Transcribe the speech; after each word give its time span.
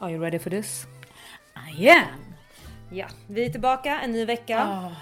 Are 0.00 0.10
you 0.12 0.18
ready 0.20 0.38
for 0.38 0.50
this? 0.50 0.86
I 1.78 1.88
am! 1.88 2.34
Ja, 2.90 3.06
vi 3.28 3.46
är 3.46 3.50
tillbaka 3.50 4.00
en 4.00 4.12
ny 4.12 4.24
vecka. 4.24 4.64
Oh, 4.64 4.92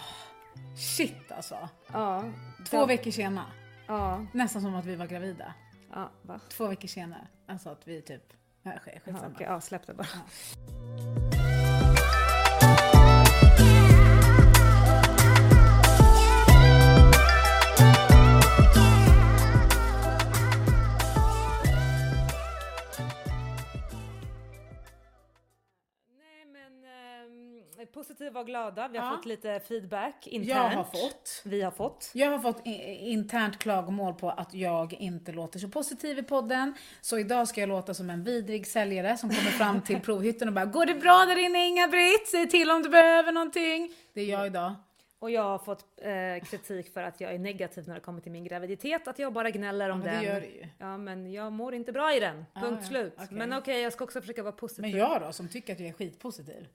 shit 0.76 1.32
alltså. 1.32 1.68
Ja. 1.92 2.24
Två 2.70 2.86
veckor 2.86 3.10
senare. 3.10 3.46
Ja. 3.86 4.26
Nästan 4.32 4.62
som 4.62 4.74
att 4.74 4.84
vi 4.84 4.96
var 4.96 5.06
gravida. 5.06 5.54
Ja, 5.92 6.10
va? 6.22 6.40
Två 6.48 6.66
veckor 6.66 6.88
senare. 6.88 7.26
Alltså 7.46 7.68
att 7.70 7.88
vi 7.88 8.02
typ... 8.02 8.22
Ja, 8.62 8.70
sk- 8.70 8.74
Ja, 8.94 9.00
skitsamma. 9.04 9.32
okej, 9.34 9.46
ja, 9.50 9.60
släpp 9.60 9.86
det 9.86 9.94
bara. 9.94 10.06
Nej 10.14 11.27
positiva 27.98 28.40
och 28.40 28.46
glada. 28.46 28.88
Vi 28.88 28.98
har 28.98 29.06
Ja. 29.10 29.16
fått 29.16 29.26
lite 29.26 29.60
feedback 29.60 30.26
internt. 30.26 30.48
Jag 30.48 30.76
har 30.76 30.84
fått. 30.84 31.42
Vi 31.44 31.62
har 31.62 31.70
fått. 31.70 32.10
Jag 32.14 32.30
har 32.30 32.38
fått 32.38 32.60
internt 32.64 33.58
klagomål 33.58 34.14
på 34.14 34.30
att 34.30 34.54
jag 34.54 34.92
inte 34.92 35.32
låter 35.32 35.58
så 35.58 35.68
positiv 35.68 36.18
i 36.18 36.22
podden. 36.22 36.74
Så 37.00 37.18
idag 37.18 37.48
ska 37.48 37.60
jag 37.60 37.68
låta 37.68 37.94
som 37.94 38.10
en 38.10 38.24
vidrig 38.24 38.66
säljare 38.66 39.16
som 39.16 39.28
kommer 39.30 39.50
fram 39.50 39.80
till 39.82 40.00
provhytten 40.06 40.48
och 40.48 40.54
bara 40.54 40.64
Går 40.64 40.86
det 40.86 40.94
bra 40.94 41.24
där 41.26 41.38
inne 41.38 41.66
Inga-Britt? 41.68 42.28
Säg 42.28 42.48
till 42.48 42.70
om 42.70 42.82
du 42.82 42.88
behöver 42.88 43.32
någonting. 43.32 43.92
Det 44.14 44.20
är 44.20 44.26
jag 44.26 44.46
idag. 44.46 44.74
Och 45.20 45.30
jag 45.30 45.42
har 45.42 45.58
fått 45.58 45.84
eh, 46.02 46.48
kritik 46.50 46.92
för 46.92 47.02
att 47.02 47.20
jag 47.20 47.34
är 47.34 47.38
negativ 47.38 47.88
när 47.88 47.94
det 47.94 48.00
kommer 48.00 48.20
till 48.20 48.32
min 48.32 48.44
graviditet. 48.44 49.08
Att 49.08 49.18
jag 49.18 49.32
bara 49.32 49.50
gnäller 49.50 49.90
om 49.90 49.98
men 49.98 50.08
det 50.08 50.14
den. 50.14 50.22
gör 50.24 50.40
du 50.40 50.46
ju. 50.46 50.66
Ja 50.78 50.98
men 50.98 51.32
jag 51.32 51.52
mår 51.52 51.74
inte 51.74 51.92
bra 51.92 52.14
i 52.14 52.20
den. 52.20 52.44
Ah, 52.52 52.60
Punkt 52.60 52.78
ja, 52.82 52.88
slut. 52.88 53.12
okej. 53.16 53.28
Men 53.30 53.52
okej 53.52 53.80
jag 53.80 53.92
ska 53.92 54.04
också 54.04 54.20
försöka 54.20 54.42
vara 54.42 54.52
positiv. 54.52 54.82
Men 54.82 54.90
jag 55.00 55.20
då, 55.20 55.32
som 55.32 55.48
tycker 55.48 55.72
att 55.72 55.80
jag 55.80 55.88
är 55.88 55.92
skitpositiv. 55.92 56.66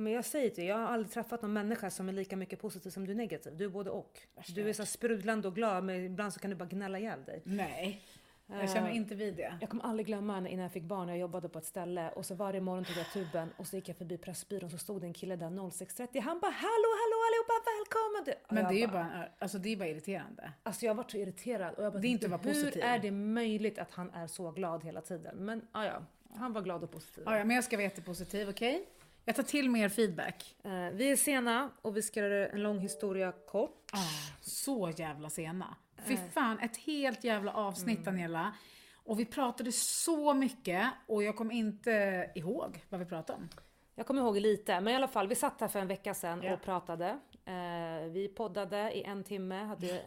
Men 0.00 0.12
jag 0.12 0.24
säger 0.24 0.50
till 0.50 0.56
dig, 0.56 0.66
jag 0.66 0.76
har 0.76 0.86
aldrig 0.86 1.12
träffat 1.12 1.42
någon 1.42 1.52
människa 1.52 1.90
som 1.90 2.08
är 2.08 2.12
lika 2.12 2.36
mycket 2.36 2.60
positiv 2.60 2.90
som 2.90 3.06
du 3.06 3.12
är 3.12 3.16
negativ. 3.16 3.56
Du 3.56 3.64
är 3.64 3.68
både 3.68 3.90
och. 3.90 4.20
Du 4.54 4.68
är 4.68 4.72
så 4.72 4.86
sprudlande 4.86 5.48
och 5.48 5.54
glad 5.54 5.84
men 5.84 6.04
ibland 6.04 6.32
så 6.32 6.40
kan 6.40 6.50
du 6.50 6.56
bara 6.56 6.68
gnälla 6.68 6.98
ihjäl 6.98 7.24
dig. 7.24 7.42
Nej, 7.44 8.02
jag 8.46 8.70
känner 8.70 8.88
Eh, 8.88 8.96
inte 8.96 9.14
vid 9.14 9.36
det. 9.36 9.54
Jag 9.60 9.70
kommer 9.70 9.84
aldrig 9.84 10.06
glömma 10.06 10.40
när 10.40 10.50
innan 10.50 10.62
jag 10.62 10.72
fick 10.72 10.82
barn 10.82 11.08
och 11.08 11.14
jag 11.14 11.18
jobbade 11.18 11.48
på 11.48 11.58
ett 11.58 11.64
ställe 11.64 12.10
och 12.10 12.26
så 12.26 12.34
varje 12.34 12.60
morgon 12.60 12.84
tog 12.84 12.96
jag 12.96 13.12
tuben 13.12 13.52
och 13.56 13.66
så 13.66 13.76
gick 13.76 13.88
jag 13.88 13.96
förbi 13.96 14.18
Pressbyrån 14.18 14.70
så 14.70 14.78
stod 14.78 15.00
det 15.00 15.06
en 15.06 15.12
kille 15.12 15.36
där 15.36 15.46
06.30 15.46 16.20
han 16.20 16.40
bara 16.40 16.50
hallå 16.50 16.90
hallå 17.00 17.16
allihopa 17.26 17.54
välkommen! 17.78 18.34
Men 18.48 18.72
det 18.72 18.80
är 18.80 18.86
ju 18.86 18.92
bara, 18.92 19.28
alltså 19.38 19.58
det 19.58 19.68
är 19.68 19.76
bara 19.76 19.88
irriterande. 19.88 20.52
Alltså 20.62 20.86
jag 20.86 20.94
var 20.94 21.04
så 21.08 21.16
irriterad 21.16 21.74
och 21.74 21.84
jag 21.84 21.92
bara, 21.92 21.98
Det 21.98 22.08
är 22.08 22.10
inte 22.10 22.26
att 22.26 22.30
vara 22.32 22.42
hur 22.42 22.54
positiv. 22.54 22.82
är 22.82 22.98
det 22.98 23.10
möjligt 23.10 23.78
att 23.78 23.90
han 23.90 24.10
är 24.10 24.26
så 24.26 24.50
glad 24.50 24.84
hela 24.84 25.00
tiden? 25.00 25.36
Men 25.36 25.66
ja, 25.72 25.84
ja, 25.84 26.02
han 26.36 26.52
var 26.52 26.62
glad 26.62 26.84
och 26.84 26.90
positiv. 26.90 27.24
Ja, 27.26 27.38
ja, 27.38 27.44
men 27.44 27.54
jag 27.54 27.64
ska 27.64 27.76
vara 27.76 27.84
jättepositiv, 27.84 28.48
okej? 28.48 28.86
Jag 29.24 29.36
tar 29.36 29.42
till 29.42 29.70
mer 29.70 29.88
feedback. 29.88 30.56
Eh, 30.64 30.70
vi 30.92 31.10
är 31.10 31.16
sena 31.16 31.70
och 31.82 31.96
vi 31.96 32.02
ska 32.02 32.20
göra 32.20 32.48
en 32.48 32.62
lång 32.62 32.78
historia 32.78 33.32
kort. 33.32 33.90
Ah, 33.92 34.34
så 34.40 34.90
jävla 34.96 35.30
sena. 35.30 35.76
Fy 36.04 36.16
fan, 36.16 36.58
ett 36.58 36.76
helt 36.76 37.24
jävla 37.24 37.52
avsnitt 37.52 38.04
Daniela. 38.04 38.52
Och 38.94 39.20
vi 39.20 39.24
pratade 39.24 39.72
så 39.72 40.34
mycket 40.34 40.86
och 41.06 41.22
jag 41.22 41.36
kom 41.36 41.50
inte 41.50 42.26
ihåg 42.34 42.84
vad 42.88 43.00
vi 43.00 43.06
pratade 43.06 43.38
om. 43.38 43.48
Jag 43.94 44.06
kommer 44.06 44.20
ihåg 44.22 44.36
lite, 44.36 44.80
men 44.80 44.92
i 44.92 44.96
alla 44.96 45.08
fall, 45.08 45.28
vi 45.28 45.34
satt 45.34 45.60
här 45.60 45.68
för 45.68 45.78
en 45.78 45.88
vecka 45.88 46.14
sedan 46.14 46.42
Ja. 46.42 46.52
och 46.54 46.62
pratade. 46.62 47.08
Eh, 47.44 48.10
vi 48.10 48.32
poddade 48.36 48.92
i 48.92 49.02
en 49.02 49.24
timme, 49.24 49.64
hade 49.64 50.02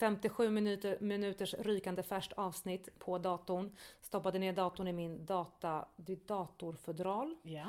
57 0.00 0.50
minuter, 0.50 0.98
minuters 1.00 1.54
rykande 1.54 2.02
färskt 2.02 2.32
avsnitt 2.32 2.98
på 2.98 3.18
datorn. 3.18 3.76
Stoppade 4.00 4.38
ner 4.38 4.52
datorn 4.52 4.88
i 4.88 4.92
min 4.92 5.26
data, 5.26 5.84
datorfodral. 6.26 7.36
Ja. 7.42 7.64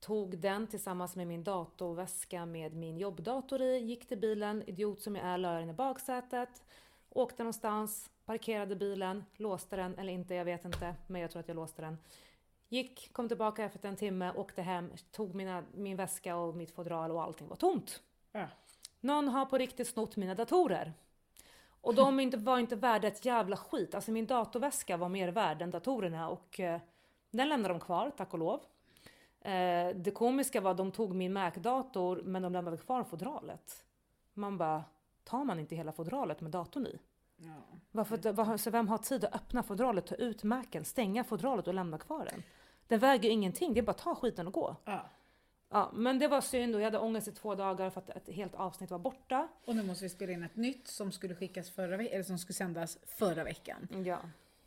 Tog 0.00 0.38
den 0.38 0.66
tillsammans 0.66 1.16
med 1.16 1.26
min 1.26 1.44
datorväska 1.44 2.46
med 2.46 2.74
min 2.74 2.98
jobbdator 2.98 3.62
i, 3.62 3.78
gick 3.78 4.08
till 4.08 4.18
bilen, 4.18 4.62
idiot 4.66 5.02
som 5.02 5.16
jag 5.16 5.26
är, 5.26 5.38
la 5.38 5.52
den 5.52 5.70
i 5.70 5.72
baksätet. 5.72 6.64
Åkte 7.10 7.42
någonstans, 7.42 8.10
parkerade 8.24 8.76
bilen, 8.76 9.24
låste 9.36 9.76
den 9.76 9.98
eller 9.98 10.12
inte, 10.12 10.34
jag 10.34 10.44
vet 10.44 10.64
inte, 10.64 10.94
men 11.06 11.20
jag 11.20 11.30
tror 11.30 11.40
att 11.40 11.48
jag 11.48 11.54
låste 11.54 11.82
den. 11.82 11.98
Gick, 12.68 13.12
kom 13.12 13.28
tillbaka 13.28 13.64
efter 13.64 13.88
en 13.88 13.96
timme, 13.96 14.32
åkte 14.36 14.62
hem, 14.62 14.92
tog 15.10 15.34
mina, 15.34 15.64
min 15.74 15.96
väska 15.96 16.36
och 16.36 16.56
mitt 16.56 16.70
fodral 16.70 17.10
och 17.10 17.22
allting 17.22 17.48
var 17.48 17.56
tomt. 17.56 18.02
ja. 18.32 18.46
Någon 19.00 19.28
har 19.28 19.46
på 19.46 19.58
riktigt 19.58 19.88
snott 19.88 20.16
mina 20.16 20.34
datorer. 20.34 20.92
Och 21.80 21.94
de 21.94 22.20
inte, 22.20 22.36
var 22.36 22.58
inte 22.58 22.76
värda 22.76 23.08
ett 23.08 23.24
jävla 23.24 23.56
skit. 23.56 23.94
Alltså 23.94 24.10
min 24.10 24.26
datorväska 24.26 24.96
var 24.96 25.08
mer 25.08 25.28
värd 25.28 25.62
än 25.62 25.70
datorerna 25.70 26.28
och 26.28 26.60
eh, 26.60 26.80
den 27.30 27.48
lämnade 27.48 27.74
de 27.74 27.80
kvar, 27.80 28.12
tack 28.16 28.32
och 28.32 28.38
lov. 28.38 28.60
Eh, 29.40 29.88
det 29.96 30.10
komiska 30.14 30.60
var 30.60 30.70
att 30.70 30.76
de 30.76 30.92
tog 30.92 31.14
min 31.14 31.32
Mac-dator 31.32 32.22
men 32.24 32.42
de 32.42 32.52
lämnade 32.52 32.76
kvar 32.76 33.04
fodralet. 33.04 33.84
Man 34.34 34.58
bara, 34.58 34.84
tar 35.24 35.44
man 35.44 35.58
inte 35.58 35.76
hela 35.76 35.92
fodralet 35.92 36.40
med 36.40 36.50
datorn 36.50 36.86
i? 36.86 36.98
ja. 37.36 37.52
Varför, 37.92 38.32
vad- 38.32 38.60
så 38.60 38.70
vem 38.70 38.88
har 38.88 38.98
tid 38.98 39.24
att 39.24 39.34
öppna 39.34 39.62
fodralet, 39.62 40.06
ta 40.06 40.14
ut 40.14 40.42
Macen, 40.42 40.84
stänga 40.84 41.24
fodralet 41.24 41.68
och 41.68 41.74
lämna 41.74 41.98
kvar 41.98 42.24
den? 42.30 42.42
Den 42.88 42.98
väger 42.98 43.30
ingenting, 43.30 43.74
det 43.74 43.80
är 43.80 43.82
bara 43.82 43.92
ta 43.92 44.14
skiten 44.14 44.46
och 44.46 44.52
gå. 44.52 44.76
ja. 44.84 45.00
Ja, 45.72 45.90
men 45.94 46.18
det 46.18 46.28
var 46.28 46.40
synd 46.40 46.74
och 46.74 46.80
jag 46.80 46.84
hade 46.86 46.98
ångest 46.98 47.28
i 47.28 47.32
två 47.32 47.54
dagar 47.54 47.90
för 47.90 48.00
att 48.00 48.10
ett 48.10 48.28
helt 48.28 48.54
avsnitt 48.54 48.90
var 48.90 48.98
borta. 48.98 49.48
Och 49.64 49.76
nu 49.76 49.82
måste 49.82 50.04
vi 50.04 50.08
spela 50.08 50.32
in 50.32 50.42
ett 50.42 50.56
nytt 50.56 50.88
som 50.88 51.12
skulle 51.12 51.34
skickas 51.34 51.70
förra 51.70 51.94
eller 52.02 52.22
som 52.22 52.38
skulle 52.38 52.54
sändas 52.54 52.98
förra 53.06 53.44
veckan. 53.44 53.88
Ja. 54.06 54.18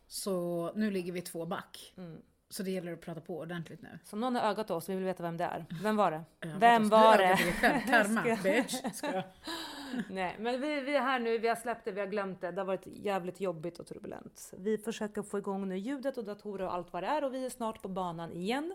Så 0.07 0.71
nu 0.75 0.91
ligger 0.91 1.11
vi 1.11 1.21
två 1.21 1.45
back. 1.45 1.93
Mm. 1.97 2.21
Så 2.53 2.63
det 2.63 2.71
gäller 2.71 2.93
att 2.93 3.01
prata 3.01 3.21
på 3.21 3.39
ordentligt 3.39 3.81
nu. 3.81 3.99
Så 4.03 4.15
någon 4.15 4.35
har 4.35 4.41
ögat 4.49 4.71
oss, 4.71 4.89
vi 4.89 4.95
vill 4.95 5.03
veta 5.03 5.23
vem 5.23 5.37
det 5.37 5.43
är. 5.43 5.65
Vem 5.83 5.95
var 5.95 6.11
det? 6.11 6.23
Ja, 6.39 6.49
Vem 6.57 6.89
var 6.89 7.17
det? 7.17 7.37
Karma, 7.61 8.23
bitch. 8.43 8.93
Ska 8.93 9.13
jag? 9.13 9.23
Nej, 10.09 10.35
men 10.39 10.61
vi, 10.61 10.81
vi 10.81 10.95
är 10.95 11.01
här 11.01 11.19
nu, 11.19 11.37
vi 11.37 11.47
har 11.47 11.55
släppt 11.55 11.85
det, 11.85 11.91
vi 11.91 11.99
har 11.99 12.07
glömt 12.07 12.41
det. 12.41 12.51
Det 12.51 12.61
har 12.61 12.65
varit 12.65 12.87
jävligt 12.87 13.41
jobbigt 13.41 13.79
och 13.79 13.87
turbulent. 13.87 14.53
Vi 14.57 14.77
försöker 14.77 15.21
få 15.21 15.37
igång 15.37 15.69
nu 15.69 15.77
ljudet 15.77 16.17
och 16.17 16.23
datorer 16.23 16.65
och 16.65 16.73
allt 16.73 16.93
vad 16.93 17.03
det 17.03 17.07
är 17.07 17.23
och 17.23 17.33
vi 17.33 17.45
är 17.45 17.49
snart 17.49 17.81
på 17.81 17.87
banan 17.87 18.33
igen. 18.33 18.73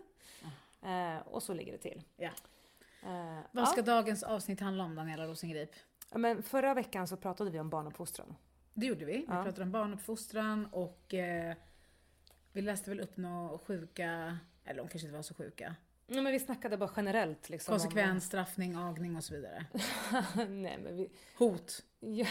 Eh, 0.83 1.27
och 1.27 1.43
så 1.43 1.55
ligger 1.55 1.73
det 1.73 1.79
till. 1.79 2.03
Ja. 2.17 2.31
Eh, 3.03 3.39
Vad 3.53 3.69
ska 3.69 3.81
ja. 3.81 3.85
dagens 3.85 4.23
avsnitt 4.23 4.61
handla 4.61 4.85
om, 4.85 4.95
Daniela 4.95 5.27
Rosengrip? 5.27 5.71
Ja, 6.13 6.19
Men 6.19 6.43
förra 6.43 6.75
veckan 6.75 7.09
så 7.09 7.17
pratade 7.17 7.51
vi 7.51 7.61
om 7.61 7.71
barnuppfostran. 7.71 8.35
Det 8.75 8.87
gjorde 8.87 9.05
vi. 9.05 9.17
Vi 9.17 9.27
pratade 9.27 9.63
om 9.63 9.73
barnuppfostran 9.73 10.67
och 10.73 11.15
eh, 11.15 11.55
vi 12.59 12.63
läste 12.63 12.91
väl 12.91 13.01
upp 13.01 13.17
några 13.17 13.59
sjuka, 13.59 14.39
eller 14.65 14.79
de 14.83 14.89
kanske 14.89 15.07
inte 15.07 15.17
var 15.17 15.23
så 15.23 15.35
sjuka. 15.35 15.75
Ja, 16.07 16.23
men 16.23 16.33
vi 16.33 16.39
snackade 16.39 16.77
bara 16.77 16.91
generellt. 16.97 17.51
Liksom, 17.51 17.73
om- 17.75 17.81
Konsekvens, 17.81 18.25
straffning, 18.25 18.75
agning 18.75 19.17
och 19.17 19.25
så 19.25 19.35
vidare. 19.35 19.67
Nej, 20.49 20.79
men 20.85 20.97
vi, 20.97 21.09
Hot. 21.39 21.85
Ja, 22.01 22.27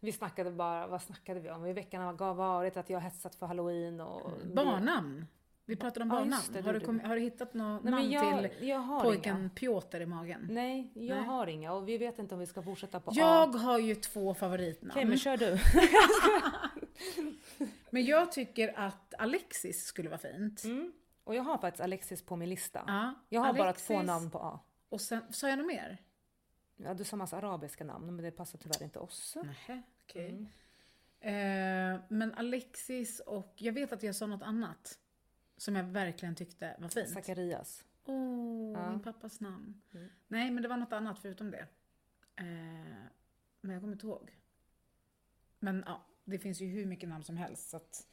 vi 0.00 0.12
snackade 0.12 0.50
bara, 0.50 0.86
vad 0.86 1.02
snackade 1.02 1.40
vi 1.40 1.50
om? 1.50 1.66
I 1.66 1.72
veckan 1.72 2.02
har 2.18 2.34
varit 2.34 2.76
att 2.76 2.90
jag 2.90 3.00
hetsat 3.00 3.34
för 3.34 3.46
halloween 3.46 4.00
och... 4.00 4.30
Barnnamn. 4.54 5.26
Vi 5.64 5.76
pratade 5.76 6.02
om 6.02 6.08
Ja, 6.10 6.14
barnnamn. 6.16 6.42
det 6.52 6.60
har, 6.60 6.72
du 6.72 6.80
kom, 6.80 7.00
har 7.00 7.14
du 7.16 7.20
hittat 7.22 7.54
något 7.54 7.82
Nej, 7.84 7.90
namn 7.92 8.10
jag, 8.10 8.50
till 8.58 8.68
jag 8.68 9.02
pojken 9.02 9.38
inga. 9.40 9.48
Piotr 9.48 10.00
i 10.00 10.06
magen? 10.06 10.46
Nej, 10.50 10.90
jag 10.94 11.16
Nej. 11.16 11.26
har 11.26 11.46
inga 11.46 11.72
och 11.72 11.88
vi 11.88 11.98
vet 11.98 12.18
inte 12.18 12.34
om 12.34 12.40
vi 12.40 12.46
ska 12.46 12.62
fortsätta 12.62 13.00
på 13.00 13.10
Jag 13.14 13.54
A. 13.56 13.58
har 13.58 13.78
ju 13.78 13.94
två 13.94 14.34
favoritnamn. 14.34 14.90
Okej, 14.90 15.04
men 15.04 15.18
kör 15.18 15.36
du. 15.36 15.58
Men 17.96 18.04
jag 18.04 18.32
tycker 18.32 18.78
att 18.78 19.14
Alexis 19.18 19.84
skulle 19.84 20.08
vara 20.08 20.18
fint. 20.18 20.64
Mm. 20.64 20.92
Och 21.24 21.34
jag 21.34 21.42
har 21.42 21.58
faktiskt 21.58 21.80
Alexis 21.80 22.22
på 22.22 22.36
min 22.36 22.48
lista. 22.48 22.84
Ja, 22.86 23.14
Jag 23.28 23.40
har 23.40 23.52
bara 23.52 23.62
Alexis. 23.64 23.86
två 23.86 24.02
namn 24.02 24.30
på 24.30 24.38
A. 24.38 24.60
Och 24.88 25.00
sen, 25.00 25.32
sa 25.32 25.48
jag 25.48 25.58
något 25.58 25.66
mer? 25.66 25.98
Ja, 26.76 26.94
du 26.94 27.04
sa 27.04 27.16
massa 27.16 27.36
arabiska 27.36 27.84
namn, 27.84 28.06
men 28.16 28.24
det 28.24 28.30
passar 28.30 28.58
tyvärr 28.58 28.82
inte 28.82 28.98
oss. 28.98 29.36
Nähä, 29.42 29.82
okej. 30.04 30.48
Mm. 31.20 31.94
Eh, 31.94 32.00
men 32.08 32.34
Alexis 32.34 33.20
och, 33.20 33.52
jag 33.56 33.72
vet 33.72 33.92
att 33.92 34.02
jag 34.02 34.14
sa 34.16 34.26
något 34.26 34.42
annat. 34.42 34.98
Som 35.56 35.76
jag 35.76 35.84
verkligen 35.84 36.34
tyckte 36.34 36.76
var 36.78 36.88
fint. 36.88 37.08
Zacharias. 37.10 37.84
Åh, 38.04 38.72
Ja. 38.72 38.90
min 38.90 39.00
pappas 39.00 39.40
namn. 39.40 39.82
Mm. 39.94 40.08
Nej, 40.28 40.50
men 40.50 40.62
det 40.62 40.68
var 40.68 40.76
något 40.76 40.92
annat 40.92 41.18
förutom 41.18 41.50
det. 41.50 41.66
Eh, 42.36 42.44
men 43.60 43.70
jag 43.72 43.80
kommer 43.80 43.92
inte 43.92 44.06
ihåg. 44.06 44.36
Men 45.58 45.84
ja, 45.86 46.02
det 46.26 46.38
finns 46.38 46.60
ju 46.60 46.66
hur 46.66 46.86
mycket 46.86 47.08
namn 47.08 47.24
som 47.24 47.36
helst. 47.36 47.70
Så 47.70 47.76
att, 47.76 48.06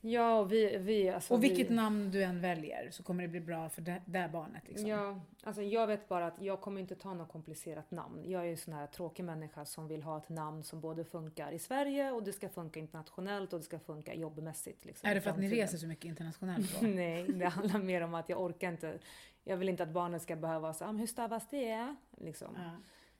Ja, 0.00 0.38
och 0.38 0.52
vi... 0.52 0.76
vi 0.78 1.08
alltså, 1.08 1.34
och 1.34 1.44
vilket 1.44 1.70
vi, 1.70 1.74
namn 1.74 2.10
du 2.10 2.22
än 2.22 2.40
väljer 2.40 2.90
så 2.90 3.02
kommer 3.02 3.22
det 3.22 3.28
bli 3.28 3.40
bra 3.40 3.68
för 3.68 3.82
det 3.82 4.02
där 4.06 4.28
barnet. 4.28 4.68
Liksom. 4.68 4.88
Ja, 4.88 5.20
alltså 5.42 5.62
jag 5.62 5.86
vet 5.86 6.08
bara 6.08 6.26
att 6.26 6.42
jag 6.42 6.60
kommer 6.60 6.80
inte 6.80 6.94
ta 6.94 7.14
något 7.14 7.28
komplicerat 7.28 7.90
namn. 7.90 8.24
Jag 8.24 8.40
är 8.40 8.44
ju 8.44 8.50
en 8.50 8.56
sån 8.56 8.74
här 8.74 8.86
tråkig 8.86 9.24
människa 9.24 9.64
som 9.64 9.88
vill 9.88 10.02
ha 10.02 10.18
ett 10.18 10.28
namn 10.28 10.64
som 10.64 10.80
både 10.80 11.04
funkar 11.04 11.52
i 11.52 11.58
Sverige 11.58 12.10
och 12.10 12.22
det 12.22 12.32
ska 12.32 12.48
funka 12.48 12.80
internationellt 12.80 13.52
och 13.52 13.58
det 13.58 13.64
ska 13.64 13.78
funka 13.78 14.14
jobbmässigt. 14.14 14.84
Liksom, 14.84 15.10
Är 15.10 15.14
det 15.14 15.20
för 15.20 15.30
att 15.30 15.38
ni 15.38 15.48
reser 15.48 15.78
så 15.78 15.86
mycket 15.86 16.04
internationellt 16.04 16.80
då? 16.80 16.86
Nej, 16.86 17.24
det 17.32 17.46
handlar 17.46 17.78
mer 17.78 18.00
om 18.00 18.14
att 18.14 18.28
jag 18.28 18.40
orkar 18.40 18.68
inte. 18.68 18.98
Jag 19.44 19.56
vill 19.56 19.68
inte 19.68 19.82
att 19.82 19.92
barnen 19.92 20.20
ska 20.20 20.36
behöva 20.36 20.74
säga, 20.74 20.92
hur 20.92 21.06
stavas 21.06 21.48
det? 21.50 21.96
Liksom. 22.16 22.48
ja. 22.56 22.70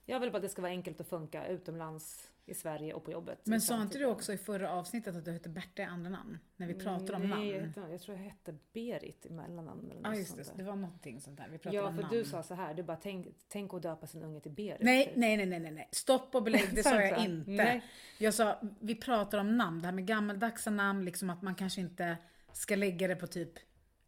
Jag 0.06 0.20
vill 0.20 0.30
bara 0.30 0.36
att 0.36 0.42
det 0.42 0.48
ska 0.48 0.62
vara 0.62 0.72
enkelt 0.72 1.00
att 1.00 1.08
funka 1.08 1.46
utomlands. 1.46 2.30
I 2.48 2.54
Sverige 2.54 2.92
och 2.94 3.04
på 3.04 3.12
jobbet. 3.12 3.38
Men 3.44 3.60
sa 3.60 3.82
inte 3.82 3.98
du 3.98 4.04
också 4.04 4.32
i 4.32 4.36
förra 4.38 4.70
avsnittet 4.70 5.16
att 5.16 5.24
du 5.24 5.32
hette 5.32 5.48
Berta 5.48 5.82
i 5.82 5.84
andra 5.84 6.10
namn? 6.10 6.38
När 6.56 6.66
vi 6.66 6.74
pratade 6.74 7.12
om 7.14 7.20
Nej, 7.22 7.30
namn. 7.30 7.46
jag, 7.48 7.60
hette, 7.60 7.80
jag 7.92 8.00
tror 8.00 8.16
jag 8.16 8.24
hette 8.24 8.54
Berit 8.72 9.26
i 9.26 9.30
mellannamn 9.30 9.90
eller 9.90 10.00
något 10.00 10.18
just 10.18 10.36
det. 10.36 10.44
Det 10.56 10.62
var 10.62 10.76
någonting 10.76 11.20
sånt 11.20 11.36
där. 11.36 11.48
Vi 11.48 11.58
pratade 11.58 11.76
Ja, 11.76 11.88
om 11.88 11.94
för 11.94 12.02
namn. 12.02 12.14
du 12.14 12.24
sa 12.24 12.42
så 12.42 12.54
här, 12.54 12.74
du 12.74 12.82
bara 12.82 12.96
tänk, 12.96 13.26
tänk 13.48 13.74
att 13.74 13.82
döpa 13.82 14.06
sin 14.06 14.22
unge 14.22 14.40
till 14.40 14.52
Berit. 14.52 14.80
Nej, 14.80 15.12
nej, 15.16 15.36
nej, 15.36 15.46
nej, 15.46 15.60
nej, 15.60 15.70
nej. 15.72 15.88
Stopp 15.92 16.34
och 16.34 16.42
belägg, 16.42 16.68
det 16.74 16.82
Sa 16.82 17.02
jag 17.02 17.24
inte. 17.24 17.50
Nej. 17.50 17.84
Jag 18.18 18.34
sa, 18.34 18.60
vi 18.80 18.94
pratar 18.94 19.38
om 19.38 19.56
namn, 19.56 19.80
det 19.80 19.86
här 19.86 19.94
med 19.94 20.06
gammaldags 20.06 20.66
namn, 20.66 21.04
liksom 21.04 21.30
att 21.30 21.42
man 21.42 21.54
kanske 21.54 21.80
inte 21.80 22.16
ska 22.52 22.76
lägga 22.76 23.08
det 23.08 23.16
på 23.16 23.26
typ, 23.26 23.52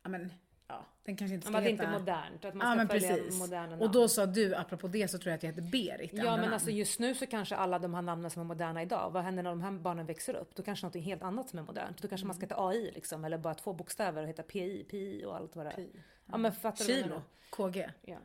ja 0.02 0.08
men, 0.10 0.32
den 1.10 1.16
kanske 1.16 1.34
inte 1.34 1.46
ska 1.46 1.56
att 1.56 1.64
det 1.64 1.70
inte 1.70 1.82
heta... 1.82 1.94
är 1.94 1.98
modernt, 1.98 2.44
att 2.44 2.54
man 2.54 2.66
Ja 2.66 2.72
ska 2.72 2.76
men 2.76 2.88
följa 2.88 3.16
precis. 3.16 3.38
moderna 3.38 3.66
namn. 3.66 3.82
Och 3.82 3.90
då 3.90 4.08
sa 4.08 4.26
du, 4.26 4.54
apropå 4.54 4.88
det, 4.88 5.08
så 5.08 5.18
tror 5.18 5.30
jag 5.30 5.36
att 5.36 5.42
jag 5.42 5.50
heter 5.50 5.62
Berit 5.62 6.10
Ja 6.12 6.24
men 6.24 6.40
namn. 6.40 6.52
alltså 6.52 6.70
just 6.70 7.00
nu 7.00 7.14
så 7.14 7.26
kanske 7.26 7.56
alla 7.56 7.78
de 7.78 7.94
här 7.94 8.02
namnen 8.02 8.30
som 8.30 8.42
är 8.42 8.46
moderna 8.46 8.82
idag, 8.82 9.10
vad 9.10 9.22
händer 9.22 9.42
när 9.42 9.50
de 9.50 9.62
här 9.62 9.70
barnen 9.70 10.06
växer 10.06 10.34
upp? 10.34 10.54
Då 10.54 10.62
kanske 10.62 10.86
något 10.86 10.96
helt 10.96 11.22
annat 11.22 11.48
som 11.50 11.58
är 11.58 11.62
modernt. 11.62 12.02
Då 12.02 12.08
kanske 12.08 12.26
man 12.26 12.36
ska 12.36 12.44
heta 12.46 12.66
AI 12.66 12.90
liksom, 12.94 13.24
eller 13.24 13.38
bara 13.38 13.54
två 13.54 13.72
bokstäver 13.72 14.22
och 14.22 14.28
heta 14.28 14.42
PI, 14.42 14.84
PI 14.90 15.24
och 15.24 15.36
allt 15.36 15.56
vad 15.56 15.66
det 15.66 15.70
är. 15.70 15.76
Pi. 15.76 15.90
Ja 16.26 16.36
men 16.38 16.52
fattar 16.52 16.84
du 16.84 16.92
vad 16.92 17.00
jag 17.00 17.04
Kilo? 17.04 17.22
KG. 17.50 17.90
Ja. 18.02 18.16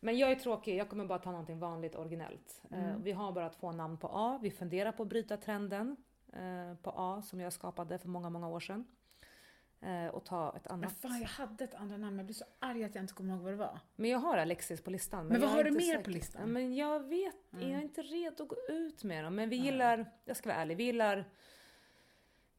Men 0.00 0.18
jag 0.18 0.30
är 0.30 0.34
tråkig, 0.36 0.76
jag 0.76 0.88
kommer 0.88 1.04
bara 1.04 1.18
ta 1.18 1.30
någonting 1.30 1.58
vanligt 1.58 1.94
originellt. 1.94 2.62
Mm. 2.70 2.84
Eh, 2.84 2.96
vi 3.02 3.12
har 3.12 3.32
bara 3.32 3.48
två 3.48 3.72
namn 3.72 3.96
på 3.98 4.10
A, 4.12 4.38
vi 4.42 4.50
funderar 4.50 4.92
på 4.92 5.02
att 5.02 5.08
bryta 5.08 5.36
trenden 5.36 5.96
eh, 6.32 6.74
på 6.82 6.92
A 6.96 7.22
som 7.22 7.40
jag 7.40 7.52
skapade 7.52 7.98
för 7.98 8.08
många, 8.08 8.30
många 8.30 8.48
år 8.48 8.60
sedan. 8.60 8.84
Eh, 9.82 10.06
och 10.06 10.24
ta 10.24 10.56
ett 10.56 10.64
Men 10.64 10.72
annat. 10.72 10.92
fan, 10.92 11.20
jag 11.20 11.28
hade 11.28 11.64
ett 11.64 11.74
andra 11.74 11.96
namn, 11.96 12.16
jag 12.16 12.26
blir 12.26 12.34
så 12.34 12.44
arg 12.58 12.84
att 12.84 12.94
jag 12.94 13.02
inte 13.02 13.14
kommer 13.14 13.34
ihåg 13.34 13.42
vad 13.42 13.52
det 13.52 13.56
var. 13.56 13.78
Men 13.96 14.10
jag 14.10 14.18
har 14.18 14.38
Alexis 14.38 14.80
på 14.80 14.90
listan. 14.90 15.26
Men 15.26 15.40
vad 15.40 15.50
jag 15.50 15.52
är 15.52 15.56
har 15.56 15.64
du 15.64 15.70
mer 15.70 15.80
säker. 15.80 16.04
på 16.04 16.10
listan? 16.10 16.40
Ja, 16.40 16.46
Men 16.46 16.74
jag 16.74 17.08
vet, 17.08 17.36
jag 17.50 17.62
är 17.62 17.80
inte 17.82 18.02
redo 18.02 18.42
att 18.42 18.48
gå 18.48 18.56
ut 18.68 19.04
med 19.04 19.24
dem. 19.24 19.34
Men 19.34 19.48
vi 19.48 19.56
gillar, 19.56 20.10
jag 20.24 20.36
ska 20.36 20.48
vara 20.48 20.58
ärlig, 20.58 20.76
vi 20.76 20.84
gillar, 20.84 21.24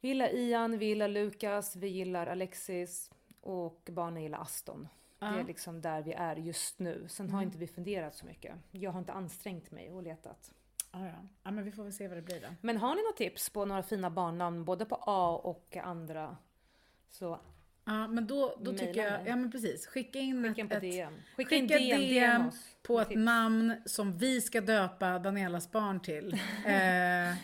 vi 0.01 0.07
gillar 0.07 0.35
Ian, 0.35 0.77
vi 0.77 0.85
gillar 0.85 1.07
Lukas, 1.07 1.75
vi 1.75 1.87
gillar 1.87 2.27
Alexis 2.27 3.11
och 3.41 3.89
barnen 3.91 4.23
gillar 4.23 4.39
Aston. 4.41 4.87
Det 5.19 5.25
är 5.25 5.43
liksom 5.43 5.81
där 5.81 6.01
vi 6.01 6.13
är 6.13 6.35
just 6.35 6.79
nu. 6.79 7.05
Sen 7.09 7.29
har 7.29 7.41
inte 7.41 7.57
vi 7.57 7.67
funderat 7.67 8.15
så 8.15 8.25
mycket. 8.25 8.55
Jag 8.71 8.91
har 8.91 8.99
inte 8.99 9.13
ansträngt 9.13 9.71
mig 9.71 9.91
och 9.91 10.03
letat. 10.03 10.53
Ja. 10.91 11.11
ja, 11.43 11.51
men 11.51 11.63
vi 11.63 11.71
får 11.71 11.83
väl 11.83 11.93
se 11.93 12.07
vad 12.07 12.17
det 12.17 12.21
blir 12.21 12.41
då. 12.41 12.47
Men 12.61 12.77
har 12.77 12.95
ni 12.95 13.01
några 13.01 13.17
tips 13.17 13.49
på 13.49 13.65
några 13.65 13.83
fina 13.83 14.09
barnnamn, 14.09 14.65
både 14.65 14.85
på 14.85 14.95
A 15.01 15.41
och 15.43 15.77
andra? 15.77 16.37
Så 17.13 17.39
Ja, 17.85 18.07
men 18.07 18.27
då, 18.27 18.57
då 18.61 18.71
tycker 18.71 19.03
jag, 19.03 19.11
mig. 19.11 19.23
ja 19.25 19.35
men 19.35 19.51
precis, 19.51 19.87
skicka 19.87 20.19
in 20.19 20.43
skicka 20.43 20.61
in 20.61 20.69
på 20.69 20.75
ett, 20.75 20.81
DM. 20.81 21.13
Skicka, 21.37 21.49
Skicka 21.49 21.77
DM, 21.77 21.99
DM 21.99 22.51
på 22.83 22.99
ett 22.99 23.09
tips. 23.09 23.19
namn 23.19 23.73
som 23.85 24.17
vi 24.17 24.41
ska 24.41 24.61
döpa 24.61 25.19
Danielas 25.19 25.71
barn 25.71 25.99
till. 25.99 26.33
eh, 26.65 27.35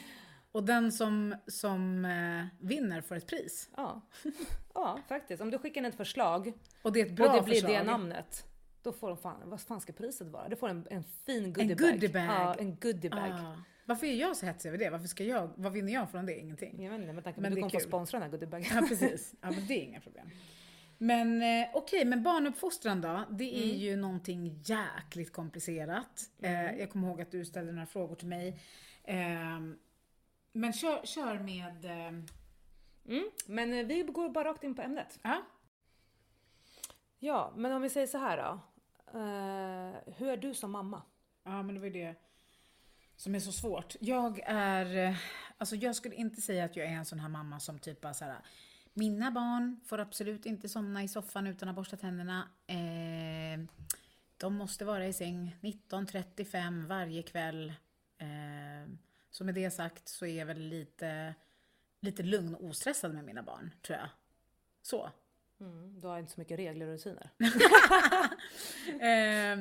och 0.51 0.63
den 0.63 0.92
som, 0.92 1.36
som 1.48 2.06
eh, 2.06 2.66
vinner 2.68 3.01
får 3.01 3.16
ett 3.16 3.27
pris. 3.27 3.69
Ja. 3.77 4.01
ja, 4.74 5.00
faktiskt. 5.07 5.42
Om 5.42 5.51
du 5.51 5.60
skickar 5.60 5.81
in 5.81 5.86
ett 5.86 5.98
förslag 5.98 6.54
Och 6.81 6.94
det 6.94 7.01
är 7.01 7.06
ett 7.06 7.16
bra 7.16 7.27
och 7.27 7.36
det 7.36 7.42
blir 7.42 7.54
förslag. 7.54 7.71
det 7.71 7.83
namnet. 7.83 8.45
Då 8.83 8.92
får 8.94 9.07
de 9.07 9.18
fan, 9.18 9.42
vad 9.45 9.62
fan 9.62 9.81
ska 9.81 9.94
priset 9.94 10.27
vara? 10.27 10.50
Du 10.50 10.56
får 10.56 10.69
en, 10.69 10.88
en 10.89 11.04
fin 11.04 11.54
goodiebag. 11.54 11.92
goodiebag. 11.92 12.25
Ja, 12.25 12.56
en 12.56 12.75
goodiebag. 12.75 13.31
Ah. 13.31 13.56
Varför 13.89 14.07
är 14.07 14.15
jag 14.15 14.38
så 14.38 14.45
hetsig 14.45 14.69
över 14.69 14.77
det? 14.80 14.89
Varför 14.89 15.07
ska 15.07 15.24
jag, 15.24 15.50
vad 15.56 15.71
vinner 15.74 15.94
jag 15.94 16.12
från 16.12 16.25
det? 16.25 16.39
Ingenting. 16.39 16.83
Jag 16.83 16.91
vet 16.91 17.01
inte, 17.01 17.13
med 17.13 17.24
tanke 17.24 17.36
på 17.36 17.41
Men 17.41 17.51
att 17.51 17.56
du 17.56 17.62
kommer 17.62 17.74
få 17.74 17.80
sponsra 17.80 18.19
den 18.19 18.24
här 18.24 18.31
goodiebagen. 18.31 18.68
Ja 18.75 18.81
precis, 18.88 19.33
ja, 19.41 19.51
men 19.51 19.68
det 19.68 19.74
är 19.74 19.83
inga 19.83 20.00
problem. 20.00 20.30
Men 20.97 21.41
eh, 21.41 21.68
okej, 21.74 22.06
men 22.06 22.24
barnuppfostran 22.24 23.01
då? 23.01 23.25
Det 23.30 23.44
är 23.59 23.63
Mm. 23.63 23.77
ju 23.77 23.95
någonting 23.95 24.62
jäkligt 24.63 25.33
komplicerat. 25.33 26.30
Eh, 26.41 26.80
jag 26.80 26.89
kommer 26.89 27.07
ihåg 27.07 27.21
att 27.21 27.31
du 27.31 27.45
ställde 27.45 27.71
några 27.71 27.86
frågor 27.86 28.15
till 28.15 28.27
mig. 28.27 28.59
Eh, 29.03 29.59
men 30.51 30.74
kör, 30.74 31.06
kör 31.06 31.39
med... 31.39 31.85
Eh, 31.85 32.24
Mm. 33.07 33.30
Men 33.47 33.88
vi 33.88 34.03
går 34.03 34.30
bara 34.30 34.50
rakt 34.50 34.63
in 34.63 34.75
på 34.75 34.81
ämnet. 34.81 35.19
ja, 35.24 35.42
Ja, 37.19 37.53
men 37.56 37.71
om 37.71 37.81
vi 37.81 37.89
säger 37.89 38.07
så 38.07 38.18
här 38.18 38.38
då. 38.38 38.59
Hur 40.18 40.30
är 40.30 40.38
du 40.38 40.53
som 40.53 40.71
mamma? 40.71 41.01
Ja, 41.44 41.63
men 41.63 41.75
det 41.75 41.80
var 41.81 41.88
ju 41.88 41.94
det 41.94 42.15
som 43.19 43.36
är 43.36 43.39
så 43.39 43.51
svårt. 43.51 43.95
Jag 44.00 44.39
är, 44.45 44.98
eh, 44.98 45.18
alltså 45.57 45.75
jag 45.75 45.95
skulle 45.95 46.16
inte 46.16 46.42
säga 46.42 46.66
att 46.66 46.75
jag 46.75 46.86
är 46.86 46.92
en 46.92 47.06
sån 47.06 47.19
här 47.19 47.30
mamma 47.30 47.60
som 47.60 47.80
typ 47.80 48.01
bara 48.01 48.13
så 48.13 48.25
här. 48.25 48.38
Mina 48.94 49.31
barn 49.31 49.80
får 49.86 49.98
absolut 49.98 50.45
inte 50.45 50.69
somna 50.69 51.04
i 51.04 51.07
soffan 51.07 51.48
utan 51.48 51.69
att 51.69 51.75
borsta 51.75 51.98
tänderna. 51.98 52.48
Eh, 52.68 53.60
de 54.38 54.56
måste 54.56 54.86
vara 54.86 55.07
i 55.07 55.13
säng 55.13 55.56
19.35 55.62 56.88
varje 56.88 57.24
kväll. 57.24 57.74
Eh, 58.18 58.92
så 59.30 59.44
med 59.44 59.56
det 59.56 59.71
sagt 59.71 60.07
så 60.07 60.25
är 60.25 60.39
jag 60.39 60.45
väl 60.45 60.60
lite, 60.60 61.36
lite 62.01 62.24
lugn 62.24 62.56
och 62.56 62.66
ostressad 62.66 63.13
med 63.13 63.24
mina 63.24 63.44
barn, 63.44 63.74
tror 63.81 63.98
jag. 63.98 64.10
Så. 64.81 65.10
Mm, 65.60 66.00
du 66.00 66.07
har 66.07 66.19
inte 66.19 66.31
så 66.31 66.39
mycket 66.39 66.60
regler 66.60 66.88
och 66.88 66.94
rutiner. 66.94 67.30
Eh, 68.89 69.60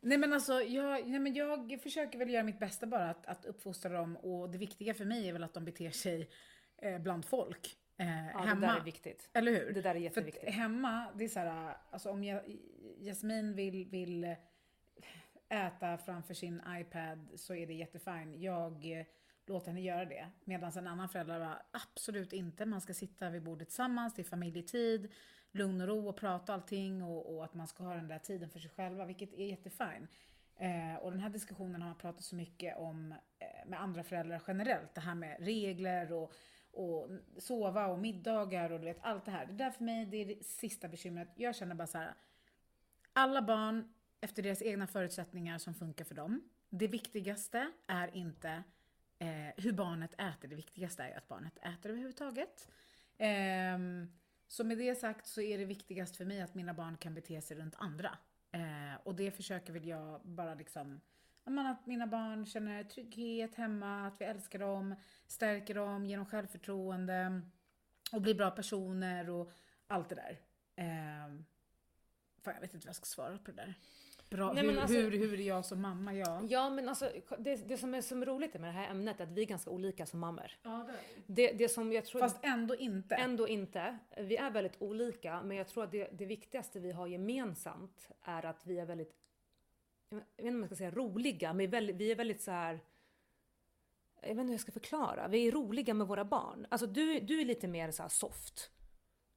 nej 0.00 0.18
men 0.18 0.32
alltså, 0.32 0.52
jag, 0.62 1.08
nej 1.08 1.20
men 1.20 1.34
jag 1.34 1.80
försöker 1.82 2.18
väl 2.18 2.30
göra 2.30 2.42
mitt 2.44 2.58
bästa 2.58 2.86
bara 2.86 3.10
att, 3.10 3.26
att 3.26 3.44
uppfostra 3.44 3.92
dem 3.92 4.16
och 4.16 4.50
det 4.50 4.58
viktiga 4.58 4.94
för 4.94 5.04
mig 5.04 5.28
är 5.28 5.32
väl 5.32 5.44
att 5.44 5.54
de 5.54 5.64
beter 5.64 5.90
sig 5.90 6.30
eh, 6.76 6.98
bland 6.98 7.24
folk. 7.24 7.76
Eh, 7.96 8.26
Ja, 8.32 8.38
hemma. 8.38 8.60
det 8.66 8.72
där 8.72 8.80
är 8.80 8.84
viktigt. 8.84 9.30
Eller 9.32 9.52
hur? 9.52 9.72
Det 9.72 9.80
där 9.82 9.90
är 9.90 9.94
För 9.94 10.00
jätteviktigt. 10.00 10.50
hemma, 10.54 11.06
det 11.18 11.24
är 11.24 11.28
så 11.28 11.38
här, 11.40 11.76
alltså 11.90 12.10
om 12.10 12.24
jag, 12.24 12.42
Jasmin 13.00 13.54
vill, 13.54 13.86
vill 13.90 14.34
äta 15.48 15.98
framför 15.98 16.34
sin 16.34 16.62
iPad 16.68 17.28
så 17.34 17.54
är 17.54 17.66
det 17.66 17.74
jättefint. 17.74 18.36
Jag 18.36 18.98
eh, 18.98 19.06
låter 19.46 19.66
henne 19.68 19.80
göra 19.80 20.04
det. 20.04 20.28
Medan 20.44 20.72
en 20.76 20.86
annan 20.86 21.08
förälder 21.08 21.38
bara, 21.38 21.62
absolut 21.70 22.32
inte. 22.32 22.66
Man 22.66 22.80
ska 22.80 22.94
sitta 22.94 23.30
vid 23.30 23.42
bordet 23.42 23.68
tillsammans, 23.68 24.14
det 24.14 24.22
är 24.22 24.24
familjetid, 24.24 25.12
lugn 25.52 25.80
och 25.80 25.88
ro 25.88 26.08
och 26.08 26.16
prata 26.16 26.54
allting 26.54 27.02
och, 27.02 27.36
och 27.36 27.44
att 27.44 27.54
man 27.54 27.66
ska 27.66 27.84
ha 27.84 27.94
den 27.94 28.08
där 28.08 28.18
tiden 28.18 28.50
för 28.50 28.58
sig 28.58 28.70
själva, 28.70 29.04
vilket 29.04 29.34
är 29.34 29.46
jättefint. 29.46 30.10
Eh, 30.56 30.96
och 30.96 31.10
den 31.10 31.20
här 31.20 31.30
diskussionen 31.30 31.82
har 31.82 31.88
man 31.88 31.98
pratat 31.98 32.24
så 32.24 32.36
mycket 32.36 32.76
om 32.76 33.14
eh, 33.38 33.68
med 33.68 33.80
andra 33.80 34.02
föräldrar 34.02 34.42
generellt. 34.46 34.94
Det 34.94 35.00
här 35.00 35.14
med 35.14 35.36
regler 35.40 36.12
och, 36.12 36.32
och 36.72 37.10
sova 37.38 37.86
och 37.86 37.98
middagar 37.98 38.70
och 38.70 38.80
du 38.80 38.84
vet 38.84 38.98
allt 39.02 39.24
det 39.24 39.30
här. 39.30 39.46
Det 39.46 39.52
där 39.52 39.70
för 39.70 39.84
mig, 39.84 40.06
det 40.06 40.16
är 40.16 40.26
det 40.26 40.44
sista 40.44 40.88
bekymret. 40.88 41.28
Jag 41.34 41.56
känner 41.56 41.74
bara 41.74 41.86
så 41.86 41.98
här. 41.98 42.14
Alla 43.12 43.42
barn 43.42 43.92
efter 44.20 44.42
deras 44.42 44.62
egna 44.62 44.86
förutsättningar 44.86 45.58
som 45.58 45.74
funkar 45.74 46.04
för 46.04 46.14
dem. 46.14 46.42
Det 46.70 46.88
viktigaste 46.88 47.72
är 47.86 48.16
inte 48.16 48.62
eh, 49.18 49.54
hur 49.56 49.72
barnet 49.72 50.14
äter. 50.14 50.48
Det 50.48 50.56
viktigaste 50.56 51.02
är 51.02 51.08
ju 51.08 51.14
att 51.14 51.28
barnet 51.28 51.58
äter 51.58 51.90
överhuvudtaget. 51.90 52.68
Eh, 53.18 53.78
så 54.48 54.64
med 54.64 54.78
det 54.78 54.94
sagt 54.94 55.26
så 55.26 55.40
är 55.40 55.58
det 55.58 55.64
viktigast 55.64 56.16
för 56.16 56.24
mig 56.24 56.40
att 56.40 56.54
mina 56.54 56.74
barn 56.74 56.96
kan 56.96 57.14
bete 57.14 57.40
sig 57.42 57.56
runt 57.56 57.74
andra. 57.78 58.18
Eh, 58.52 59.00
och 59.04 59.14
det 59.14 59.30
försöker 59.30 59.72
väl 59.72 59.86
jag 59.86 60.20
bara 60.24 60.54
liksom 60.54 61.00
men 61.50 61.66
att 61.66 61.86
mina 61.86 62.06
barn 62.06 62.46
känner 62.46 62.84
trygghet 62.84 63.54
hemma, 63.54 64.06
att 64.06 64.20
vi 64.20 64.24
älskar 64.24 64.58
dem, 64.58 64.94
stärker 65.26 65.74
dem, 65.74 66.04
ger 66.04 66.16
dem 66.16 66.26
självförtroende 66.26 67.42
och 68.12 68.22
blir 68.22 68.34
bra 68.34 68.50
personer 68.50 69.30
och 69.30 69.52
allt 69.86 70.08
det 70.08 70.14
där. 70.14 70.40
Eh, 70.76 71.28
fan, 72.42 72.54
jag 72.54 72.60
vet 72.60 72.74
inte 72.74 72.86
vad 72.86 72.90
jag 72.90 72.96
ska 72.96 73.04
svara 73.04 73.38
på 73.38 73.50
det 73.50 73.56
där. 73.56 73.74
Bra, 74.30 74.52
Nej, 74.52 74.64
men 74.64 74.74
hur, 74.74 74.80
alltså- 74.82 74.96
hur, 74.96 75.10
hur 75.10 75.40
är 75.40 75.42
jag 75.46 75.64
som 75.64 75.80
mamma? 75.80 76.14
Ja. 76.14 76.42
Ja, 76.48 76.70
men 76.70 76.88
alltså 76.88 77.12
det, 77.38 77.68
det 77.68 77.76
som 77.76 77.94
är 77.94 78.00
så 78.00 78.14
roligt 78.24 78.52
med 78.54 78.62
det 78.62 78.70
här 78.70 78.90
ämnet 78.90 79.20
är 79.20 79.24
att 79.24 79.30
vi 79.32 79.42
är 79.42 79.46
ganska 79.46 79.70
olika 79.70 80.06
som 80.06 80.20
mammor. 80.20 80.50
ja 80.62 80.88
det 80.88 80.94
Det, 81.26 81.52
det 81.52 81.68
som 81.68 81.92
jag 81.92 82.04
tror... 82.04 82.20
Fast 82.20 82.36
ändå 82.42 82.76
inte. 82.76 83.14
Ändå 83.14 83.48
inte. 83.48 83.98
Vi 84.16 84.36
är 84.36 84.50
väldigt 84.50 84.82
olika, 84.82 85.42
men 85.42 85.56
jag 85.56 85.68
tror 85.68 85.84
att 85.84 85.90
det, 85.92 86.08
det 86.12 86.26
viktigaste 86.26 86.80
vi 86.80 86.92
har 86.92 87.06
gemensamt 87.06 88.08
är 88.22 88.44
att 88.46 88.66
vi 88.66 88.78
är 88.78 88.86
väldigt, 88.86 89.12
jag 90.10 90.16
vet 90.18 90.26
inte 90.38 90.48
om 90.54 90.58
jag 90.60 90.68
ska 90.68 90.76
säga 90.76 90.90
roliga, 90.90 91.48
men 91.52 91.58
vi 91.58 91.64
är 91.64 91.68
väldigt, 91.68 91.96
vi 91.96 92.10
är 92.10 92.16
väldigt 92.16 92.42
så 92.42 92.50
här. 92.50 92.80
Jag 94.20 94.28
vet 94.28 94.30
inte 94.30 94.42
hur 94.44 94.52
jag 94.52 94.60
ska 94.60 94.72
förklara. 94.72 95.28
Vi 95.28 95.48
är 95.48 95.52
roliga 95.52 95.94
med 95.94 96.06
våra 96.06 96.24
barn. 96.24 96.66
Alltså 96.68 96.86
du, 96.86 97.20
du 97.20 97.40
är 97.40 97.44
lite 97.44 97.68
mer 97.68 97.90
så 97.90 98.08
soft. 98.08 98.70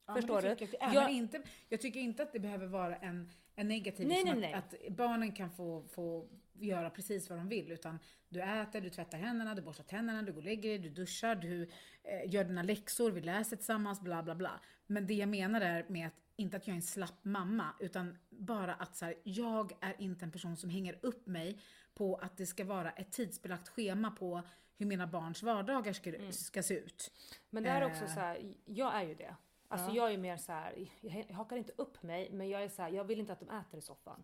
Ja, 0.05 0.15
Förstår 0.15 0.41
du? 0.41 0.47
Jag. 0.47 0.93
Jag- 0.93 1.11
inte, 1.11 1.41
jag 1.69 1.81
tycker 1.81 1.99
inte 1.99 2.23
att 2.23 2.31
det 2.31 2.39
behöver 2.39 2.67
vara 2.67 2.95
en, 2.95 3.31
en 3.61 3.67
negativ, 3.67 4.07
Nej, 4.07 4.23
nej, 4.23 4.53
att, 4.53 4.71
nej. 4.71 4.87
att 4.87 4.95
barnen 4.95 5.31
kan 5.31 5.51
få, 5.51 5.83
få 5.83 6.27
göra 6.53 6.89
precis 6.89 7.29
vad 7.29 7.39
de 7.39 7.47
vill. 7.49 7.71
Utan 7.71 7.99
du 8.29 8.41
äter, 8.41 8.81
du 8.81 8.89
tvättar 8.89 9.17
händerna, 9.17 9.55
du 9.55 9.61
borstar 9.61 9.83
tänderna, 9.83 10.21
du 10.21 10.31
går 10.31 10.37
och 10.39 10.45
lägger 10.45 10.69
dig, 10.69 10.77
du 10.79 10.89
duschar, 10.89 11.35
du 11.35 11.69
eh, 12.03 12.33
gör 12.33 12.43
dina 12.43 12.63
läxor, 12.63 13.11
vi 13.11 13.21
läser 13.21 13.55
tillsammans, 13.55 14.01
bla 14.01 14.23
bla 14.23 14.35
bla. 14.35 14.59
Men 14.87 15.07
det 15.07 15.13
jag 15.13 15.29
menar 15.29 15.61
är 15.61 15.85
med 15.89 16.07
att, 16.07 16.13
inte 16.35 16.57
att 16.57 16.67
jag 16.67 16.73
är 16.73 16.75
en 16.75 16.81
slapp 16.81 17.23
mamma, 17.25 17.65
utan 17.79 18.17
bara 18.29 18.73
att 18.73 18.95
så 18.95 19.05
här, 19.05 19.15
jag 19.23 19.71
är 19.81 19.95
inte 20.01 20.25
en 20.25 20.31
person 20.31 20.57
som 20.57 20.69
hänger 20.69 20.99
upp 21.01 21.27
mig 21.27 21.59
på 21.93 22.15
att 22.15 22.37
det 22.37 22.45
ska 22.45 22.65
vara 22.65 22.91
ett 22.91 23.11
tidsbelagt 23.11 23.69
schema 23.69 24.11
på 24.11 24.41
hur 24.77 24.85
mina 24.85 25.07
barns 25.07 25.43
vardagar 25.43 25.93
ska, 25.93 26.15
Mm. 26.15 26.31
ska 26.31 26.63
se 26.63 26.73
ut. 26.79 27.11
Men 27.49 27.63
det 27.63 27.69
är 27.69 27.85
också 27.85 28.03
Eh. 28.03 28.13
så 28.13 28.19
här, 28.19 28.53
jag 28.65 28.95
är 28.95 29.03
ju 29.03 29.15
det. 29.15 29.35
Alltså 29.71 29.87
Ja. 29.89 29.95
jag 29.95 30.13
är 30.13 30.17
mer 30.17 30.37
så 30.37 30.51
här, 30.51 30.87
jag, 31.01 31.25
hakar 31.35 31.55
inte 31.55 31.73
upp 31.77 32.03
mig, 32.03 32.31
men 32.31 32.49
jag 32.49 32.63
är 32.63 32.69
så 32.69 32.81
här, 32.81 32.89
jag 32.89 33.03
vill 33.03 33.19
inte 33.19 33.33
att 33.33 33.39
de 33.39 33.49
äter 33.49 33.77
i 33.77 33.81
soffan. 33.81 34.23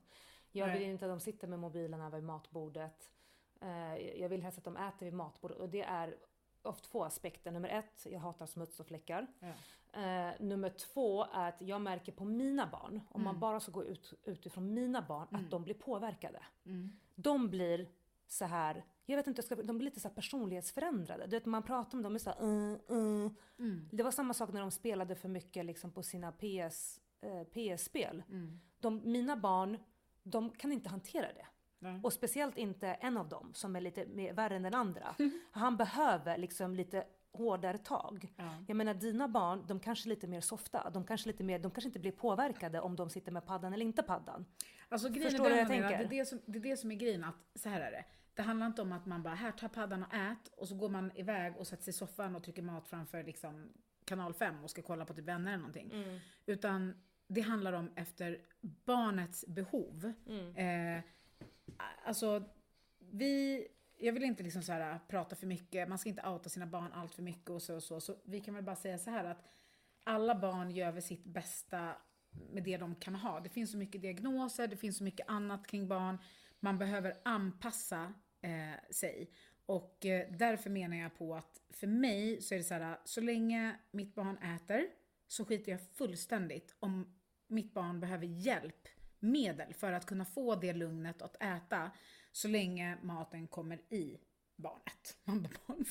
Jag 0.51 0.68
Nej. 0.68 0.80
vill 0.80 0.89
inte 0.89 1.06
att 1.06 1.12
de 1.12 1.20
sitter 1.20 1.48
med 1.48 1.60
mobilen 1.60 2.01
över 2.01 2.22
matbordet. 2.22 3.12
Eh, 3.62 3.98
jag 4.22 4.30
vill 4.30 4.44
helst 4.44 4.58
att 4.58 4.63
de 4.63 4.77
äter 4.77 5.06
vid 5.06 5.13
matbordet 5.13 5.58
och 5.58 5.70
det 5.70 5.82
är 5.82 6.18
ofta 6.62 6.88
två 6.88 7.04
aspekter. 7.04 7.51
Nummer 7.51 7.70
ett, 7.70 8.06
jag 8.12 8.20
hatar 8.20 8.46
smuts 8.46 8.80
och 8.80 8.88
fläckar. 8.88 9.27
Ja. 9.39 9.54
Eh, 10.01 10.34
nummer 10.39 10.70
två 10.70 11.24
är 11.24 11.50
att 11.50 11.62
jag 11.62 11.82
märker 11.82 12.12
på 12.12 12.25
mina 12.25 12.68
barn, 12.68 13.01
om 13.10 13.24
man 13.24 13.39
bara 13.39 13.60
ska 13.60 13.72
gå 13.72 13.84
ut, 13.84 14.13
utifrån 14.24 14.74
mina 14.74 15.01
barn, 15.01 15.27
att 15.32 15.51
de 15.51 15.63
blir 15.63 15.75
påverkade. 15.75 16.44
De 17.16 17.50
blir 17.50 17.88
så 18.27 18.46
här, 18.46 18.86
jag 19.12 19.18
vet 19.18 19.28
inte, 19.28 19.40
jag 19.40 19.46
ska, 19.46 19.56
de 19.56 19.78
blir 19.78 19.86
lite 19.86 20.00
så 20.00 20.08
här 20.08 20.16
personlighetsförändrade. 20.16 21.28
Du 21.28 21.32
vet, 21.32 21.46
man 21.46 21.64
pratar 21.64 21.98
med 21.98 22.06
dem, 22.06 22.14
de 22.14 22.16
är 22.16 22.20
så 22.20 22.30
här, 22.30 22.44
uh, 22.44 23.32
uh. 23.58 23.78
Det 23.92 24.04
var 24.04 24.12
samma 24.12 24.34
sak 24.34 24.54
när 24.54 24.62
de 24.62 24.72
spelade 24.72 25.16
för 25.16 25.30
mycket 25.30 25.66
liksom, 25.66 25.92
på 25.92 26.04
sina 26.04 26.32
PS, 26.32 27.00
eh, 27.22 27.44
PS-spel. 27.44 28.24
De, 28.80 29.12
mina 29.12 29.38
barn, 29.38 29.78
de 30.24 30.50
kan 30.50 30.72
inte 30.72 30.90
hantera 30.90 31.28
det. 31.34 31.46
Nej. 31.80 32.00
Och 32.04 32.14
speciellt 32.14 32.58
inte 32.58 32.88
en 32.88 33.18
av 33.18 33.30
dem 33.30 33.52
som 33.54 33.76
är 33.76 33.82
lite 33.82 34.06
mer, 34.06 34.34
värre 34.34 34.56
än 34.56 34.64
den 34.64 34.74
andra. 34.74 35.16
Han 35.52 35.78
behöver 35.78 36.38
liksom 36.38 36.76
lite 36.76 37.04
hårdare 37.32 37.78
tag. 37.78 38.34
Ja. 38.36 38.64
Jag 38.68 38.78
menar 38.78 38.94
dina 38.94 39.28
barn, 39.28 39.64
de 39.68 39.80
kanske 39.80 40.08
är 40.08 40.10
lite 40.10 40.28
mer 40.28 40.42
softa. 40.42 40.90
De 40.90 41.04
kanske, 41.04 41.28
lite 41.28 41.44
mer, 41.44 41.60
de 41.60 41.72
kanske 41.72 41.88
inte 41.88 42.00
blir 42.00 42.12
påverkade 42.12 42.82
om 42.82 42.96
de 42.96 43.10
sitter 43.10 43.32
med 43.32 43.46
paddan 43.46 43.74
eller 43.74 43.86
inte 43.86 44.04
paddan. 44.04 44.46
Alltså 44.90 45.10
grejen 45.10 45.32
Förstår 45.32 45.44
du 45.44 45.50
vad 45.50 45.60
jag 45.60 45.66
Amira, 45.66 45.88
det, 45.88 45.94
är 45.94 45.98
tänker? 45.98 46.18
det, 46.18 46.26
som, 46.26 46.42
det 46.46 46.60
är 46.60 46.64
det 46.64 46.78
som 46.78 46.92
är 46.92 46.96
grejen, 46.96 47.24
att 47.24 47.36
så 47.56 47.70
här 47.70 47.82
är 47.82 47.92
det. 47.92 48.06
Det 48.38 48.44
handlar 48.44 48.67
inte 48.67 48.82
om 48.82 48.91
att 48.91 49.06
man 49.06 49.24
bara, 49.24 49.36
här 49.36 49.51
ta 49.51 49.70
paddan 49.70 50.03
och 50.03 50.13
ät 50.13 50.48
och 50.48 50.67
så 50.67 50.75
går 50.75 50.89
man 50.89 51.12
iväg 51.15 51.58
och 51.58 51.67
sätter 51.67 51.84
sig 51.84 51.91
i 51.91 51.94
soffan 51.94 52.36
och 52.36 52.44
trycker 52.44 52.62
mat 52.62 52.88
framför 52.88 53.24
liksom 53.24 53.74
kanal 54.06 54.34
5 54.34 54.63
och 54.63 54.70
ska 54.70 54.82
kolla 54.82 55.06
på 55.06 55.13
typ 55.13 55.25
vänner 55.25 55.51
eller 55.51 55.58
någonting. 55.58 55.91
Mm. 55.91 56.20
Utan 56.46 56.94
det 57.27 57.41
handlar 57.41 57.74
om 57.74 57.91
efter 57.96 58.41
barnets 58.62 59.46
behov. 59.48 60.13
Mm. 60.27 60.56
Eh, 60.56 61.03
alltså, 62.06 62.44
vi, 63.00 63.67
jag 63.98 64.13
vill 64.13 64.24
inte 64.24 64.44
liksom 64.44 64.62
så 64.62 64.72
här 64.72 65.00
prata 65.08 65.36
för 65.36 65.48
mycket, 65.48 65.89
man 65.89 65.98
ska 65.98 66.10
inte 66.10 66.27
outa 66.27 66.50
sina 66.50 66.65
barn 66.65 66.94
allt 66.94 67.15
för 67.15 67.24
mycket 67.24 67.50
och 67.50 67.62
så 67.62 67.75
och 67.75 67.84
så. 67.84 68.01
Så 68.01 68.15
vi 68.25 68.39
kan 68.41 68.53
väl 68.53 68.63
bara 68.63 68.75
säga 68.75 68.98
så 68.98 69.10
här 69.10 69.24
att 69.24 69.44
alla 70.03 70.36
barn 70.36 70.72
gör 70.72 70.91
väl 70.91 71.03
sitt 71.03 71.25
bästa 71.25 71.96
med 72.51 72.63
det 72.63 72.77
de 72.77 72.96
kan 72.96 73.15
ha. 73.15 73.39
Det 73.39 73.50
finns 73.50 73.72
så 73.72 73.77
mycket 73.77 74.01
diagnoser, 74.01 74.67
det 74.67 74.77
finns 74.77 74.98
så 74.98 75.03
mycket 75.03 75.29
annat 75.29 75.67
kring 75.67 75.88
barn. 75.88 76.17
Man 76.60 76.77
behöver 76.77 77.13
anpassa 77.25 78.13
eh, 78.41 78.91
sig. 78.91 79.32
Och 79.65 80.06
eh, 80.06 80.27
därför 80.32 80.70
menar 80.70 80.98
jag 80.98 81.17
på 81.17 81.36
att 81.36 81.62
för 81.70 81.88
mig 81.88 82.41
så 82.41 82.53
är 82.53 82.58
det 82.58 82.63
så 82.63 82.74
här, 82.74 82.98
så 83.03 83.22
länge 83.22 83.75
mitt 83.91 84.15
barn 84.15 84.38
äter 84.38 84.88
så 85.27 85.46
skiter 85.46 85.72
jag 85.72 85.82
fullständigt 85.82 86.75
om 86.79 87.15
mitt 87.48 87.74
barn 87.74 88.00
behöver 88.00 88.25
hjälp, 88.25 88.88
medel 89.20 89.74
för 89.74 89.91
att 89.91 90.06
kunna 90.06 90.25
få 90.25 90.56
det 90.56 90.74
lugnet 90.74 91.22
att 91.22 91.36
äta 91.44 91.91
så 92.32 92.48
länge 92.48 92.98
maten 93.01 93.48
kommer 93.48 93.77
i 93.94 94.17
barnet. 94.56 95.17
Man 95.24 95.48
barn, 95.67 95.86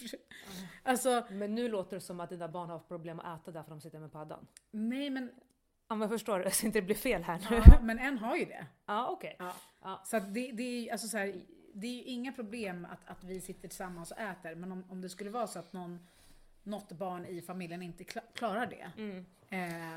Alltså, 0.83 1.27
Men 1.31 1.55
nu 1.55 1.69
låter 1.69 1.97
det 1.97 2.01
som 2.01 2.21
att 2.21 2.31
dina 2.31 2.49
barn 2.49 2.71
har 2.71 2.79
problem 2.79 3.21
att 3.21 3.43
äta 3.43 3.51
därför 3.51 3.71
de 3.71 3.81
sitter 3.81 3.99
med 3.99 4.13
paddan. 4.13 4.47
nej 4.71 5.11
men, 5.11 5.31
Ja 5.89 5.97
men 5.97 6.09
förstår 6.09 6.39
du, 6.39 6.51
så 6.53 6.67
inte 6.67 6.81
det 6.81 6.87
blir 6.87 6.97
fel 6.97 7.23
här 7.23 7.47
nu. 7.51 7.57
ja, 7.67 7.81
men 7.83 7.99
en 7.99 8.19
har 8.19 8.37
ju 8.37 8.45
det. 8.45 8.67
Ja 8.87 9.09
okej. 9.09 9.37
Ja. 9.39 9.53
Ja. 9.81 10.03
Så 10.07 10.17
att 10.17 10.35
det, 10.35 10.53
det, 10.53 10.63
är, 10.63 10.93
alltså 10.93 11.09
så 11.09 11.19
här, 11.19 11.45
det 11.81 11.87
är 11.87 11.93
ju 11.95 12.03
inga 12.03 12.33
problem 12.33 12.87
att, 12.91 13.01
att 13.07 13.25
vi 13.25 13.41
sitter 13.41 13.69
tillsammans 13.69 14.11
och 14.13 14.19
äter, 14.19 14.55
men 14.55 14.73
om, 14.73 14.85
om 14.91 15.01
det 15.01 15.09
skulle 15.09 15.31
vara 15.31 15.47
så 15.47 15.59
att 15.59 15.73
någon, 15.73 16.07
något 16.63 16.93
barn 16.93 17.25
i 17.27 17.43
familjen 17.43 17.83
inte 17.83 18.05
kla- 18.05 18.33
klarar 18.35 18.67
det, 18.67 18.91
eh, 19.57 19.97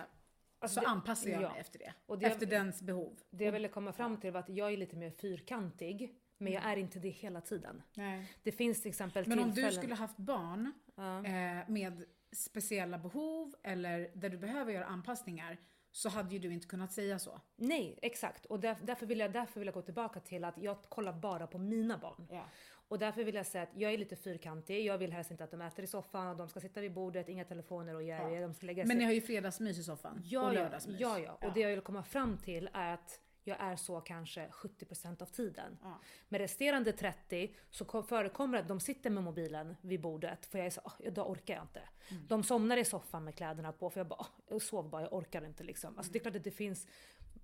Alltså 0.62 0.76
så 0.76 0.82
det- 0.86 0.88
anpassar 0.92 1.30
jag 1.30 1.42
ja. 1.42 1.50
mig 1.52 1.60
efter 1.60 1.80
det. 1.80 1.94
Det- 2.20 2.26
efter 2.26 2.46
dens 2.46 2.82
behov. 2.82 3.20
Det 3.30 3.46
jag 3.46 3.52
ville 3.52 3.68
komma 3.68 3.94
fram 3.94 4.18
till 4.18 4.32
var 4.32 4.40
att 4.40 4.50
jag 4.50 4.74
är 4.74 4.78
lite 4.78 4.96
mer 4.96 5.12
fyrkantig, 5.12 6.16
men 6.38 6.54
jag 6.54 6.64
är 6.64 6.78
inte 6.78 7.00
det 7.00 7.10
hela 7.10 7.42
tiden. 7.42 7.82
Nej. 7.94 8.34
Det 8.44 8.52
finns 8.52 8.82
till 8.82 8.90
exempel 8.90 9.28
Men 9.28 9.40
om 9.40 9.52
du 9.52 9.72
skulle 9.72 9.96
haft 9.96 10.18
barn 10.18 10.72
Ja. 10.96 11.26
eh, 11.26 11.70
med 11.70 12.06
speciella 12.32 12.98
behov 12.98 13.56
eller 13.64 14.12
där 14.14 14.30
du 14.30 14.38
behöver 14.38 14.74
göra 14.74 14.86
anpassningar 14.86 15.58
så 16.00 16.10
hade 16.10 16.34
ju 16.34 16.40
du 16.40 16.54
inte 16.54 16.68
kunnat 16.68 16.92
säga 16.92 17.20
så. 17.20 17.42
Nej, 17.56 18.00
exakt. 18.02 18.46
Och 18.46 18.60
där, 18.60 18.76
därför, 18.84 19.06
vill 19.06 19.20
jag, 19.20 19.32
därför 19.32 19.60
vill 19.60 19.68
jag 19.68 19.74
gå 19.74 19.82
tillbaka 19.82 20.20
till 20.20 20.44
att 20.44 20.58
jag 20.58 20.82
kollar 20.90 21.14
bara 21.14 21.48
på 21.48 21.58
mina 21.58 21.98
barn. 21.98 22.28
Ja. 22.32 22.46
Och 22.88 23.00
därför 23.00 23.24
vill 23.24 23.36
jag 23.36 23.46
säga 23.46 23.64
att 23.64 23.70
jag 23.76 23.94
är 23.94 23.98
lite 23.98 24.16
fyrkantig. 24.16 24.86
Jag 24.86 24.98
vill 24.98 25.12
helst 25.14 25.32
inte 25.32 25.44
att 25.44 25.52
de 25.52 25.62
äter 25.62 25.84
i 25.84 25.88
soffan 25.88 26.28
och 26.28 26.38
de 26.38 26.50
ska 26.50 26.60
sitta 26.60 26.82
vid 26.82 26.94
bordet, 26.94 27.30
inga 27.30 27.46
telefoner 27.46 27.96
och 27.96 28.04
Ja. 28.04 28.42
de 28.42 28.54
ska 28.54 28.66
lägga 28.66 28.84
sig. 28.84 28.88
Men 28.88 28.98
ni 28.98 29.04
har 29.04 29.12
ju 29.12 29.22
fredagsmys 29.22 29.78
i 29.78 29.84
soffan 29.84 30.22
Ja, 30.24 30.48
och 30.48 30.54
lördagsmys. 30.54 31.00
ja, 31.00 31.20
ja. 31.20 31.38
Och 31.48 31.54
det 31.54 31.60
jag 31.60 31.70
vill 31.70 31.82
komma 31.82 32.04
fram 32.04 32.38
till 32.38 32.70
är 32.74 32.94
att 32.94 33.20
jag 33.50 33.62
är 33.62 33.76
så 33.76 34.02
kanske 34.02 34.48
70% 34.52 35.22
av 35.22 35.26
tiden. 35.26 35.78
Ja. 35.84 36.00
Med 36.30 36.42
resterande 36.42 36.92
30 36.92 37.56
så 37.70 37.86
ko- 37.86 38.04
förekommer 38.04 38.58
det 38.58 38.62
att 38.62 38.68
de 38.68 38.80
sitter 38.80 39.10
med 39.10 39.24
mobilen 39.24 39.76
vid 39.82 40.02
bordet 40.02 40.46
för 40.46 40.58
jag 40.58 40.66
är 40.68 40.72
så, 40.72 40.82
"Åh, 40.86 40.94
idag 41.00 41.30
orkar 41.30 41.54
jag 41.54 41.64
inte. 41.64 41.82
Mm. 42.10 42.28
De 42.28 42.44
somnar 42.44 42.78
i 42.78 42.86
soffan 42.86 43.24
med 43.24 43.36
kläderna 43.36 43.72
på 43.72 43.90
för 43.90 44.00
jag 44.00 44.08
bara, 44.08 44.20
"Åh, 44.20 44.28
jag 44.50 44.62
sov 44.62 44.90
bara, 44.90 45.02
jag 45.02 45.14
orkar 45.14 45.46
inte 45.46 45.64
liksom. 45.64 45.98
Alltså 45.98 46.12
det 46.14 46.18
är 46.20 46.22
klart 46.22 46.36
att 46.36 46.44
det 46.44 46.52
finns 46.52 46.88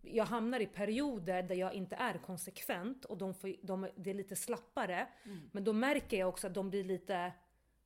jag 0.07 0.25
hamnar 0.25 0.59
i 0.59 0.65
perioder 0.65 1.43
där 1.43 1.55
jag 1.55 1.73
inte 1.73 1.95
är 1.95 2.17
konsekvent 2.17 3.05
och 3.05 3.17
de 3.17 3.33
får, 3.33 3.55
de, 3.61 3.89
det 3.95 4.09
är 4.09 4.13
lite 4.13 4.35
slappare. 4.35 5.07
Mm. 5.23 5.49
Men 5.51 5.63
då 5.63 5.73
märker 5.73 6.17
jag 6.17 6.29
också 6.29 6.47
att 6.47 6.53
de 6.53 6.69
blir 6.69 6.83
lite 6.83 7.31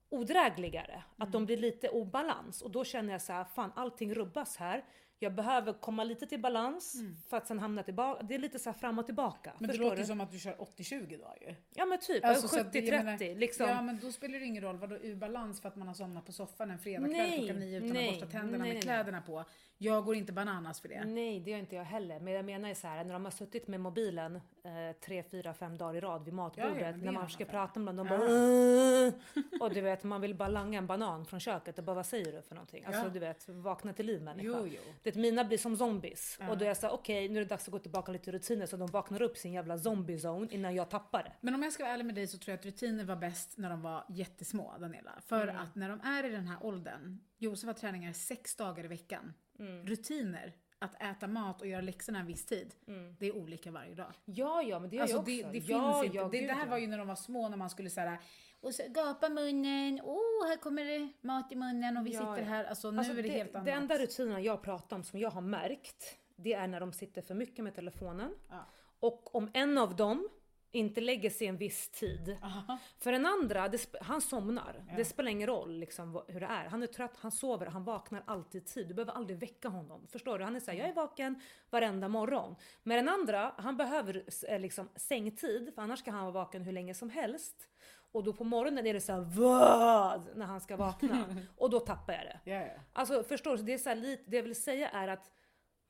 odrägligare. 0.09 1.03
Att 1.15 1.19
Mm. 1.27 1.31
de 1.31 1.45
blir 1.45 1.57
lite 1.57 1.89
obalans. 1.89 2.61
Och 2.61 2.71
då 2.71 2.83
känner 2.83 3.11
jag 3.11 3.21
så 3.21 3.33
här, 3.33 3.43
fan 3.43 3.71
allting 3.75 4.13
rubbas 4.13 4.57
här. 4.57 4.85
Jag 5.21 5.35
behöver 5.35 5.73
komma 5.73 6.03
lite 6.03 6.27
till 6.27 6.39
balans 6.39 6.95
för 7.29 7.37
att 7.37 7.47
sen 7.47 7.59
hamna 7.59 7.83
tillbaka. 7.83 8.23
Det 8.23 8.35
är 8.35 8.39
lite 8.39 8.59
så 8.59 8.69
här 8.69 8.77
fram 8.77 8.99
och 8.99 9.05
tillbaka. 9.05 9.49
Mm. 9.49 9.57
Men 9.59 9.69
det 9.69 9.77
låter 9.77 9.97
du? 9.97 10.05
som 10.05 10.21
att 10.21 10.31
du 10.31 10.39
kör 10.39 10.53
80-20 10.53 11.17
då 11.17 11.33
ju. 11.41 11.55
Ja 11.73 11.85
men 11.85 11.99
typ, 11.99 12.25
Alltså, 12.25 12.47
så 12.47 12.59
att 12.59 12.73
70-30 12.73 12.81
jag 12.93 13.05
menar- 13.05 13.35
liksom. 13.35 13.69
Ja 13.69 13.81
men 13.81 13.99
då 13.99 14.11
spelar 14.11 14.39
det 14.39 14.45
ingen 14.45 14.63
roll, 14.63 14.77
vadå 14.77 14.95
ur 14.95 15.15
balans 15.15 15.61
för 15.61 15.67
att 15.69 15.75
man 15.75 15.87
har 15.87 15.95
somnat 15.95 16.25
på 16.25 16.31
soffan 16.31 16.71
en 16.71 16.79
fredagkväll 16.79 17.37
klockan 17.37 17.59
nio 17.59 17.77
utan 17.77 17.89
nej, 17.89 18.07
att 18.09 18.13
borsta 18.13 18.31
tänderna 18.31 18.57
nej, 18.57 18.67
med 18.67 18.73
nej. 18.73 18.81
kläderna 18.81 19.21
på. 19.21 19.45
Jag 19.81 20.05
går 20.05 20.15
inte 20.15 20.33
bananas 20.33 20.81
för 20.81 20.89
det. 20.89 21.05
Nej, 21.05 21.39
det 21.39 21.51
gör 21.51 21.57
inte 21.59 21.75
jag 21.75 21.83
heller. 21.83 22.19
Men 22.19 22.33
jag 22.33 22.45
menar 22.45 22.69
ju 22.69 22.75
så 22.75 22.87
här, 22.87 23.03
när 23.03 23.13
de 23.13 23.23
har 23.25 23.31
suttit 23.31 23.67
med 23.67 23.79
mobilen 23.79 24.35
eh, 24.35 24.95
tre, 25.05 25.23
fyra, 25.23 25.53
fem 25.53 25.77
dagar 25.77 25.95
i 25.95 25.99
rad 25.99 26.25
vid 26.25 26.33
matbordet. 26.33 26.77
Ja, 26.81 26.85
ja, 26.87 26.95
när 26.97 27.07
är 27.07 27.11
man 27.11 27.29
ska 27.29 27.43
annan 27.43 27.51
prata 27.51 27.79
med 27.79 27.95
dem, 27.95 28.07
de 28.07 28.17
bara. 28.17 29.63
Och 29.65 29.73
du 29.73 29.81
vet, 29.81 30.03
man 30.03 30.21
vill 30.21 30.35
bara 30.35 30.49
langa 30.49 30.77
en 30.77 30.87
banan 30.87 31.25
från 31.25 31.39
köket 31.39 31.77
och 31.77 31.83
bara 31.83 31.95
vad 31.95 32.05
säger 32.05 32.31
du 32.31 32.41
för 32.41 32.55
någonting? 32.55 32.83
Alltså 32.85 33.09
du 33.09 33.19
vet, 33.19 33.49
vakna 33.49 33.93
till 33.93 34.05
liv 34.05 34.21
människa. 34.21 34.47
Jo, 34.59 34.67
jo. 34.67 34.93
Det, 35.03 35.15
mina 35.15 35.43
blir 35.43 35.57
som 35.57 35.77
zombies. 35.77 36.39
Och 36.49 36.57
då 36.57 36.63
är 36.65 36.67
jag 36.67 36.77
såhär, 36.77 36.93
okej 36.93 37.29
nu 37.29 37.39
är 37.39 37.43
det 37.43 37.49
dags 37.49 37.67
att 37.67 37.71
gå 37.71 37.79
tillbaka 37.79 38.11
lite 38.11 38.31
rutiner 38.31 38.65
så 38.65 38.77
de 38.77 38.87
vaknar 38.87 39.21
upp 39.21 39.37
sin 39.37 39.53
jävla 39.53 39.77
zombie 39.77 40.15
zone 40.17 40.47
innan 40.51 40.75
jag 40.75 40.89
tappar 40.89 41.23
det. 41.23 41.31
Men 41.41 41.55
om 41.55 41.63
jag 41.63 41.73
ska 41.73 41.83
vara 41.83 41.93
ärlig 41.93 42.05
med 42.05 42.15
dig 42.15 42.27
så 42.27 42.37
tror 42.37 42.51
jag 42.51 42.59
att 42.59 42.65
rutiner 42.65 43.03
var 43.03 43.15
bäst 43.15 43.57
när 43.57 43.69
de 43.69 43.81
var 43.81 44.05
jättesmå, 44.09 44.73
Daniela. 44.79 45.11
För 45.27 45.43
Mm. 45.43 45.55
att 45.61 45.75
när 45.75 45.89
de 45.89 46.01
är 46.01 46.23
i 46.25 46.29
den 46.29 46.47
här 46.47 46.57
åldern, 46.65 47.19
Josef 47.37 47.67
har 47.67 47.73
träningar 47.73 48.13
sex 48.13 48.55
dagar 48.55 48.83
i 48.83 48.87
veckan. 48.87 49.33
Mm. 49.59 49.85
Rutiner, 49.85 50.53
att 50.79 51.01
äta 51.01 51.27
mat 51.27 51.61
och 51.61 51.67
göra 51.67 51.81
läxorna 51.81 52.19
en 52.19 52.25
viss 52.25 52.45
tid, 52.45 52.75
det 53.19 53.27
är 53.27 53.35
olika 53.37 53.71
varje 53.71 53.95
dag. 53.95 54.13
Ja, 54.25 54.61
ja, 54.61 54.79
men 54.79 54.89
det 54.89 54.95
gör 54.95 55.03
Alltså 55.03 55.17
jag 55.17 55.25
det, 55.25 55.39
också. 55.39 55.53
det 55.53 55.61
finns 55.61 55.69
ja, 55.69 56.05
inte. 56.05 56.17
Ja, 56.17 56.29
det, 56.31 56.39
gud, 56.39 56.49
det 56.49 56.53
här 56.53 56.65
ja. 56.65 56.69
var 56.69 56.77
ju 56.77 56.87
när 56.87 56.97
de 56.97 57.07
var 57.07 57.15
små 57.15 57.49
när 57.49 57.57
man 57.57 57.69
skulle 57.69 57.89
säga 57.89 58.19
och 58.61 58.73
så 58.75 58.83
gapa 58.87 59.29
munnen, 59.29 60.01
oh 60.03 60.47
här 60.47 60.57
kommer 60.57 60.85
det 60.85 61.09
mat 61.21 61.51
i 61.51 61.55
munnen 61.55 61.97
och 61.97 62.05
vi 62.05 62.13
Ja, 62.13 62.19
sitter 62.19 62.49
här. 62.49 62.65
Alltså 62.65 62.91
nu 62.91 62.97
Alltså, 62.97 63.13
är 63.13 63.23
det, 63.23 63.29
helt 63.29 63.55
annat. 63.55 63.65
Det 63.65 63.71
enda 63.71 63.97
rutinen 63.97 64.43
jag 64.43 64.61
pratar 64.61 64.95
om 64.95 65.03
som 65.03 65.19
jag 65.19 65.29
har 65.29 65.41
märkt, 65.41 66.17
det 66.35 66.53
är 66.53 66.67
när 66.67 66.79
de 66.79 66.93
sitter 66.93 67.21
för 67.21 67.35
mycket 67.35 67.63
med 67.63 67.75
telefonen. 67.75 68.31
Och 68.99 69.35
om 69.35 69.49
en 69.53 69.77
av 69.77 69.95
dem 69.95 70.29
inte 70.71 71.01
lägger 71.01 71.29
sig 71.29 71.47
en 71.47 71.57
viss 71.57 71.89
tid. 71.89 72.37
Aha. 72.43 72.77
För 72.99 73.11
den 73.11 73.25
andra, 73.25 73.67
det 73.67 73.95
han 74.01 74.21
somnar. 74.21 74.85
Det 74.97 75.05
spelar 75.05 75.31
ingen 75.31 75.47
roll 75.47 75.79
liksom, 75.79 76.23
hur 76.27 76.39
det 76.39 76.45
är. 76.45 76.65
Han 76.65 76.83
är 76.83 76.87
trött, 76.87 77.17
han 77.17 77.31
sover, 77.31 77.65
han 77.65 77.83
vaknar 77.83 78.23
alltid 78.27 78.65
tid. 78.65 78.87
Du 78.87 78.93
behöver 78.93 79.13
aldrig 79.13 79.39
väcka 79.39 79.67
honom. 79.69 80.07
Förstår 80.07 80.37
du? 80.37 80.43
Han 80.43 80.55
är 80.55 80.59
såhär, 80.59 80.77
jag 80.77 80.89
är 80.89 80.93
vaken 80.93 81.41
varenda 81.69 82.07
morgon. 82.07 82.55
Men 82.83 83.05
den 83.05 83.13
andra, 83.13 83.53
han 83.57 83.77
behöver 83.77 84.23
eh, 84.47 84.59
liksom 84.59 84.89
sängtid, 84.95 85.71
för 85.75 85.81
annars 85.81 86.03
kan 86.03 86.13
han 86.13 86.23
vara 86.23 86.33
vaken 86.33 86.63
hur 86.63 86.71
länge 86.71 86.93
som 86.93 87.09
helst. 87.09 87.69
Och 88.11 88.23
då 88.23 88.33
på 88.33 88.43
morgonen 88.43 88.87
är 88.87 88.93
det 88.93 89.01
såhär 89.01 89.21
vad? 89.21 90.37
När 90.37 90.45
han 90.45 90.61
ska 90.61 90.77
vakna. 90.77 91.25
Och 91.57 91.69
då 91.69 91.79
tappar 91.79 92.13
jag 92.13 92.23
det. 92.23 92.51
Ja, 92.51 92.61
ja. 92.61 92.81
Alltså 92.93 93.23
förstår 93.23 93.57
du? 93.57 93.63
Det, 93.63 93.73
är 93.73 93.77
så 93.77 93.89
här 93.89 94.17
det 94.25 94.35
jag 94.37 94.43
vill 94.43 94.61
säga 94.61 94.89
är 94.89 95.07
att 95.07 95.31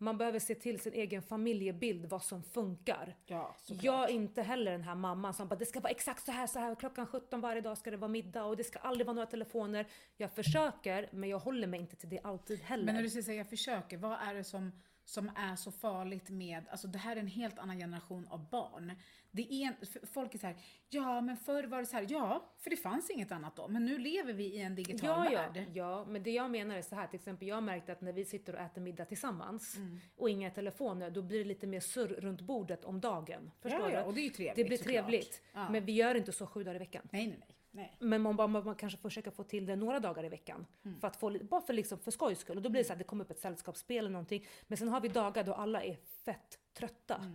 man 0.01 0.17
behöver 0.17 0.39
se 0.39 0.55
till 0.55 0.79
sin 0.79 0.93
egen 0.93 1.21
familjebild, 1.21 2.05
vad 2.05 2.23
som 2.23 2.43
funkar. 2.43 3.15
Ja, 3.25 3.55
såklart. 3.59 3.83
Jag 3.83 4.09
är 4.09 4.13
inte 4.13 4.41
heller 4.41 4.71
den 4.71 4.83
här 4.83 4.95
mamman 4.95 5.33
som 5.33 5.47
bara 5.47 5.55
det 5.55 5.65
ska 5.65 5.79
vara 5.79 5.91
exakt 5.91 6.25
så 6.25 6.31
här, 6.31 6.47
så 6.47 6.59
här 6.59 6.75
klockan 6.75 7.07
17 7.07 7.41
varje 7.41 7.61
dag 7.61 7.77
ska 7.77 7.91
det 7.91 7.97
vara 7.97 8.11
middag 8.11 8.43
och 8.43 8.57
det 8.57 8.63
ska 8.63 8.79
aldrig 8.79 9.07
vara 9.07 9.13
några 9.13 9.27
telefoner. 9.27 9.85
Jag 10.17 10.31
försöker 10.31 11.09
men 11.11 11.29
jag 11.29 11.39
håller 11.39 11.67
mig 11.67 11.79
inte 11.79 11.95
till 11.95 12.09
det 12.09 12.19
alltid 12.19 12.61
heller. 12.61 12.85
Men 12.85 12.95
när 12.95 13.01
du 13.01 13.09
säger 13.09 13.37
jag 13.37 13.49
försöker, 13.49 13.97
vad 13.97 14.19
är 14.19 14.33
det 14.33 14.43
som, 14.43 14.71
som 15.09 15.31
är 15.35 15.55
så 15.55 15.71
farligt 15.71 16.29
med, 16.29 16.67
alltså 16.69 16.87
det 16.87 16.97
här 16.99 17.15
är 17.15 17.19
en 17.19 17.27
helt 17.27 17.59
annan 17.59 17.77
generation 17.77 18.27
av 18.27 18.49
barn. 18.49 18.91
Det 19.31 19.53
är, 19.53 20.05
folk 20.05 20.33
är 20.35 20.39
så 20.39 20.47
här, 20.47 20.55
ja 20.89 21.21
men 21.21 21.37
förr 21.37 21.63
var 21.63 21.79
det 21.79 21.85
så 21.85 21.95
här, 21.95 22.05
ja, 22.09 22.53
för 22.57 22.69
det 22.69 22.75
fanns 22.77 23.09
inget 23.09 23.31
annat 23.31 23.55
då, 23.55 23.67
men 23.67 23.85
nu 23.85 23.97
lever 23.97 24.33
vi 24.33 24.43
i 24.45 24.61
en 24.61 24.75
digital 24.75 25.25
Ja, 25.25 25.31
ja, 25.31 25.51
värld. 25.53 25.67
ja, 25.73 26.05
men 26.05 26.23
det 26.23 26.31
jag 26.31 26.51
menar 26.51 26.75
är 26.75 26.81
så 26.81 26.95
här, 26.95 27.07
till 27.07 27.19
exempel 27.19 27.47
jag 27.47 27.55
har 27.55 27.61
märkt 27.61 27.89
att 27.89 28.01
när 28.01 28.13
vi 28.13 28.25
sitter 28.25 28.53
och 28.55 28.61
äter 28.61 28.81
middag 28.81 29.05
tillsammans 29.05 29.75
Mm. 29.75 29.99
och 30.17 30.29
inga 30.29 30.51
telefoner, 30.51 31.09
då 31.09 31.21
blir 31.21 31.39
det 31.39 31.45
lite 31.45 31.67
mer 31.67 31.79
surr 31.79 32.07
runt 32.07 32.41
bordet 32.41 32.85
om 32.85 32.99
dagen. 33.01 33.51
Förstår 33.61 33.81
Ja, 33.81 33.91
ja, 33.91 33.99
du? 33.99 34.05
och 34.05 34.13
det 34.13 34.21
är 34.21 34.23
ju 34.23 34.29
trevligt 34.29 34.55
Det 34.55 34.63
blir 34.63 34.77
trevligt. 34.77 35.41
Ja. 35.53 35.69
Men 35.69 35.85
vi 35.85 35.91
gör 35.91 36.15
inte 36.15 36.31
så 36.31 36.47
sju 36.47 36.63
dagar 36.63 36.75
i 36.75 36.79
veckan. 36.79 37.07
Nej, 37.11 37.27
nej, 37.27 37.37
nej. 37.39 37.55
Nej. 37.71 37.95
Men 37.99 38.21
man, 38.21 38.35
bara, 38.35 38.47
man 38.47 38.75
kanske 38.75 38.99
försöker 38.99 39.31
få 39.31 39.43
till 39.43 39.65
det 39.65 39.75
några 39.75 39.99
dagar 39.99 40.25
i 40.25 40.29
veckan. 40.29 40.65
Mm. 40.85 40.99
För 40.99 41.07
att 41.07 41.15
få, 41.15 41.37
bara 41.43 41.61
för, 41.61 41.73
liksom, 41.73 41.99
för 41.99 42.11
skojs 42.11 42.39
skull. 42.39 42.57
Och 42.57 42.63
då 42.63 42.69
blir 42.69 42.81
det 42.81 42.87
så 42.87 42.93
här, 42.93 42.97
det 42.97 43.03
kommer 43.03 43.23
upp 43.23 43.31
ett 43.31 43.39
sällskapsspel 43.39 43.97
eller 43.97 44.09
någonting. 44.09 44.45
Men 44.67 44.77
sen 44.77 44.87
har 44.87 45.01
vi 45.01 45.07
dagar 45.07 45.43
då 45.43 45.53
alla 45.53 45.83
är 45.83 45.97
fett 46.25 46.59
trötta. 46.73 47.25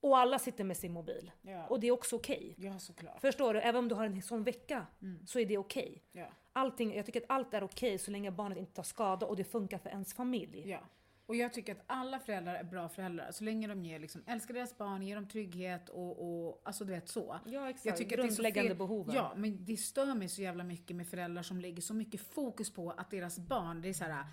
Och 0.00 0.18
alla 0.18 0.38
sitter 0.38 0.64
med 0.64 0.76
sin 0.76 0.92
mobil. 0.92 1.30
Mm. 1.42 1.54
Ja. 1.54 1.66
Och 1.66 1.80
det 1.80 1.86
är 1.86 1.92
också 1.92 2.16
okej. 2.16 2.54
Ja, 2.58 2.78
såklart. 2.78 3.20
Förstår 3.20 3.54
du? 3.54 3.60
Även 3.60 3.78
om 3.78 3.88
du 3.88 3.94
har 3.94 4.06
en 4.06 4.22
sån 4.22 4.44
vecka 4.44 4.86
så 5.26 5.38
är 5.38 5.46
det 5.46 5.58
okej. 5.58 6.02
Ja. 6.12 6.26
Allting, 6.52 6.96
jag 6.96 7.06
tycker 7.06 7.20
att 7.20 7.30
allt 7.30 7.54
är 7.54 7.64
okej 7.64 7.98
så 7.98 8.10
länge 8.10 8.30
barnet 8.30 8.58
inte 8.58 8.72
tar 8.72 8.82
skada 8.82 9.26
och 9.26 9.36
det 9.36 9.44
funkar 9.44 9.78
för 9.78 9.90
ens 9.90 10.14
familj. 10.14 10.70
Ja. 10.70 10.80
Och 11.28 11.36
jag 11.36 11.52
tycker 11.52 11.72
att 11.72 11.82
alla 11.86 12.18
föräldrar 12.20 12.54
är 12.54 12.64
bra 12.64 12.88
föräldrar 12.88 13.30
så 13.32 13.44
länge 13.44 13.68
de 13.68 13.84
ger, 13.84 13.98
liksom, 13.98 14.22
älskar 14.26 14.54
deras 14.54 14.78
barn, 14.78 15.02
ger 15.02 15.14
dem 15.16 15.28
trygghet 15.28 15.88
och, 15.88 16.44
och 16.46 16.62
alltså 16.64 16.84
du 16.84 16.92
vet 16.92 17.08
så. 17.08 17.40
Ja, 17.46 17.70
exakt. 17.70 17.86
Jag 17.86 17.96
tycker 17.96 18.18
att 18.18 18.24
det 18.24 18.28
är 18.28 18.30
så 18.30 18.42
Grundläggande 18.42 18.70
fel- 18.70 18.78
behoven. 18.78 19.14
Ja, 19.14 19.32
men 19.36 19.64
det 19.64 19.76
stör 19.76 20.14
mig 20.14 20.28
så 20.28 20.42
jävla 20.42 20.64
mycket 20.64 20.96
med 20.96 21.08
föräldrar 21.08 21.42
som 21.42 21.60
lägger 21.60 21.82
så 21.82 21.94
mycket 21.94 22.20
fokus 22.20 22.70
på 22.70 22.90
att 22.90 23.10
deras 23.10 23.38
barn, 23.38 23.82
det 23.82 23.88
är 23.88 23.92
så 23.92 24.04
här. 24.04 24.24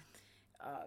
ja, 0.59 0.85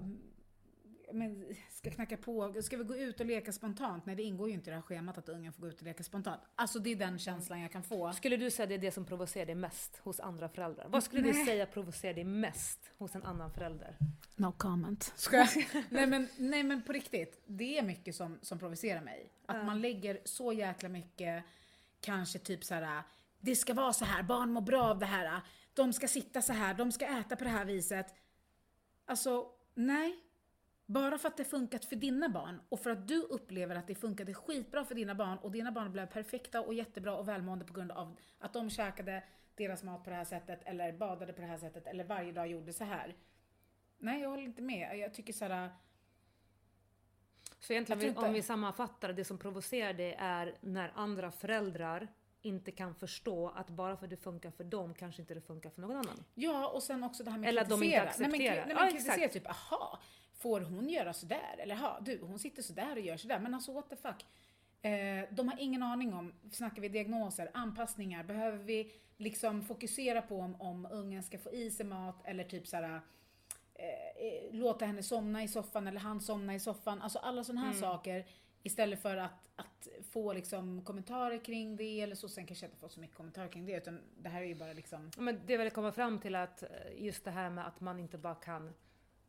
men 1.13 1.55
ska 1.71 1.91
knacka 1.91 2.17
på, 2.17 2.55
ska 2.63 2.77
vi 2.77 2.85
gå 2.85 2.97
ut 2.97 3.21
och 3.21 3.27
leka 3.27 3.53
spontant? 3.53 4.07
Nej 4.07 4.17
det 4.17 4.23
ingår 4.23 4.49
ju 4.49 4.55
inte 4.55 4.71
i 4.71 4.71
det 4.71 4.77
här 4.77 4.83
schemat 4.83 5.19
att 5.19 5.29
ungen 5.29 5.53
får 5.53 5.63
gå 5.63 5.69
ut 5.69 5.79
och 5.79 5.83
leka 5.83 6.03
spontant. 6.03 6.41
Alltså 6.55 6.79
det 6.79 6.93
är 6.93 6.97
den 6.97 7.19
känslan 7.19 7.61
jag 7.61 7.73
kan 7.73 7.83
få. 7.83 8.13
Skulle 8.13 8.37
du 8.37 8.51
säga 8.51 8.67
det 8.67 8.75
är 8.75 8.79
det 8.79 8.93
som 8.93 9.05
provocerar 9.05 9.47
dig 9.47 9.55
mest 9.55 9.97
hos 9.97 10.21
andra 10.21 10.49
föräldrar? 10.49 10.89
Vad 10.89 11.05
skulle 11.05 11.23
du 11.23 11.33
Nej. 11.33 11.47
säga 11.47 11.67
provocerar 11.67 12.15
dig 12.15 12.25
mest 12.25 12.91
hos 12.99 13.15
en 13.15 13.23
annan 13.23 13.53
förälder? 13.53 13.97
No 14.37 14.53
comment. 14.53 15.13
Ska 15.17 15.37
jag? 15.37 15.49
nej, 15.91 16.07
men, 16.07 16.29
nej 16.37 16.63
men 16.63 16.83
på 16.83 16.93
riktigt, 16.93 17.43
det 17.47 17.79
är 17.79 17.83
mycket 17.83 18.15
som, 18.15 18.39
som 18.43 18.59
provocerar 18.59 19.01
mig. 19.01 19.33
Att 19.47 19.65
man 19.65 19.81
lägger 19.81 20.21
så 20.25 20.53
jäkla 20.53 20.89
mycket, 20.89 21.45
kanske 22.01 22.39
typ 22.39 22.65
så 22.65 22.75
här. 22.75 23.03
det 23.41 23.57
ska 23.57 23.75
vara 23.75 23.93
så 23.93 24.05
här, 24.05 24.23
barn 24.23 24.53
mår 24.53 24.61
bra 24.61 24.83
av 24.83 24.99
det 24.99 25.07
här, 25.07 25.41
de 25.75 25.93
ska 25.93 26.09
sitta 26.09 26.43
så 26.43 26.53
här, 26.53 26.75
de 26.75 26.93
ska 26.93 27.07
äta 27.07 27.37
på 27.37 27.45
det 27.45 27.51
här 27.51 27.65
viset. 27.65 28.15
Alltså, 29.05 29.47
nej. 29.75 30.28
Bara 30.91 31.19
för 31.19 31.29
att 31.29 31.37
det 31.37 31.45
funkat 31.45 31.85
för 31.85 31.97
dina 31.97 32.29
barn 32.29 32.61
och 32.69 32.81
för 32.81 32.91
att 32.91 33.09
du 33.09 33.23
upplever 33.23 33.77
att 33.77 33.87
det 33.87 33.95
funkade 33.95 34.35
skitbra 34.35 34.85
för 34.85 34.95
dina 34.95 35.15
barn 35.15 35.39
och 35.39 35.51
dina 35.51 35.73
barn 35.73 35.93
blev 35.93 36.07
perfekta 36.07 36.61
och 36.61 36.75
jättebra 36.75 37.17
och 37.17 37.29
välmående 37.29 37.65
på 37.65 37.73
grund 37.73 37.93
av 37.93 38.17
att 38.39 38.53
de 38.53 38.71
käkade 38.71 39.25
deras 39.55 39.83
mat 39.83 40.05
på 40.05 40.11
det 40.11 40.17
här 40.17 40.25
sättet 40.25 40.61
eller 40.65 40.93
badade 40.93 41.33
på 41.33 41.41
det 41.41 41.47
här 41.47 41.59
sättet 41.59 41.87
eller 41.87 42.05
varje 42.05 42.33
dag 42.33 42.49
gjorde 42.49 42.73
så 42.73 42.85
här. 42.85 43.17
Nej, 43.99 44.21
jag 44.21 44.31
håller 44.31 44.43
inte 44.43 44.63
med. 44.63 44.99
Jag 44.99 45.15
tycker 45.15 45.33
såhär... 45.33 45.71
Så 47.59 47.73
egentligen, 47.73 48.15
tror 48.15 48.27
om 48.27 48.33
vi 48.33 48.43
sammanfattar, 48.43 49.13
det 49.13 49.25
som 49.25 49.39
provocerar 49.39 49.93
dig 49.93 50.17
är 50.19 50.55
när 50.61 50.93
andra 50.95 51.31
föräldrar 51.31 52.09
inte 52.43 52.73
kan 52.73 52.95
förstå 52.95 53.49
att 53.49 53.71
bara 53.71 53.97
för 53.97 54.05
att 54.05 54.11
det 54.11 54.17
funkar 54.17 54.51
för 54.51 54.65
dem 54.65 54.95
kanske 54.95 55.23
inte 55.23 55.35
det 55.35 55.41
funkar 55.41 55.71
för 55.71 55.81
någon 55.81 55.97
annan. 55.97 56.25
Ja, 56.35 56.69
och 56.69 56.83
sen 56.83 57.05
också 57.05 57.25
det 57.25 57.31
här 57.31 57.39
med 57.39 57.49
Eller 57.49 57.63
att 57.63 57.69
de 57.69 57.83
inte 57.83 57.99
kritisera. 57.99 58.29
Nej, 58.29 58.39
men, 58.39 58.41
accepterar. 58.41 58.67
nej, 58.67 58.75
men 58.77 58.85
Ja, 58.85 58.91
kritisera 58.91 59.29
typ, 59.29 59.47
aha, 59.47 59.99
får 60.39 60.61
hon 60.61 60.89
göra 60.89 61.13
sådär? 61.13 61.57
Eller 61.59 61.75
ha, 61.75 62.01
du, 62.01 62.21
hon 62.23 62.39
sitter 62.39 62.63
sådär 62.63 62.93
och 62.93 63.03
gör 63.03 63.17
sådär. 63.17 63.39
Men 63.39 63.55
alltså 63.55 63.73
what 63.73 63.91
the 63.91 63.97
fuck. 63.97 64.27
Eh, 64.83 65.25
de 65.31 65.49
har 65.49 65.57
ingen 65.59 65.83
aning 65.83 66.15
om, 66.15 66.33
snackar 66.53 66.83
vi 66.83 66.89
diagnoser, 66.89 67.51
anpassningar, 67.55 68.25
behöver 68.25 68.59
vi 68.59 68.93
liksom 69.17 69.63
fokusera 69.63 70.23
på 70.23 70.39
om, 70.39 70.61
om 70.61 70.89
ungen 70.91 71.23
ska 71.23 71.39
få 71.39 71.53
i 71.53 71.71
sig 71.71 71.87
mat 71.87 72.23
eller 72.25 72.45
typ 72.45 72.67
såhär 72.67 73.01
eh, 73.75 73.87
eh, 74.27 74.53
låta 74.53 74.87
henne 74.87 75.03
somna 75.03 75.43
i 75.43 75.49
soffan 75.49 75.87
eller 75.87 76.01
han 76.01 76.21
somna 76.21 76.55
i 76.55 76.61
soffan. 76.61 77.03
Alltså 77.03 77.19
alla 77.19 77.45
sådana 77.45 77.67
här 77.67 77.73
saker. 77.73 78.27
Istället 78.63 79.03
för 79.03 79.17
att, 79.17 79.49
att 79.57 79.89
få 80.11 80.33
liksom 80.33 80.85
kommentarer 80.85 81.45
kring 81.45 81.77
det 81.77 82.01
eller 82.01 82.15
så. 82.15 82.29
Sen 82.29 82.47
kanske 82.47 82.65
jag 82.65 82.69
inte 82.69 82.81
får 82.81 82.89
så 82.89 83.01
mycket 83.01 83.17
kommentarer 83.17 83.49
kring 83.49 83.67
det 83.67 83.77
utan 83.77 84.01
det 84.17 84.29
här 84.29 84.43
är 84.43 84.47
ju 84.47 84.55
bara 84.55 84.73
liksom 84.73 85.11
Men 85.17 85.41
det 85.47 85.57
väl 85.57 85.67
att 85.67 85.75
komma 85.75 85.93
fram 85.93 86.19
till 86.19 86.35
att 86.35 86.63
eh, 86.63 86.69
just 86.97 87.25
det 87.25 87.31
här 87.31 87.51
med 87.51 87.67
att 87.67 87.81
man 87.81 88.01
inte 88.01 88.19
bara 88.19 88.35
kan, 88.35 88.75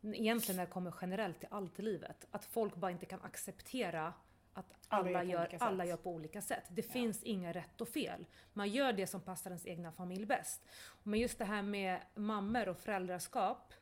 egentligen 0.02 0.56
när 0.56 0.66
det 0.66 0.72
kommer 0.72 0.94
generellt 1.00 1.38
till 1.40 1.48
allt 1.50 1.78
i 1.78 1.82
livet, 1.82 2.26
att 2.30 2.44
folk 2.44 2.76
bara 2.76 2.90
inte 2.90 3.06
kan 3.06 3.22
acceptera 3.22 4.14
att 4.52 4.66
Alla 4.88 5.18
alla, 5.18 5.24
gör 5.24 5.56
alla 5.60 5.84
gör 5.86 5.96
på 5.96 6.10
olika 6.10 6.42
sätt. 6.42 6.64
Det 6.68 6.82
finns 6.82 7.22
inga 7.22 7.52
rätt 7.52 7.80
och 7.80 7.88
fel. 7.88 8.26
Man 8.52 8.68
gör 8.68 8.92
det 8.92 9.06
som 9.06 9.20
passar 9.20 9.50
ens 9.50 9.66
egna 9.66 9.92
familj 9.92 10.26
bäst. 10.26 10.66
Men 11.02 11.20
just 11.20 11.38
det 11.38 11.44
här 11.44 11.62
med 11.62 12.00
mammor 12.14 12.68
och 12.68 12.78
föräldraskap. 12.78 13.74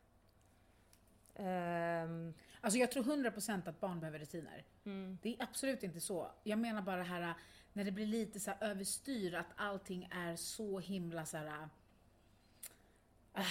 ehm, 1.34 2.34
Alltså 2.60 2.78
jag 2.78 2.92
tror 2.92 3.04
100% 3.04 3.68
att 3.68 3.80
barn 3.80 4.00
behöver 4.00 4.18
rutiner. 4.18 4.64
Det 5.22 5.28
är 5.34 5.42
absolut 5.42 5.82
inte 5.82 6.00
så. 6.00 6.30
Jag 6.42 6.58
menar 6.58 6.82
bara 6.82 6.96
det 6.96 7.02
här 7.02 7.34
när 7.72 7.84
det 7.84 7.92
blir 7.92 8.06
lite 8.06 8.40
så 8.40 8.50
här 8.50 8.70
överstyr, 8.70 9.34
att 9.34 9.46
allting 9.56 10.08
är 10.12 10.36
så 10.36 10.78
himla 10.78 11.26
så 11.26 11.36
här. 11.36 11.68
Ah, 13.32 13.42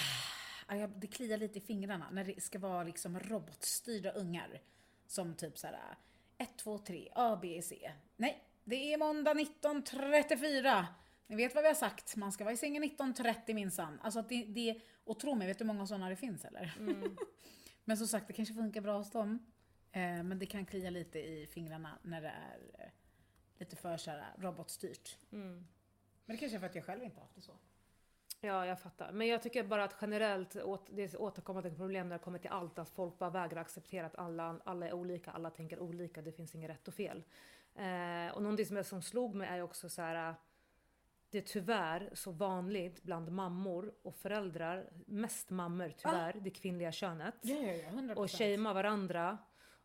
jag- 0.75 0.89
det 0.99 1.07
kliar 1.07 1.37
lite 1.37 1.57
i 1.57 1.61
fingrarna 1.61 2.09
när 2.11 2.23
det 2.23 2.43
ska 2.43 2.59
vara 2.59 2.83
liksom 2.83 3.19
robotstyrda 3.19 4.11
ungar. 4.11 4.61
Som 5.07 5.35
typ 5.35 5.57
så 5.57 5.67
här 5.67 5.95
1, 6.37 6.57
2, 6.57 6.77
3, 6.77 7.09
A, 7.15 7.39
B, 7.41 7.61
C. 7.61 7.91
Nej, 8.15 8.43
det 8.63 8.93
är 8.93 8.97
måndag 8.97 9.33
19.34. 9.33 10.85
Ni 11.27 11.35
vet 11.35 11.55
vad 11.55 11.63
vi 11.63 11.67
har 11.67 11.75
sagt, 11.75 12.15
man 12.15 12.31
ska 12.31 12.43
vara 12.43 12.53
i 12.53 12.57
sängen 12.57 12.83
19.30 12.83 13.53
minsann. 13.53 13.99
Alltså 14.03 14.21
det, 14.21 14.43
det, 14.45 14.81
och 15.03 15.19
tro 15.19 15.35
mig, 15.35 15.47
vet 15.47 15.57
du 15.59 15.63
hur 15.65 15.73
många 15.73 15.87
sådana 15.87 16.09
det 16.09 16.15
finns 16.15 16.45
eller? 16.45 16.73
Men 17.85 17.97
som 17.97 18.07
sagt, 18.07 18.27
det 18.27 18.33
kanske 18.33 18.53
funkar 18.53 18.81
bra 18.81 18.97
hos 18.97 19.11
dem. 19.11 19.51
Eh, 19.91 20.23
men 20.23 20.39
det 20.39 20.45
kan 20.45 20.65
klia 20.65 20.89
lite 20.89 21.19
i 21.19 21.47
fingrarna 21.47 21.99
när 22.03 22.21
det 22.21 22.27
är 22.27 22.59
eh, 22.79 22.89
lite 23.59 23.75
för 23.75 23.97
så 23.97 24.11
här, 24.11 24.33
robotstyrt. 24.37 25.17
Men 26.25 26.35
det 26.35 26.37
kanske 26.37 26.57
är 26.57 26.59
för 26.59 26.67
att 26.67 26.75
jag 26.75 26.85
själv 26.85 27.03
inte 27.03 27.15
har 27.17 27.21
haft 27.21 27.35
det 27.35 27.41
så. 27.41 27.57
Ja, 28.41 28.65
jag 28.65 28.79
fattar. 28.79 29.11
Men 29.11 29.27
jag 29.27 29.43
tycker 29.43 29.63
bara 29.63 29.83
att 29.83 29.95
generellt, 30.01 30.55
åt, 30.55 30.89
det 30.91 31.01
är 31.01 31.05
ett 31.05 31.15
återkommande 31.15 31.71
problem 31.71 32.09
när 32.09 32.17
det 32.17 32.23
kommer 32.23 32.39
till 32.39 32.49
allt, 32.49 32.79
att 32.79 32.89
folk 32.89 33.17
bara 33.19 33.29
vägrar 33.29 33.61
acceptera 33.61 34.05
att 34.05 34.15
alla, 34.15 34.59
alla 34.63 34.87
är 34.87 34.93
olika, 34.93 35.31
alla 35.31 35.49
tänker 35.49 35.79
olika, 35.79 36.21
det 36.21 36.31
finns 36.31 36.55
inget 36.55 36.69
rätt 36.69 36.87
och 36.87 36.93
fel. 36.93 37.23
Eh, 37.75 38.35
och 38.35 38.41
någonting 38.41 38.65
som, 38.65 38.75
jag, 38.75 38.85
som 38.85 39.01
slog 39.01 39.35
mig 39.35 39.47
är 39.47 39.61
också 39.61 39.89
så 39.89 40.01
här, 40.01 40.35
det 41.29 41.37
är 41.37 41.41
tyvärr 41.41 42.09
så 42.13 42.31
vanligt 42.31 43.03
bland 43.03 43.31
mammor 43.31 43.93
och 44.01 44.15
föräldrar, 44.15 44.89
mest 45.05 45.49
mammor 45.49 45.93
tyvärr, 45.97 46.33
det 46.33 46.49
kvinnliga 46.49 46.91
könet, 46.91 47.35
Ja, 47.41 47.55
ja, 47.55 47.73
ja, 47.73 47.89
100%. 47.89 48.15
och 48.15 48.31
shamea 48.31 48.73
varandra 48.73 49.37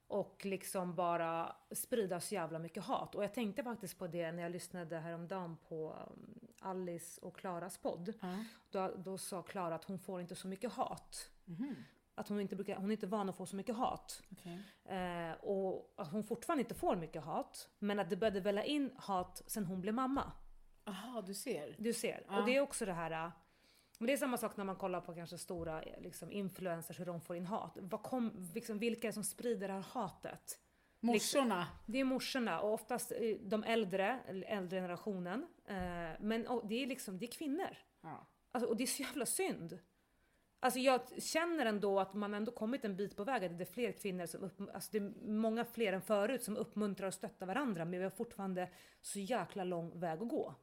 och 0.06 0.44
liksom 0.44 0.94
bara 0.94 1.56
sprida 1.70 2.20
så 2.20 2.34
jävla 2.34 2.58
mycket 2.58 2.84
hat. 2.84 3.14
Och 3.14 3.24
jag 3.24 3.34
tänkte 3.34 3.62
faktiskt 3.62 3.98
på 3.98 4.06
det 4.06 4.32
när 4.32 4.42
jag 4.42 4.52
lyssnade 4.52 4.98
häromdagen 4.98 5.56
på 5.68 5.96
um, 6.10 6.51
Alice 6.62 7.20
och 7.20 7.36
Klaras 7.36 7.78
podd. 7.78 8.12
Ja. 8.20 8.44
Då, 8.70 8.94
då 9.04 9.18
sa 9.18 9.42
Klara 9.42 9.74
att 9.74 9.84
hon 9.84 9.98
får 9.98 10.20
inte 10.20 10.34
så 10.34 10.48
mycket 10.48 10.72
hat. 10.72 11.30
Mhm, 11.44 11.74
Att 12.14 12.28
hon 12.28 12.40
inte, 12.40 12.56
brukar, 12.56 12.76
hon 12.76 12.86
är 12.90 12.92
inte 12.92 13.06
van 13.06 13.28
att 13.28 13.36
få 13.36 13.46
så 13.46 13.56
mycket 13.56 13.76
hat. 13.76 14.22
okej. 14.32 14.58
Eh, 14.84 15.32
och 15.32 15.94
att 15.96 16.12
hon 16.12 16.24
fortfarande 16.24 16.62
inte 16.62 16.74
får 16.74 16.96
mycket 16.96 17.22
hat. 17.24 17.68
Men 17.78 17.98
att 17.98 18.10
det 18.10 18.16
började 18.16 18.40
välla 18.40 18.64
in 18.64 18.90
hat 18.96 19.42
sen 19.46 19.64
hon 19.64 19.80
blev 19.80 19.94
mamma. 19.94 20.32
Aha, 20.84 21.22
du 21.22 21.34
ser. 21.34 21.74
Du 21.78 21.92
ser. 21.92 22.24
Ja. 22.28 22.38
Och 22.40 22.46
det 22.46 22.56
är 22.56 22.60
också 22.60 22.86
det 22.86 22.92
här... 22.92 23.10
äh, 23.26 23.30
Men 23.98 24.06
det 24.06 24.12
är 24.12 24.16
samma 24.16 24.36
sak 24.36 24.56
när 24.56 24.64
man 24.64 24.76
kollar 24.76 25.00
på 25.00 25.14
kanske 25.14 25.38
stora 25.38 25.82
eh, 25.82 26.00
liksom, 26.02 26.32
influencers, 26.32 27.00
hur 27.00 27.06
de 27.06 27.20
får 27.20 27.36
in 27.36 27.46
hat. 27.46 27.76
Vad 27.80 28.02
kom, 28.02 28.50
liksom, 28.54 28.78
vilka 28.78 29.06
är 29.06 29.08
det 29.08 29.14
som 29.14 29.24
sprider 29.24 29.68
det 29.68 29.74
här 29.74 29.80
hatet? 29.92 30.58
Morsorna. 31.02 31.66
Det 31.86 32.00
är 32.00 32.04
morsorna 32.04 32.60
och 32.60 32.72
oftast 32.72 33.12
eh, 33.12 33.36
de 33.40 33.64
äldre, 33.64 34.18
äldre 34.46 34.78
generationen. 34.78 35.46
Eh, 35.66 35.74
men 36.20 36.46
det 36.64 36.82
är 36.82 36.86
liksom, 36.86 37.18
det 37.18 37.26
är 37.26 37.32
kvinnor. 37.32 37.76
Ja. 38.00 38.26
Alltså, 38.52 38.70
och 38.70 38.76
det 38.76 38.84
är 38.84 38.86
så 38.86 39.02
jävla 39.02 39.26
synd. 39.26 39.78
Alltså 40.60 40.80
jag 40.80 41.22
känner 41.22 41.66
ändå 41.66 42.00
att 42.00 42.14
man 42.14 42.34
ändå 42.34 42.52
kommit 42.52 42.84
en 42.84 42.96
bit 42.96 43.16
på 43.16 43.24
vägen. 43.24 43.56
Det 43.56 43.64
är 43.64 43.72
fler 43.72 43.92
kvinnor 43.92 44.26
som 44.26 44.44
upp, 44.44 44.60
alltså 44.74 44.88
det 44.92 44.98
är 44.98 45.12
många 45.30 45.64
fler 45.64 45.92
än 45.92 46.02
förut 46.02 46.42
som 46.42 46.56
uppmuntrar 46.56 47.06
och 47.06 47.14
stöttar 47.14 47.46
varandra. 47.46 47.84
Men 47.84 47.98
vi 47.98 48.04
har 48.04 48.10
fortfarande 48.10 48.68
så 49.00 49.18
jäkla 49.18 49.64
lång 49.64 50.00
väg 50.00 50.22
att 50.22 50.28
gå. 50.28 50.54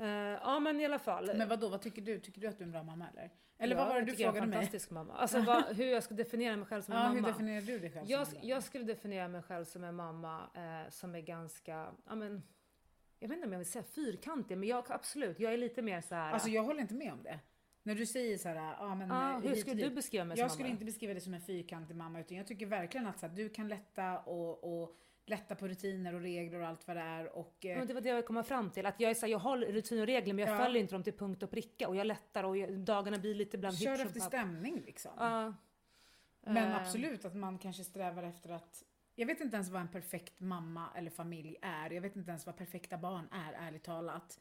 Eh, 0.00 0.06
ja 0.08 0.60
men 0.60 0.80
i 0.80 0.84
alla 0.84 0.98
fall. 0.98 1.30
Men 1.36 1.48
vad 1.48 1.60
då? 1.60 1.68
vad 1.68 1.82
tycker 1.82 2.02
du? 2.02 2.20
Tycker 2.20 2.40
du 2.40 2.46
att 2.46 2.58
du 2.58 2.64
är 2.64 2.66
en 2.66 2.72
bra 2.72 2.82
mamma 2.82 3.08
eller? 3.12 3.30
Eller 3.58 3.76
Ja, 3.76 3.80
vad 3.84 3.88
var 3.88 3.94
det 3.94 4.00
jag 4.00 4.06
du 4.06 4.10
tycker 4.10 4.24
jag 4.24 4.28
är 4.28 4.32
frågade 4.32 4.44
en 4.44 4.50
mig? 4.50 4.58
fantastisk 4.58 4.90
mamma. 4.90 5.14
Alltså 5.14 5.40
vad, 5.40 5.64
hur 5.76 5.86
jag 5.86 6.02
ska 6.02 6.14
definiera 6.14 6.56
mig 6.56 6.66
själv 6.66 6.82
som 6.82 6.94
en 6.94 7.00
Ja, 7.00 7.08
hur 7.08 7.14
mamma. 7.14 7.28
definierar 7.28 7.60
du 7.62 7.78
dig 7.78 7.90
själv 7.90 8.10
Jag, 8.10 8.26
som 8.26 8.38
en 8.38 8.48
jag 8.48 8.62
skulle 8.62 8.84
definiera 8.84 9.28
mig 9.28 9.42
själv 9.42 9.64
som 9.64 9.84
en 9.84 9.94
mamma 9.94 10.50
eh, 10.54 10.90
som 10.90 11.14
är 11.14 11.20
ganska, 11.20 11.86
ja 12.06 12.14
men, 12.14 12.42
jag 13.18 13.28
vet 13.28 13.36
inte 13.36 13.46
om 13.46 13.52
jag 13.52 13.58
vill 13.58 13.70
säga 13.70 13.84
fyrkantig, 13.84 14.58
men 14.58 14.68
jag 14.68 14.84
absolut, 14.92 15.40
jag 15.40 15.52
är 15.52 15.56
lite 15.56 15.82
mer 15.82 16.00
så 16.00 16.14
här. 16.14 16.32
Alltså 16.32 16.48
jag 16.48 16.62
håller 16.62 16.80
inte 16.80 16.94
med 16.94 17.12
om 17.12 17.22
det. 17.22 17.38
När 17.82 17.94
du 17.94 18.06
säger 18.06 18.38
så 18.38 18.48
här, 18.48 18.56
ja 18.78 18.94
men 18.94 19.08
Ja, 19.08 19.32
eh, 19.32 19.40
hur 19.40 19.54
skulle 19.54 19.82
du 19.88 19.90
beskriva 19.90 20.24
mig 20.24 20.38
Jag 20.38 20.50
som 20.50 20.54
skulle 20.54 20.68
mamma? 20.68 20.72
inte 20.72 20.84
beskriva 20.84 21.12
dig 21.12 21.22
som 21.22 21.34
en 21.34 21.40
fyrkantig 21.40 21.96
mamma 21.96 22.20
utan 22.20 22.36
jag 22.36 22.46
tycker 22.46 22.66
verkligen 22.66 23.06
att 23.06 23.18
så 23.18 23.26
här, 23.26 23.34
du 23.34 23.48
kan 23.48 23.68
lätta 23.68 24.18
och, 24.18 24.82
och 24.82 24.96
lätta 25.28 25.54
på 25.54 25.68
rutiner 25.68 26.14
och 26.14 26.20
regler 26.20 26.60
och 26.60 26.66
allt 26.66 26.86
vad 26.86 26.96
det 26.96 27.02
är 27.02 27.36
och 27.36 27.64
eh, 27.66 27.78
Men 27.78 27.86
det 27.86 27.94
var 27.94 28.00
det 28.00 28.08
jag 28.08 28.26
komma 28.26 28.42
fram 28.42 28.70
till. 28.70 28.86
Att 28.86 29.00
jag, 29.00 29.10
är 29.10 29.14
så 29.14 29.26
här, 29.26 29.30
jag 29.32 29.38
har 29.38 29.58
rutiner 29.58 30.00
och 30.02 30.06
regler 30.06 30.34
men 30.34 30.46
jag 30.46 30.54
Ja. 30.54 30.64
följer 30.64 30.82
inte 30.82 30.94
dem 30.94 31.02
till 31.02 31.12
punkt 31.12 31.42
och 31.42 31.50
pricka 31.50 31.88
och 31.88 31.96
jag 31.96 32.06
lättar 32.06 32.44
och 32.44 32.56
jag, 32.56 32.78
dagarna 32.78 33.18
blir 33.18 33.34
lite 33.34 33.56
ibland 33.56 33.78
kör 33.78 33.92
efter 34.06 34.20
stämning 34.20 34.82
liksom. 34.86 35.12
Ja. 35.18 35.54
Men 36.40 36.56
Eh, 36.56 36.76
absolut 36.76 37.24
att 37.24 37.34
man 37.36 37.58
kanske 37.58 37.84
strävar 37.84 38.22
efter 38.22 38.50
att 38.50 38.82
jag 39.14 39.26
vet 39.26 39.40
inte 39.40 39.56
ens 39.56 39.70
vad 39.70 39.80
en 39.82 39.88
perfekt 39.88 40.40
mamma 40.40 40.88
eller 40.96 41.10
familj 41.10 41.56
är. 41.62 41.90
Jag 41.90 42.00
vet 42.02 42.16
inte 42.16 42.30
ens 42.30 42.46
vad 42.46 42.56
perfekta 42.56 42.98
barn 42.98 43.28
är, 43.32 43.66
ärligt 43.66 43.84
talat. 43.84 44.40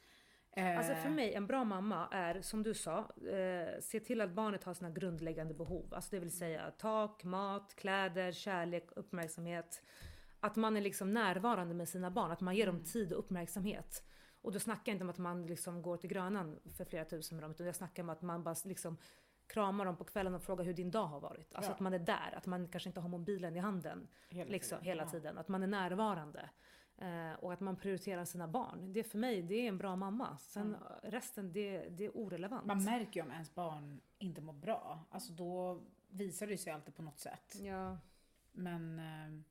Eh, 0.52 0.78
Alltså 0.78 0.96
för 0.96 1.10
mig, 1.10 1.34
en 1.34 1.48
bra 1.48 1.64
mamma 1.64 2.08
är 2.12 2.42
som 2.42 2.64
du 2.64 2.74
sa, 2.74 2.98
eh, 3.00 3.80
se 3.82 4.00
till 4.00 4.22
att 4.22 4.32
barnet 4.32 4.64
har 4.64 4.74
sina 4.74 4.90
grundläggande 4.90 5.54
behov. 5.54 5.94
Alltså 5.94 6.10
det 6.12 6.20
vill 6.20 6.32
säga 6.38 6.72
tak, 6.72 7.24
mat, 7.24 7.76
kläder, 7.76 8.32
kärlek, 8.32 8.88
uppmärksamhet. 8.96 9.84
Att 10.46 10.56
man 10.56 10.78
är 10.78 10.82
liksom 10.82 11.14
närvarande 11.14 11.74
med 11.74 11.90
sina 11.90 12.12
barn, 12.12 12.32
att 12.32 12.42
man 12.42 12.56
ger 12.56 12.66
dem 12.66 12.84
tid 12.84 13.14
och 13.14 13.20
uppmärksamhet. 13.20 14.04
Och 14.42 14.52
då 14.52 14.60
snackar 14.60 14.92
jag 14.92 14.96
inte 14.96 15.04
om 15.04 15.10
att 15.10 15.18
man 15.18 15.46
liksom 15.46 15.82
går 15.82 15.98
till 15.98 16.10
Grönan 16.10 16.60
för 16.78 16.86
flera 16.86 17.06
tusen 17.06 17.36
med 17.38 17.44
dem, 17.44 17.52
utan 17.52 17.66
jag 17.66 17.76
snackar 17.76 18.04
om 18.04 18.10
att 18.10 18.22
man 18.22 18.44
bara 18.44 18.56
liksom 18.66 18.98
kramar 19.48 19.86
dem 19.86 19.98
på 19.98 20.04
kvällen 20.04 20.36
och 20.36 20.44
frågar 20.44 20.66
hur 20.66 20.74
din 20.74 20.92
dag 20.92 21.06
har 21.08 21.20
varit. 21.20 21.56
Alltså 21.56 21.72
Ja. 21.72 21.74
att 21.76 21.80
man 21.80 21.94
är 21.94 22.00
där, 22.00 22.34
att 22.38 22.46
man 22.46 22.68
kanske 22.68 22.90
inte 22.90 23.00
har 23.00 23.10
mobilen 23.10 23.56
i 23.56 23.60
handen 23.60 24.08
Hela 24.30 24.52
liksom, 24.52 24.78
tiden, 24.78 24.86
hela 24.86 25.04
ja. 25.04 25.10
tiden. 25.10 25.38
Att 25.38 25.48
man 25.48 25.64
är 25.64 25.68
närvarande. 25.68 26.50
Eh, 26.98 27.34
och 27.40 27.54
att 27.54 27.60
man 27.60 27.76
prioriterar 27.76 28.26
sina 28.26 28.48
barn. 28.48 28.94
Det 28.94 29.04
för 29.04 29.18
mig, 29.18 29.42
det 29.42 29.56
är 29.56 29.68
en 29.68 29.78
bra 29.78 29.96
mamma. 29.96 30.38
Sen 30.38 30.78
resten, 31.04 31.52
det, 31.54 31.90
det 31.90 32.06
är 32.06 32.18
orelevant. 32.18 32.66
Man 32.66 32.84
märker 32.84 33.20
ju 33.20 33.26
om 33.26 33.32
ens 33.32 33.56
barn 33.56 34.02
inte 34.18 34.42
mår 34.42 34.54
bra. 34.54 35.06
Alltså 35.10 35.34
då 35.34 35.82
visar 36.10 36.48
det 36.48 36.58
sig 36.58 36.74
alltid 36.74 36.96
på 36.96 37.02
något 37.02 37.20
sätt. 37.20 37.56
ja. 37.62 37.98
Men 38.52 39.00
eh, 39.00 39.42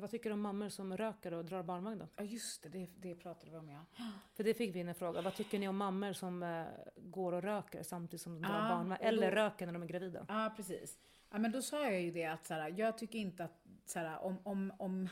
Vad 0.00 0.10
tycker 0.10 0.30
du 0.30 0.34
om 0.34 0.40
mammor 0.40 0.68
som 0.68 0.96
röker 0.96 1.32
och 1.34 1.44
drar 1.44 1.62
barnvagn 1.62 1.98
då? 1.98 2.08
ja 2.16 2.24
just 2.24 2.62
det, 2.62 2.68
det, 2.68 2.88
det 2.96 3.14
pratade 3.14 3.50
vi 3.52 3.56
om 3.58 3.68
ja. 3.68 3.84
För 4.34 4.44
det 4.44 4.54
fick 4.54 4.74
vi 4.74 4.80
in 4.80 4.88
en 4.88 4.94
fråga. 4.94 5.22
Vad 5.22 5.34
tycker 5.34 5.58
ni 5.58 5.68
om 5.68 5.76
mammor 5.76 6.12
som 6.12 6.42
eh, 6.42 6.64
går 6.96 7.32
och 7.32 7.42
röker 7.42 7.82
samtidigt 7.82 8.22
som 8.22 8.34
de 8.34 8.48
drar 8.48 8.62
Ja, 8.68 8.68
barnvagn? 8.76 9.02
Eller 9.02 9.30
då- 9.30 9.36
röker 9.36 9.66
när 9.66 9.72
de 9.72 9.82
är 9.82 9.86
gravida? 9.86 10.26
Ja, 10.28 10.52
precis. 10.56 10.98
Ja, 11.30 11.38
men 11.38 11.52
då 11.52 11.62
sa 11.62 11.82
jag 11.84 12.00
ju 12.02 12.10
det 12.10 12.24
att 12.24 12.46
så 12.46 12.54
här, 12.54 12.74
jag 12.76 12.98
tycker 12.98 13.18
inte 13.18 13.44
att 13.44 13.66
så 13.86 13.98
här, 13.98 14.18
om, 14.18 14.38
om, 14.42 14.72
om 14.78 15.08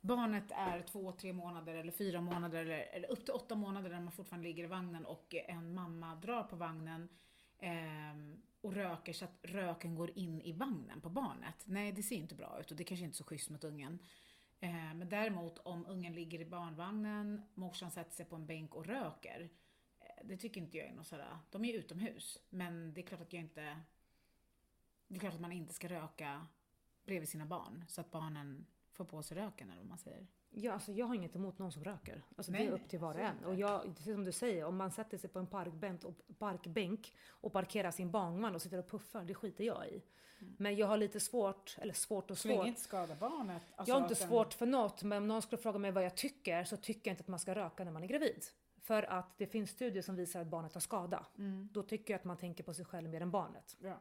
barnet 0.00 0.44
är 0.50 0.82
två, 0.82 1.12
tre 1.12 1.32
månader 1.32 1.74
eller 1.74 1.92
fyra 1.92 2.20
månader 2.20 2.60
eller, 2.60 2.78
eller 2.78 3.10
upp 3.10 3.24
till 3.24 3.34
åtta 3.34 3.54
månader 3.54 3.90
när 3.90 4.00
man 4.00 4.12
fortfarande 4.12 4.48
ligger 4.48 4.64
i 4.64 4.66
vagnen 4.66 5.06
och 5.06 5.34
en 5.48 5.74
mamma 5.74 6.14
drar 6.14 6.42
på 6.42 6.56
vagnen 6.56 7.08
ehm, 7.58 8.42
och 8.60 8.74
röker 8.74 9.12
så 9.12 9.24
att 9.24 9.38
röken 9.42 9.94
går 9.94 10.18
in 10.18 10.40
i 10.42 10.52
vagnen 10.52 11.00
på 11.00 11.08
barnet. 11.10 11.54
Nej, 11.64 11.92
det 11.92 12.02
ser 12.02 12.16
inte 12.16 12.34
bra 12.34 12.56
ut 12.60 12.70
och 12.70 12.76
det 12.76 12.84
kanske 12.84 13.04
inte 13.04 13.14
är 13.14 13.16
så 13.16 13.24
schysst 13.24 13.50
mot 13.50 13.64
ungen. 13.64 13.98
Eh, 14.60 14.94
men 14.94 15.08
däremot 15.08 15.58
om 15.58 15.86
ungen 15.86 16.12
ligger 16.12 16.40
i 16.40 16.44
barnvagnen, 16.44 17.42
morsan 17.54 17.90
sätter 17.90 18.12
sig 18.12 18.26
på 18.26 18.36
en 18.36 18.46
bänk 18.46 18.74
och 18.74 18.86
röker. 18.86 19.50
Eh, 20.00 20.26
det 20.26 20.36
tycker 20.36 20.60
inte 20.60 20.76
jag 20.76 20.86
är 20.86 20.92
något 20.94 21.06
sådär, 21.06 21.38
de 21.50 21.64
är 21.64 21.72
ju 21.72 21.78
utomhus. 21.78 22.38
Men 22.50 22.94
det 22.94 23.00
är 23.00 23.06
klart 23.06 23.20
att 23.20 23.32
jag 23.32 23.42
inte 23.42 23.80
det 25.08 25.16
är 25.16 25.20
klart 25.20 25.34
att 25.34 25.40
man 25.40 25.52
inte 25.52 25.74
ska 25.74 25.88
röka 25.88 26.46
bredvid 27.04 27.28
sina 27.28 27.46
barn 27.46 27.84
så 27.88 28.00
att 28.00 28.10
barnen 28.10 28.66
får 28.92 29.04
på 29.04 29.22
sig 29.22 29.36
röken 29.36 29.70
eller 29.70 29.82
vad 29.82 29.88
man 29.88 29.98
säger. 29.98 30.26
Ja, 30.58 30.72
alltså 30.72 30.92
jag 30.92 31.06
har 31.06 31.14
inget 31.14 31.36
emot 31.36 31.58
någon 31.58 31.72
som 31.72 31.84
röker. 31.84 32.22
Alltså 32.36 32.52
Nej, 32.52 32.60
det 32.66 32.68
är 32.68 32.72
upp 32.72 32.88
till 32.88 32.98
var 32.98 33.14
och 33.14 33.20
är 33.20 33.24
en. 33.24 33.36
det. 33.40 33.46
Och 33.46 33.54
jag, 33.54 33.82
precis 33.96 34.12
som 34.14 34.24
du 34.24 34.32
säger, 34.32 34.64
om 34.64 34.76
man 34.76 34.90
sätter 34.90 35.18
sig 35.18 35.30
på 35.30 35.38
en 35.38 35.46
parkbänk 35.46 36.04
och, 36.04 36.14
parkbänk 36.38 37.14
och 37.28 37.52
parkerar 37.52 37.90
sin 37.90 38.10
barnvagn 38.10 38.54
och 38.54 38.62
sitter 38.62 38.78
och 38.78 38.88
puffar, 38.90 39.24
det 39.24 39.34
skiter 39.34 39.64
jag 39.64 39.88
i. 39.88 40.02
Men 40.58 40.76
jag 40.76 40.86
har 40.86 40.96
lite 40.96 41.20
svårt, 41.20 41.76
eller 41.80 41.94
svårt 41.94 42.30
och 42.30 42.38
Så 42.38 42.48
länge 42.48 42.58
svårt. 42.60 42.66
inte 42.68 42.80
skadar 42.80 43.14
barnet. 43.16 43.62
Alltså 43.76 43.90
jag 43.90 44.00
har 44.00 44.08
inte 44.08 44.20
den- 44.20 44.28
svårt 44.28 44.54
för 44.54 44.66
något, 44.66 45.02
men 45.02 45.18
om 45.18 45.28
någon 45.28 45.42
skulle 45.42 45.62
fråga 45.62 45.78
mig 45.78 45.92
vad 45.92 46.04
jag 46.04 46.14
tycker 46.16 46.64
så 46.64 46.76
tycker 46.76 47.10
jag 47.10 47.12
inte 47.12 47.20
att 47.22 47.28
man 47.28 47.38
ska 47.40 47.54
röka 47.54 47.84
när 47.84 47.92
man 47.92 48.02
är 48.02 48.06
gravid. 48.06 48.44
För 48.80 49.02
att 49.02 49.38
det 49.38 49.46
finns 49.46 49.70
studier 49.70 50.02
som 50.02 50.16
visar 50.16 50.40
att 50.40 50.46
barnet 50.46 50.74
har 50.74 50.80
skada. 50.80 51.26
Mm. 51.38 51.68
Då 51.72 51.82
tycker 51.82 52.14
jag 52.14 52.18
att 52.18 52.24
man 52.24 52.36
tänker 52.36 52.64
på 52.64 52.74
sig 52.74 52.84
själv 52.84 53.08
mer 53.10 53.20
än 53.20 53.30
barnet. 53.30 53.76
Ja. 53.80 53.96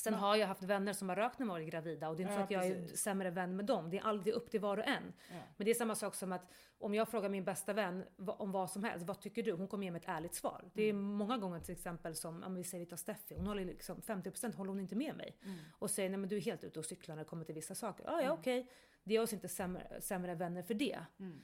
Sen 0.00 0.14
har 0.14 0.36
jag 0.36 0.46
haft 0.46 0.62
vänner 0.62 0.92
som 0.92 1.08
har 1.08 1.16
rökt 1.16 1.38
när 1.38 1.46
de 1.46 1.52
varit 1.52 1.70
gravida 1.70 2.08
och 2.08 2.16
det 2.16 2.22
är 2.22 2.24
inte 2.24 2.32
Ja, 2.34 2.38
så 2.38 2.44
att 2.44 2.50
jag 2.50 2.66
är 2.66 2.74
precis. 2.82 3.00
sämre 3.00 3.30
vän 3.30 3.56
med 3.56 3.64
dem. 3.64 3.90
Det 3.90 3.98
är 3.98 4.02
aldrig 4.02 4.34
upp 4.34 4.50
till 4.50 4.60
var 4.60 4.76
och 4.78 4.86
en. 4.86 5.12
Ja. 5.30 5.36
Men 5.56 5.64
det 5.64 5.70
är 5.70 5.74
samma 5.74 5.94
sak 5.94 6.14
som 6.14 6.32
att 6.32 6.52
om 6.78 6.94
jag 6.94 7.08
frågar 7.08 7.28
min 7.28 7.44
bästa 7.44 7.72
vän 7.72 8.04
om 8.16 8.52
vad 8.52 8.70
som 8.70 8.84
helst, 8.84 9.06
vad 9.06 9.20
tycker 9.20 9.42
du? 9.42 9.52
Hon 9.52 9.68
kommer 9.68 9.84
ge 9.84 9.90
mig 9.90 10.00
ett 10.00 10.08
ärligt 10.08 10.34
svar. 10.34 10.70
Det 10.74 10.82
är 10.82 10.90
Mm. 10.90 11.02
många 11.02 11.38
gånger 11.38 11.60
till 11.60 11.72
exempel 11.72 12.14
som, 12.14 12.42
om 12.42 12.54
vi 12.54 12.64
säger 12.64 12.84
vi 12.84 12.90
tar 12.90 12.96
Steffi, 12.96 13.34
hon 13.36 13.46
håller 13.46 13.64
liksom 13.64 14.00
50% 14.00 14.54
håller 14.54 14.68
hon 14.68 14.80
inte 14.80 14.96
med 14.96 15.16
mig. 15.16 15.36
Mm. 15.44 15.58
Och 15.78 15.90
säger 15.90 16.10
nej 16.10 16.18
men 16.18 16.28
du 16.28 16.36
är 16.36 16.40
helt 16.40 16.64
ute 16.64 16.78
och 16.78 16.84
cyklar 16.84 17.16
när 17.16 17.22
det 17.24 17.28
kommer 17.28 17.44
till 17.44 17.54
vissa 17.54 17.74
saker. 17.74 18.04
Ah, 18.10 18.22
ja 18.22 18.32
okej, 18.32 18.70
det 19.04 19.14
gör 19.14 19.22
oss 19.22 19.32
inte 19.32 19.48
sämre, 19.48 20.00
sämre 20.00 20.34
vänner 20.34 20.62
för 20.62 20.74
det. 20.74 20.98
Mm. 21.18 21.40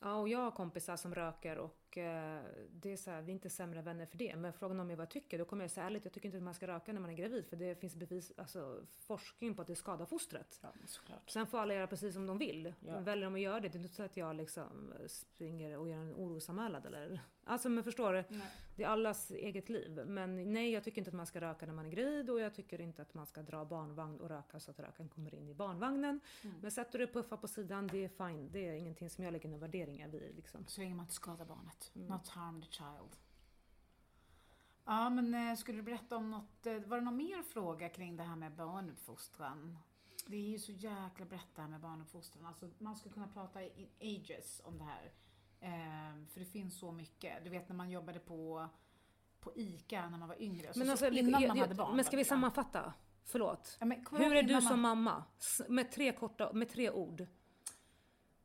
Ja, 0.00 0.14
och 0.16 0.28
jag 0.28 0.38
har 0.38 0.50
kompisar 0.50 0.96
som 0.96 1.14
röker 1.14 1.58
och 1.58 1.76
eh, 1.98 2.42
det 2.70 2.92
är 2.92 2.96
så 2.96 3.10
här, 3.10 3.22
vi 3.22 3.32
är 3.32 3.34
inte 3.34 3.50
sämre 3.50 3.82
vänner 3.82 4.06
för 4.06 4.18
det. 4.18 4.36
Men 4.36 4.52
frågan 4.52 4.80
om 4.80 4.86
mig 4.86 4.96
vad 4.96 5.02
jag 5.02 5.10
tycker, 5.10 5.38
då 5.38 5.44
kommer 5.44 5.64
jag 5.64 5.70
säga 5.70 5.86
ärligt, 5.86 6.04
jag 6.04 6.12
tycker 6.12 6.28
inte 6.28 6.38
att 6.38 6.44
man 6.44 6.54
ska 6.54 6.66
röka 6.66 6.92
när 6.92 7.00
man 7.00 7.10
är 7.10 7.14
gravid. 7.14 7.46
För 7.46 7.56
det 7.56 7.74
finns 7.74 7.96
bevis, 7.96 8.32
alltså 8.36 8.80
forskning 8.86 9.54
på 9.54 9.62
att 9.62 9.68
det 9.68 9.76
skadar 9.76 10.06
fostret. 10.06 10.58
Ja, 10.62 10.68
såklart. 10.86 11.30
Sen 11.30 11.46
får 11.46 11.58
alla 11.58 11.74
göra 11.74 11.86
precis 11.86 12.14
som 12.14 12.26
de 12.26 12.38
vill. 12.38 12.74
Ja. 12.80 13.00
Väljer 13.00 13.24
de 13.24 13.34
att 13.34 13.40
göra 13.40 13.60
det, 13.60 13.68
det 13.68 13.78
är 13.78 13.82
inte 13.82 13.94
så 13.94 14.02
att 14.02 14.16
jag 14.16 14.36
liksom 14.36 14.92
springer 15.06 15.78
och 15.78 15.88
gör 15.88 15.98
en 15.98 16.14
orosanmälan 16.14 16.84
eller... 16.84 17.20
Alltså 17.44 17.68
men 17.68 17.84
förstår 17.84 18.12
du? 18.12 18.24
Nej. 18.28 18.46
Det 18.76 18.82
är 18.84 18.88
allas 18.88 19.30
eget 19.30 19.68
liv. 19.68 20.00
Men 20.06 20.52
nej, 20.52 20.72
jag 20.72 20.84
tycker 20.84 20.98
inte 20.98 21.08
att 21.08 21.14
man 21.14 21.26
ska 21.26 21.40
röka 21.40 21.66
när 21.66 21.72
man 21.72 21.86
är 21.86 21.90
gravid 21.90 22.30
och 22.30 22.40
jag 22.40 22.54
tycker 22.54 22.80
inte 22.80 23.02
att 23.02 23.14
man 23.14 23.26
ska 23.26 23.42
dra 23.42 23.64
barnvagn 23.64 24.20
och 24.20 24.28
röka 24.28 24.60
så 24.60 24.70
att 24.70 24.80
röken 24.80 25.08
kommer 25.08 25.34
in 25.34 25.48
i 25.48 25.54
barnvagnen. 25.54 26.20
Mm. 26.44 26.56
Men 26.60 26.70
sätter 26.70 26.98
du 26.98 27.06
puffar 27.06 27.36
på 27.36 27.48
sidan, 27.48 27.86
det 27.86 28.04
är 28.04 28.08
fine. 28.08 28.48
Det 28.52 28.68
är 28.68 28.72
ingenting 28.72 29.10
som 29.10 29.24
jag 29.24 29.32
lägger 29.32 29.48
några 29.48 29.60
värderingar 29.60 30.08
vid 30.08 30.36
liksom. 30.36 30.66
Så 30.66 30.80
länge 30.80 30.94
man 30.94 31.04
inte 31.04 31.14
skadar 31.14 31.44
barnet. 31.44 31.85
Mm. 31.94 32.08
Not 32.08 32.28
harm 32.28 32.62
the 32.62 32.68
child. 32.70 33.16
Ja, 34.84 35.10
men 35.10 35.34
eh, 35.34 35.56
skulle 35.56 35.78
du 35.78 35.82
berätta 35.82 36.16
om 36.16 36.30
något, 36.30 36.66
eh, 36.66 36.78
var 36.78 36.96
det 36.98 37.04
någon 37.04 37.16
mer 37.16 37.42
fråga 37.42 37.88
kring 37.88 38.16
det 38.16 38.22
här 38.22 38.36
med 38.36 38.52
barnuppfostran? 38.56 39.78
Det 40.26 40.36
är 40.36 40.40
ju 40.50 40.58
så 40.58 40.72
jäkla 40.72 41.26
brett 41.26 41.54
det 41.54 41.62
här 41.62 41.68
med 41.68 41.80
barnuppfostran. 41.80 42.46
Alltså, 42.46 42.70
man 42.78 42.96
skulle 42.96 43.14
kunna 43.14 43.28
prata 43.28 43.62
i 43.62 43.88
ages 44.00 44.60
om 44.64 44.78
det 44.78 44.84
här. 44.84 45.12
Ehm, 45.60 46.26
för 46.26 46.40
det 46.40 46.46
finns 46.46 46.78
så 46.78 46.92
mycket. 46.92 47.44
Du 47.44 47.50
vet 47.50 47.68
när 47.68 47.76
man 47.76 47.90
jobbade 47.90 48.18
på, 48.18 48.68
på 49.40 49.52
ICA 49.56 50.08
när 50.08 50.18
man 50.18 50.28
var 50.28 50.42
yngre. 50.42 50.72
Men 50.76 50.86
så 50.86 50.90
alltså, 50.90 51.08
innan 51.08 51.40
jag- 51.42 51.48
man 51.48 51.58
hade 51.58 51.74
barn. 51.74 51.96
Men 51.96 52.04
ska 52.04 52.16
vi 52.16 52.24
sammanfatta? 52.24 52.92
Förlåt. 53.24 53.76
Ja, 53.80 53.86
men 53.86 54.06
Hur 54.10 54.36
är 54.36 54.42
du 54.42 54.48
innan 54.50 54.62
som 54.62 54.80
man- 54.80 55.02
mamma? 55.02 55.24
Med 55.68 55.92
tre 55.92 56.12
korta, 56.12 56.52
med 56.52 56.68
tre 56.68 56.90
ord. 56.90 57.26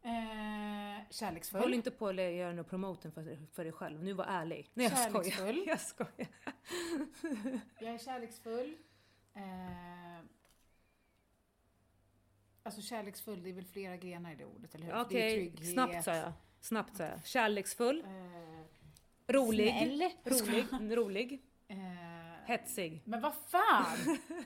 Eh, 0.04 1.10
kärleksfull. 1.10 1.62
Håll 1.62 1.74
inte 1.74 1.92
på 1.92 2.08
att 2.08 2.16
göra 2.16 2.54
någon 2.54 2.66
promoten 2.66 3.12
för, 3.12 3.38
för 3.54 3.64
dig 3.64 3.74
själv. 3.74 4.04
Nu 4.04 4.14
var 4.14 4.26
ärlig. 4.26 4.70
Nej 4.74 4.86
jag 4.88 4.98
skojar. 5.10 5.24
Kärleksfull. 5.32 5.64
Jag 5.68 5.80
skojar. 5.82 6.28
Jag 7.80 7.94
är 7.94 7.98
kärleksfull. 7.98 8.76
Eh, 9.36 10.20
alltså 12.64 12.82
kärleksfull, 12.82 13.44
det 13.44 13.50
är 13.50 13.54
väl 13.54 13.66
flera 13.66 13.98
grenar 13.98 14.32
i 14.32 14.36
det 14.36 14.46
ordet, 14.46 14.76
eller 14.76 14.86
hur? 14.86 14.92
För 14.94 14.98
det 15.00 15.04
är 15.04 15.06
Okej, 15.06 15.36
trygghet, 15.52 15.74
snabbt 15.74 16.04
sa 16.04 16.16
jag. 16.16 16.32
Snabbt 16.60 16.98
sa 16.98 17.04
jag. 17.04 17.26
Kärleksfull, 17.26 18.04
Eh, 18.06 19.34
rolig, 19.34 19.70
Snäll. 19.70 20.10
rolig, 20.26 20.66
rolig, 20.98 21.42
eh, 21.68 21.78
hetsig. 22.46 23.02
men 23.06 23.22
vad 23.22 23.34
fan! 23.36 23.98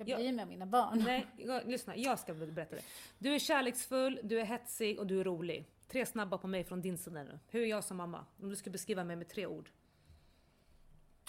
jag 0.00 0.08
Ja. 0.08 0.16
bryr 0.16 0.32
mig 0.32 0.42
om 0.42 0.48
mina 0.48 0.66
barn. 0.66 1.02
Nej, 1.06 1.26
jag, 1.36 1.66
lyssna, 1.66 1.96
jag 1.96 2.18
ska 2.18 2.34
berätta 2.34 2.76
det. 2.76 2.82
Du 3.18 3.34
är 3.34 3.38
kärleksfull, 3.38 4.20
du 4.22 4.40
är 4.40 4.44
hetsig 4.44 4.98
och 4.98 5.06
du 5.06 5.20
är 5.20 5.24
rolig. 5.24 5.66
Tre 5.88 6.06
snabba 6.06 6.38
på 6.38 6.46
mig 6.46 6.64
från 6.64 6.80
din 6.80 6.98
sida 6.98 7.22
nu. 7.22 7.38
Hur 7.48 7.62
är 7.62 7.66
jag 7.66 7.84
som 7.84 7.96
mamma? 7.96 8.24
Om 8.42 8.48
du 8.48 8.56
skulle 8.56 8.72
beskriva 8.72 9.04
mig 9.04 9.16
med 9.16 9.28
tre 9.28 9.46
ord. 9.46 9.70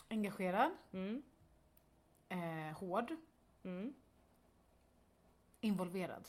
Engagerad, 0.10 0.72
Mm, 0.94 1.22
eh, 2.30 2.78
hård, 2.78 3.16
mm. 3.64 3.94
involverad. 5.62 6.28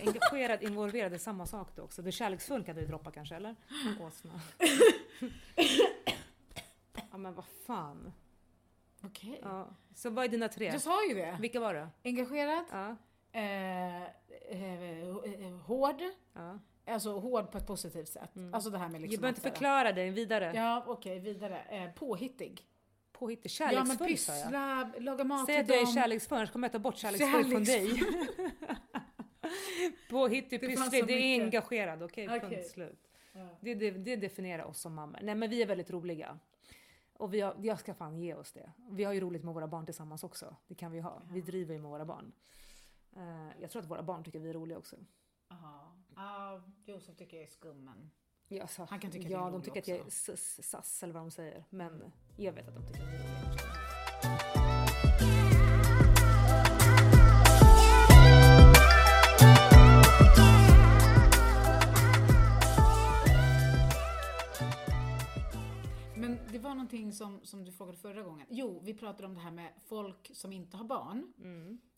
Engagerad, 0.00 0.62
involverad 0.62 1.14
är 1.14 1.18
samma 1.18 1.46
sak 1.46 1.76
då 1.76 1.82
också. 1.82 2.02
Du 2.02 2.08
är 2.08 2.12
kärleksfull 2.12 2.64
kan 2.64 2.76
du 2.76 2.86
droppa 2.86 3.10
kanske, 3.10 3.36
eller? 3.36 3.56
Åsna. 4.00 4.40
Ja 7.10 7.16
men 7.18 7.34
vad 7.34 7.44
fan. 7.66 8.12
Okej. 9.02 9.40
Ja. 9.42 9.68
Så 9.94 10.10
vad 10.10 10.24
är 10.24 10.28
dina 10.28 10.48
tre? 10.48 10.66
Jag 10.66 10.80
sa 10.80 11.06
ju 11.08 11.14
det. 11.14 11.36
Vilka 11.40 11.60
var 11.60 11.74
det? 11.74 11.88
Engagerad, 12.04 12.64
Ja, 12.70 12.96
eh, 13.32 14.02
eh, 14.02 15.46
eh, 15.46 15.52
hård, 15.66 16.02
ja. 16.34 16.58
alltså 16.86 17.18
hård 17.18 17.50
på 17.52 17.58
ett 17.58 17.66
positivt 17.66 18.08
sätt. 18.08 18.30
Alltså 18.52 18.70
det 18.70 18.78
här 18.78 18.88
med 18.88 19.00
liksom 19.00 19.12
Jag 19.12 19.20
behöver 19.20 19.38
inte 19.38 19.50
förklara 19.50 19.92
dig 19.92 20.10
vidare. 20.10 20.52
Ja, 20.54 20.84
okej, 20.86 21.18
vidare. 21.18 21.58
Eh, 21.70 21.90
påhittig. 21.92 22.66
Påhittig. 23.12 23.50
Ja, 23.60 23.66
men 23.66 23.74
Kärleksfull 23.98 24.18
sa 24.18 24.32
jag. 24.34 24.42
pyssla, 24.44 24.92
laga 24.98 25.24
mat 25.24 25.46
Säg 25.46 25.54
till 25.54 25.62
att 25.64 25.68
jag 25.68 25.78
är 25.78 25.84
dem. 25.84 25.94
kärleksfull, 25.94 26.38
annars 26.38 26.50
kommer 26.50 26.66
jag 26.68 26.72
ta 26.72 26.78
bort 26.78 26.96
kärleksfull 26.96 27.44
från 27.50 27.64
dig. 27.64 28.02
Påhittig, 30.10 30.60
pysslig, 30.60 31.06
det 31.06 31.12
är 31.12 31.42
engagerad. 31.42 32.02
Okej, 32.02 32.26
Okej. 32.28 32.40
punkt 32.40 32.70
slut. 32.70 33.08
Eh, 33.34 33.46
Det, 33.60 33.74
det, 33.74 33.90
det 33.90 34.16
definierar 34.16 34.64
oss 34.64 34.80
som 34.80 34.94
mammor. 34.94 35.18
Nej 35.22 35.34
men 35.34 35.50
vi 35.50 35.62
är 35.62 35.66
väldigt 35.66 35.90
roliga. 35.90 36.38
Och 37.20 37.34
vi 37.34 37.40
har, 37.40 37.56
jag 37.62 37.78
ska 37.80 37.94
fan 37.94 38.18
ge 38.18 38.34
oss 38.34 38.52
det. 38.52 38.72
Vi 38.90 39.04
har 39.04 39.12
ju 39.12 39.20
roligt 39.20 39.44
med 39.44 39.54
våra 39.54 39.66
barn 39.68 39.84
tillsammans 39.84 40.24
också. 40.24 40.56
Det 40.66 40.74
kan 40.74 40.92
vi 40.92 41.00
ha. 41.00 41.22
Vi 41.30 41.40
driver 41.40 41.74
ju 41.74 41.80
med 41.80 41.90
våra 41.90 42.04
barn. 42.04 42.32
Eh, 43.16 43.60
jag 43.60 43.70
tror 43.70 43.82
att 43.82 43.90
våra 43.90 44.02
barn 44.02 44.24
tycker 44.24 44.38
vi 44.40 44.48
är 44.50 44.54
roliga 44.54 44.78
också. 44.78 44.96
Ja, 46.16 46.62
Josef 46.84 47.16
tycker 47.16 47.36
jag 47.36 47.44
är 47.44 47.50
skum 47.50 47.84
men... 47.84 48.10
Ja, 48.48 48.66
så, 48.66 48.84
Han 48.84 49.00
kan 49.00 49.10
tycka 49.10 49.26
att 49.26 49.30
ja 49.30 49.38
är 49.38 49.44
de 49.44 49.52
rolig 49.52 49.64
tycker 49.64 49.80
att 49.80 49.88
jag 49.88 49.98
är 49.98 50.02
också. 50.02 50.36
sass 50.62 51.02
eller 51.02 51.14
vad 51.14 51.22
de 51.22 51.30
säger. 51.30 51.64
Men 51.70 52.12
jag 52.36 52.52
vet 52.52 52.68
att 52.68 52.74
de 52.74 52.86
tycker 52.86 53.00
att 53.04 53.12
jag 53.12 53.20
är 53.20 53.48
rolig. 53.48 53.79
Var 66.70 66.74
någonting 66.74 67.12
som, 67.12 67.40
som 67.42 67.64
du 67.64 67.72
frågade 67.72 67.98
förra 67.98 68.22
gången. 68.22 68.46
Jo, 68.50 68.80
vi 68.84 68.94
pratade 68.94 69.26
om 69.26 69.34
det 69.34 69.40
här 69.40 69.50
med 69.50 69.72
folk 69.88 70.30
som 70.34 70.52
inte 70.52 70.76
har 70.76 70.84
barn, 70.84 71.32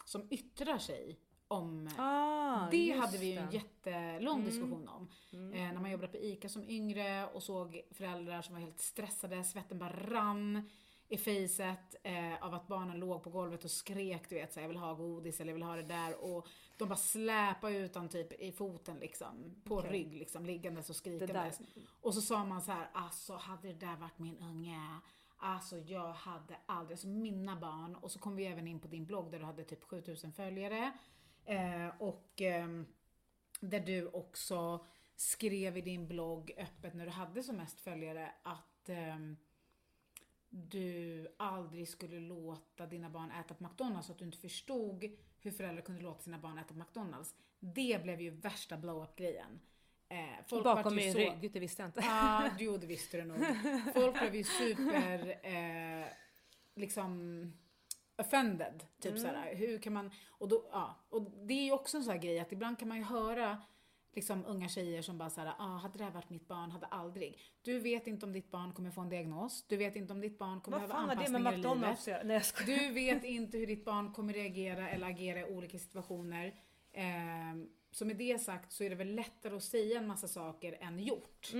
som 0.05 0.27
yttrar 0.31 0.79
sig 0.79 1.19
om... 1.49 1.91
Ah, 1.99 2.71
det 2.71 2.91
hade 2.91 3.19
vi 3.19 3.33
ju 3.33 3.39
en 3.39 3.51
jättelång 3.51 4.45
diskussion 4.45 4.89
om. 4.89 5.09
Eh, 5.33 5.73
när 5.73 5.81
man 5.81 5.91
jobbade 5.91 6.13
på 6.13 6.19
ICA 6.19 6.49
som 6.49 6.65
yngre 6.69 7.27
och 7.27 7.43
såg 7.43 7.83
föräldrar 7.91 8.43
som 8.43 8.55
var 8.55 8.61
helt 8.61 8.81
stressade, 8.81 9.45
svetten 9.45 9.79
bara 9.79 9.93
rann 9.93 10.69
i 11.13 11.19
facet 11.19 11.97
eh, 12.03 12.45
av 12.45 12.55
att 12.55 12.69
barnen 12.69 12.99
låg 12.99 13.23
på 13.23 13.31
golvet 13.31 13.65
och 13.65 13.71
skrek, 13.71 14.29
du 14.29 14.35
vet, 14.35 14.53
så 14.53 14.61
jag 14.61 14.69
vill 14.69 14.77
ha 14.77 14.95
godis 14.95 15.41
eller 15.41 15.51
jag 15.51 15.55
vill 15.55 15.63
ha 15.63 15.77
det 15.77 15.83
där. 15.83 16.25
Och 16.25 16.49
de 16.77 16.89
bara 16.89 16.97
släpade 16.97 17.77
ut 17.77 17.93
den 17.93 18.09
typ 18.09 18.33
i 18.33 18.53
foten 18.53 18.97
liksom, 18.97 19.63
på 19.65 19.77
Okej. 19.77 19.91
rygg 19.91 20.15
liksom, 20.15 20.47
liggandes 20.47 20.91
och 20.91 20.97
skrikandes. 20.97 21.61
Och 22.01 22.15
så 22.15 22.21
sa 22.21 22.45
man 22.45 22.63
så 22.63 22.73
här, 22.73 22.89
alltså 22.93 23.37
hade 23.37 23.69
det 23.69 23.87
där 23.87 23.97
varit 23.97 24.19
min 24.19 24.39
unge, 24.39 24.99
alltså 25.37 25.79
jag 25.79 26.13
hade 26.13 26.57
aldrig, 26.67 26.95
alltså 26.95 27.09
mina 27.09 27.57
barn, 27.57 27.95
och 27.95 28.11
så 28.11 28.19
kom 28.19 28.37
vi 28.37 28.47
även 28.47 28.69
in 28.69 28.81
på 28.81 28.89
din 28.89 29.07
blogg 29.07 29.31
där 29.31 29.39
du 29.39 29.45
hade 29.45 29.65
typ 29.65 29.85
7000 29.85 30.33
följare. 30.33 30.93
Eh, 31.45 31.89
och 31.99 32.41
ehm, 32.41 32.87
där 33.61 33.81
du 33.81 34.07
också 34.07 34.85
skrev 35.17 35.77
i 35.77 35.81
din 35.81 36.09
blogg 36.09 36.53
öppet 36.59 36.95
när 36.95 37.05
du 37.05 37.13
hade 37.13 37.43
som 37.43 37.57
mest 37.57 37.81
följare 37.81 38.33
att 38.43 38.89
ehm, 38.89 39.37
du 40.55 41.27
aldrig 41.39 41.89
skulle 41.89 42.21
låta 42.21 42.87
dina 42.87 43.11
barn 43.11 43.31
äta 43.31 43.55
på 43.55 43.65
McDonalds 43.65 44.09
och 44.09 44.13
att 44.13 44.19
du 44.19 44.25
inte 44.25 44.39
förstod 44.39 45.05
hur 45.41 45.51
föräldrar 45.51 45.83
kunde 45.83 46.03
låta 46.03 46.23
sina 46.23 46.39
barn 46.39 46.59
äta 46.59 46.75
på 46.75 46.79
McDonalds. 46.81 47.35
Det 47.61 48.03
blev 48.03 48.21
ju 48.21 48.31
värsta 48.31 48.77
blow-up 48.77 49.17
grejen. 49.17 49.61
Eh, 50.09 50.45
folk 50.47 50.65
Bakom 50.65 50.95
min 50.97 51.13
så- 51.13 51.19
rygg, 51.19 51.53
det 51.53 51.61
visste 51.61 51.83
jag 51.83 51.89
inte. 51.89 52.01
Ja, 52.01 52.51
jo 52.59 52.77
det 52.77 52.87
visste 52.87 53.17
du 53.17 53.25
nog. 53.25 53.39
Folk 53.95 54.21
blev 54.21 54.35
ju 54.35 54.45
super, 54.45 55.39
eh, 55.47 56.07
liksom 56.75 57.53
offended. 58.17 58.85
Typ 59.01 59.19
såhär, 59.19 59.55
hur 59.55 59.79
kan 59.79 59.93
man, 59.93 60.11
och, 60.29 60.49
då, 60.49 60.69
ja, 60.73 61.05
och 61.09 61.23
det 61.23 61.55
är 61.55 61.65
ju 61.65 61.73
också 61.73 61.97
en 61.97 62.05
sån 62.05 62.13
här 62.13 62.21
grej 62.21 62.41
att 62.41 62.53
ibland 62.53 62.79
kan 62.79 62.89
man 62.89 62.99
ju 62.99 63.05
höra 63.05 63.63
liksom 64.15 64.45
unga 64.47 64.69
tjejer 64.69 65.03
som 65.03 65.19
bara 65.19 65.31
såhär, 65.31 65.53
ah, 65.59 65.77
hade 65.77 65.99
det 65.99 66.05
här 66.05 66.11
varit 66.11 66.31
mitt 66.31 66.49
barn, 66.49 66.71
hade 66.71 66.87
aldrig. 66.87 67.39
Du 67.63 67.79
vet 67.79 68.07
inte 68.07 68.27
om 68.27 68.33
ditt 68.33 68.51
barn 68.51 68.73
kommer 68.73 68.91
få 68.91 69.01
en 69.01 69.09
diagnos, 69.09 69.65
du 69.69 69.77
vet 69.77 69.97
inte 69.97 70.13
om 70.13 70.21
ditt 70.21 70.39
barn 70.39 70.61
kommer 70.61 70.79
Vad 70.79 70.89
behöva 70.89 71.13
anpassningar 71.13 71.53
i 71.53 71.57
livet. 71.57 71.65
Nej. 72.25 72.43
Du 72.67 72.93
vet 72.93 73.25
inte 73.25 73.59
hur 73.59 73.67
ditt 73.67 73.85
barn 73.85 74.13
kommer 74.13 74.33
reagera 74.33 74.89
eller 74.91 75.07
agera 75.07 75.41
i 75.41 75.45
olika 75.57 75.79
situationer. 75.79 76.55
Ehm, 76.93 77.69
så 77.91 78.05
med 78.05 78.17
det 78.17 78.41
sagt 78.41 78.73
så 78.73 78.85
är 78.85 78.91
det 78.91 78.97
väl 78.97 79.15
lättare 79.15 79.57
att 79.57 79.63
säga 79.65 79.99
en 79.99 80.07
massa 80.07 80.29
saker 80.29 80.79
än 80.81 80.99
gjort. 80.99 81.51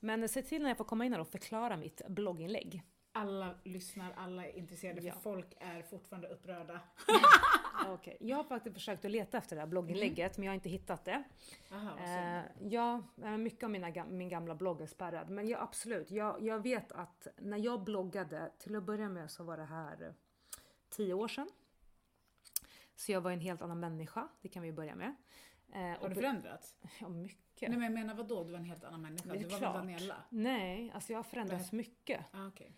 Men 0.00 0.28
se 0.28 0.42
till 0.42 0.62
när 0.62 0.70
jag 0.70 0.76
får 0.76 0.84
komma 0.84 1.06
in 1.06 1.12
här 1.12 1.20
och 1.20 1.28
förklara 1.28 1.76
mitt 1.76 2.02
blogginlägg. 2.08 2.82
Alla 3.12 3.54
lyssnar, 3.64 4.12
alla 4.16 4.46
är 4.46 4.56
intresserade 4.58 5.00
Ja. 5.00 5.12
för 5.14 5.20
folk 5.20 5.46
är 5.60 5.82
fortfarande 5.82 6.28
upprörda. 6.28 6.80
Okej, 7.86 8.16
Jag 8.20 8.36
har 8.36 8.44
faktiskt 8.44 8.74
försökt 8.74 9.04
att 9.04 9.10
leta 9.10 9.38
efter 9.38 9.56
det 9.56 9.60
här 9.62 9.66
blogginlägget 9.66 10.38
men 10.38 10.44
jag 10.46 10.50
har 10.50 10.54
inte 10.54 10.68
hittat 10.68 11.04
det. 11.04 11.22
Aha. 11.72 11.98
Eh, 11.98 12.42
ja, 12.60 13.02
eh, 13.22 13.36
mycket 13.36 13.64
av 13.64 13.70
mina, 13.70 14.04
min 14.04 14.28
gamla 14.28 14.54
blogg 14.54 14.80
är 14.80 14.86
spärrad. 14.86 15.30
Men 15.30 15.48
ja, 15.48 15.58
absolut, 15.58 16.10
jag, 16.10 16.42
jag 16.42 16.62
vet 16.62 16.92
att 16.92 17.26
när 17.38 17.58
jag 17.58 17.84
bloggade, 17.84 18.52
till 18.58 18.76
att 18.76 18.82
börja 18.84 19.08
med 19.08 19.30
så 19.30 19.44
var 19.44 19.56
det 19.56 19.64
här 19.64 20.02
eh, 20.02 20.12
tio 20.88 21.14
år 21.14 21.28
sedan. 21.28 21.48
Så 22.94 23.12
jag 23.12 23.20
var 23.20 23.30
en 23.30 23.40
helt 23.40 23.62
annan 23.62 23.80
människa, 23.80 24.28
det 24.40 24.48
kan 24.48 24.62
vi 24.62 24.72
börja 24.72 24.94
med. 24.94 25.14
Eh, 25.72 26.00
Har 26.00 26.08
du 26.08 26.14
förändrats? 26.14 26.76
Ja, 27.00 27.08
mycket. 27.08 27.68
Nej 27.68 27.78
men 27.78 27.82
jag 27.82 27.92
menar 27.92 28.14
vadå? 28.14 28.44
Du 28.44 28.50
var 28.52 28.58
en 28.58 28.64
helt 28.64 28.84
annan 28.84 29.02
människa? 29.02 29.32
Du 29.32 29.44
var 29.44 29.58
klart. 29.58 29.62
väl 29.62 29.80
Daniela? 29.80 30.16
Nej, 30.28 30.90
alltså 30.94 31.12
jag 31.12 31.18
har 31.18 31.22
förändrats 31.24 31.72
mycket. 31.72 32.20
Ah, 32.32 32.46
okej. 32.46 32.72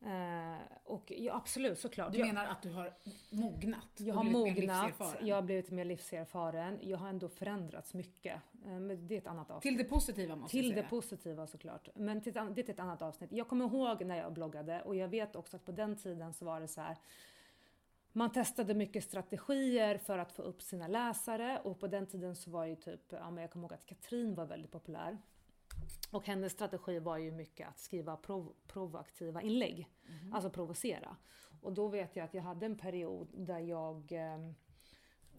Eh, 0.00 0.58
och 0.84 1.12
ja, 1.16 1.34
absolut, 1.34 1.78
såklart. 1.78 2.12
Du 2.12 2.18
jag, 2.18 2.26
menar 2.26 2.46
att 2.46 2.62
du 2.62 2.70
har 2.70 2.94
mognat? 3.30 3.88
jag 3.96 4.14
har 4.14 4.24
mognat, 4.24 5.16
jag 5.20 5.34
har 5.36 5.42
blivit 5.42 5.70
mer 5.70 5.84
livserfaren, 5.84 6.78
jag 6.82 6.98
har 6.98 7.08
ändå 7.08 7.28
förändrats 7.28 7.94
mycket. 7.94 8.40
Men 8.52 9.06
det 9.06 9.14
är 9.14 9.18
ett 9.18 9.26
annat 9.26 9.50
avsnitt. 9.50 9.62
Till 9.62 9.84
det 9.84 9.90
positiva 9.90 10.36
måste 10.36 10.56
Till 10.56 10.66
jag 10.66 10.76
det 10.76 10.80
säga. 10.80 10.88
positiva 10.88 11.46
såklart. 11.46 11.88
Men 11.94 12.20
till, 12.20 12.32
det 12.32 12.68
är 12.68 12.70
ett 12.70 12.80
annat 12.80 13.02
avsnitt. 13.02 13.32
Jag 13.32 13.48
kommer 13.48 13.64
ihåg 13.64 14.04
när 14.04 14.16
jag 14.16 14.32
bloggade 14.32 14.82
och 14.82 14.96
jag 14.96 15.08
vet 15.08 15.36
också 15.36 15.56
att 15.56 15.64
på 15.64 15.72
den 15.72 15.96
tiden 15.96 16.32
så 16.32 16.44
var 16.44 16.60
det 16.60 16.68
så 16.68 16.80
här. 16.80 16.96
Man 18.12 18.32
testade 18.32 18.74
mycket 18.74 19.04
strategier 19.04 19.98
för 19.98 20.18
att 20.18 20.32
få 20.32 20.42
upp 20.42 20.62
sina 20.62 20.88
läsare 20.88 21.60
och 21.64 21.80
på 21.80 21.86
den 21.86 22.06
tiden 22.06 22.36
så 22.36 22.50
var 22.50 22.64
ju 22.64 22.76
typ, 22.76 23.12
ja 23.12 23.30
men 23.30 23.42
jag 23.42 23.50
kommer 23.50 23.64
ihåg 23.64 23.72
att 23.72 23.86
Katrin 23.86 24.34
var 24.34 24.46
väldigt 24.46 24.70
populär. 24.70 25.18
Och 26.10 26.26
hennes 26.26 26.52
strategi 26.52 26.98
var 26.98 27.16
ju 27.16 27.32
mycket 27.32 27.68
att 27.68 27.78
skriva 27.78 28.16
prov, 28.16 28.52
provoaktiva 28.66 29.42
inlägg. 29.42 29.88
Alltså 30.32 30.50
provocera. 30.50 31.16
Och 31.62 31.72
då 31.72 31.88
vet 31.88 32.16
jag 32.16 32.24
att 32.24 32.34
jag 32.34 32.42
hade 32.42 32.66
en 32.66 32.78
period 32.78 33.28
där 33.32 33.58
jag 33.58 34.12
eh, 34.12 34.34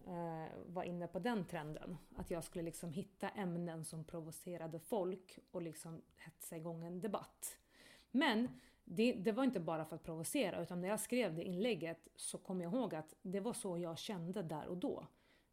eh, 0.06 0.48
var 0.66 0.82
inne 0.82 1.06
på 1.06 1.18
den 1.18 1.44
trenden. 1.44 1.96
Att 2.16 2.30
jag 2.30 2.44
skulle 2.44 2.64
liksom 2.64 2.92
hitta 2.92 3.28
ämnen 3.28 3.84
som 3.84 4.04
provocerade 4.04 4.78
folk 4.78 5.38
och 5.50 5.62
liksom 5.62 6.02
hetsa 6.16 6.56
igång 6.56 6.84
en 6.84 7.00
debatt. 7.00 7.58
Men 8.10 8.60
det, 8.84 9.12
det 9.12 9.32
var 9.32 9.44
inte 9.44 9.60
bara 9.60 9.84
för 9.84 9.96
att 9.96 10.02
provocera 10.02 10.62
utan 10.62 10.80
när 10.80 10.88
jag 10.88 11.00
skrev 11.00 11.34
det 11.34 11.44
inlägget 11.44 12.08
så 12.16 12.38
kom 12.38 12.60
jag 12.60 12.72
ihåg 12.72 12.94
att 12.94 13.14
det 13.22 13.40
var 13.40 13.52
så 13.52 13.78
jag 13.78 13.98
kände 13.98 14.42
där 14.42 14.66
och 14.66 14.76
då. 14.76 15.06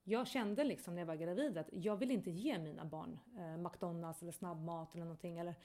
Jag 0.10 0.28
kände 0.28 0.64
liksom 0.64 0.96
när 0.96 1.02
jag 1.02 1.08
var 1.08 1.16
gravid 1.16 1.58
att 1.58 1.70
jag 1.72 1.98
vill 1.98 2.12
inte 2.12 2.32
ge 2.32 2.60
mina 2.60 2.86
barn 2.86 3.20
eh, 3.38 3.58
McDonalds 3.58 4.22
eller 4.22 4.32
snabbmat 4.32 4.96
eller 4.96 5.04
någonting. 5.06 5.38
Eller 5.38 5.56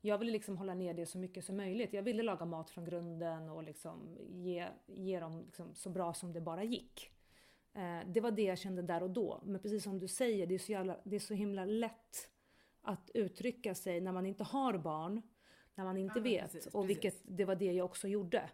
jag 0.00 0.18
ville 0.18 0.32
liksom 0.32 0.56
hålla 0.56 0.74
ner 0.74 0.94
det 0.94 1.06
så 1.06 1.18
mycket 1.18 1.44
som 1.44 1.56
möjligt. 1.56 1.92
Jag 1.92 2.02
ville 2.02 2.22
laga 2.22 2.44
mat 2.44 2.70
från 2.70 2.84
grunden 2.84 3.48
och 3.48 3.62
liksom 3.62 4.16
ge, 4.28 4.66
ge 4.86 5.20
dem 5.20 5.42
liksom 5.44 5.74
så 5.74 5.90
bra 5.90 6.14
som 6.14 6.32
det 6.32 6.40
bara 6.40 6.64
gick. 6.64 7.10
Eh, 7.74 8.00
det 8.06 8.20
var 8.20 8.30
det 8.30 8.42
jag 8.42 8.58
kände 8.58 8.82
där 8.82 9.02
och 9.02 9.10
då. 9.10 9.40
Men 9.44 9.60
precis 9.62 9.82
som 9.84 9.98
du 9.98 10.08
säger, 10.08 10.46
det 10.46 10.54
är 10.54 10.58
så, 10.58 10.72
jävla, 10.72 10.96
det 11.04 11.16
är 11.16 11.20
så 11.20 11.34
himla 11.34 11.64
lätt 11.64 12.28
att 12.82 13.10
uttrycka 13.14 13.74
sig 13.74 14.00
när 14.00 14.12
man 14.12 14.26
inte 14.26 14.44
har 14.44 14.78
barn, 14.78 15.22
när 15.74 15.84
man 15.84 15.96
inte 15.96 16.18
Ja, 16.18 16.22
vet. 16.22 16.42
precis, 16.52 16.66
och 16.66 16.72
precis. 16.72 16.88
vilket, 16.88 17.22
det 17.24 17.44
var 17.44 17.54
det 17.54 17.72
jag 17.72 17.84
också 17.84 18.08
gjorde. 18.08 18.50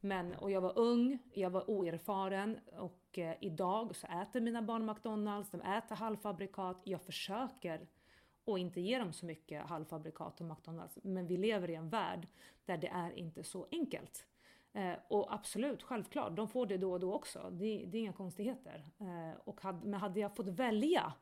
Men, 0.00 0.34
och 0.34 0.50
jag 0.50 0.60
var 0.60 0.78
ung, 0.78 1.18
jag 1.34 1.50
var 1.50 1.70
oerfaren 1.70 2.58
och 2.78 2.98
eh, 3.18 3.34
idag 3.40 3.96
så 3.96 4.06
äter 4.06 4.40
mina 4.40 4.62
barn 4.62 4.86
McDonalds, 4.86 5.50
de 5.50 5.60
äter 5.60 5.96
halvfabrikat. 5.96 6.80
Jag 6.84 7.02
försöker 7.02 7.86
och 8.44 8.58
inte 8.58 8.80
ge 8.80 8.98
dem 8.98 9.12
så 9.12 9.26
mycket 9.26 9.66
halvfabrikat 9.66 10.40
och 10.40 10.46
McDonalds. 10.46 10.98
Men 11.02 11.26
vi 11.26 11.36
lever 11.36 11.70
i 11.70 11.74
en 11.74 11.88
värld 11.88 12.28
där 12.64 12.76
det 12.76 12.88
är 12.88 13.18
inte 13.18 13.44
så 13.44 13.66
enkelt. 13.70 14.26
Eh, 14.72 14.94
och 15.08 15.34
absolut, 15.34 15.82
självklart, 15.82 16.36
de 16.36 16.48
får 16.48 16.66
det 16.66 16.76
då 16.76 16.92
och 16.92 17.00
då 17.00 17.14
också. 17.14 17.50
Det, 17.50 17.84
det 17.86 17.98
är 17.98 18.00
inga 18.00 18.12
konstigheter. 18.12 18.90
Eh, 19.00 19.40
och 19.44 19.60
hade, 19.60 19.86
men 19.86 20.00
hade 20.00 20.20
jag 20.20 20.36
fått 20.36 20.48
välja 20.48 21.12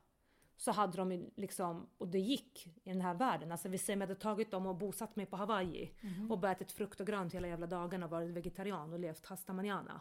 så 0.61 0.73
hade 0.73 0.97
de 0.97 1.31
liksom, 1.37 1.87
och 1.99 2.09
det 2.09 2.19
gick 2.19 2.67
i 2.85 2.91
den 2.91 3.01
här 3.01 3.15
världen. 3.15 3.53
Alltså 3.53 3.69
vi 3.69 3.79
säger 3.79 3.97
att 3.97 4.01
jag 4.01 4.09
hade 4.09 4.21
tagit 4.21 4.51
dem 4.51 4.67
och 4.67 4.77
bosatt 4.77 5.17
mig 5.17 5.27
på 5.27 5.37
Hawaii 5.37 5.91
och 6.31 6.39
bara 6.39 6.53
ätit 6.53 6.73
frukt 6.73 7.01
och 7.01 7.07
grönt 7.07 7.35
hela 7.35 7.49
jävla 7.49 7.67
dagarna 7.67 8.07
och 8.07 8.11
varit 8.11 8.31
vegetarian 8.31 8.93
och 8.93 8.99
levt 8.99 9.27
hasta 9.27 9.53
manana. 9.53 10.01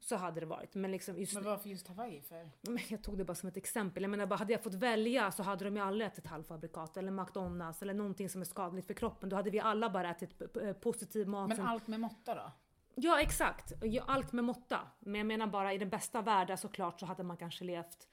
Så 0.00 0.16
hade 0.16 0.40
det 0.40 0.46
varit. 0.46 0.74
Men 0.74 0.90
liksom 0.90 1.18
just 1.18 1.34
Men 1.34 1.44
varför 1.44 1.68
just 1.68 1.88
Hawaii 1.88 2.20
för? 2.20 2.50
men 2.70 2.78
jag 2.88 3.02
tog 3.02 3.18
det 3.18 3.24
bara 3.24 3.34
som 3.34 3.48
ett 3.48 3.56
exempel. 3.56 4.02
Jag 4.02 4.10
menar 4.10 4.26
bara, 4.26 4.36
hade 4.36 4.52
jag 4.52 4.62
fått 4.62 4.74
välja 4.74 5.30
så 5.30 5.42
hade 5.42 5.64
de 5.64 5.76
ju 5.76 5.82
alla 5.82 6.04
ätit 6.04 6.26
halvfabrikat 6.26 6.96
eller 6.96 7.12
McDonalds 7.12 7.82
eller 7.82 7.94
någonting 7.94 8.28
som 8.28 8.40
är 8.40 8.44
skadligt 8.44 8.86
för 8.86 8.94
kroppen. 8.94 9.28
Då 9.28 9.36
hade 9.36 9.50
vi 9.50 9.60
alla 9.60 9.90
bara 9.90 10.10
ätit 10.10 10.42
positiv 10.80 11.28
mat. 11.28 11.48
Men 11.48 11.56
som... 11.56 11.66
allt 11.66 11.86
med 11.86 12.00
måtta 12.00 12.34
då? 12.34 12.52
Ja 12.94 13.20
exakt, 13.20 13.72
allt 14.06 14.32
med 14.32 14.44
måtta. 14.44 14.80
Men 14.98 15.14
jag 15.14 15.26
menar 15.26 15.46
bara 15.46 15.72
i 15.72 15.78
den 15.78 15.88
bästa 15.88 16.22
världen 16.22 16.58
såklart 16.58 17.00
så 17.00 17.06
hade 17.06 17.22
man 17.22 17.36
kanske 17.36 17.64
levt 17.64 18.08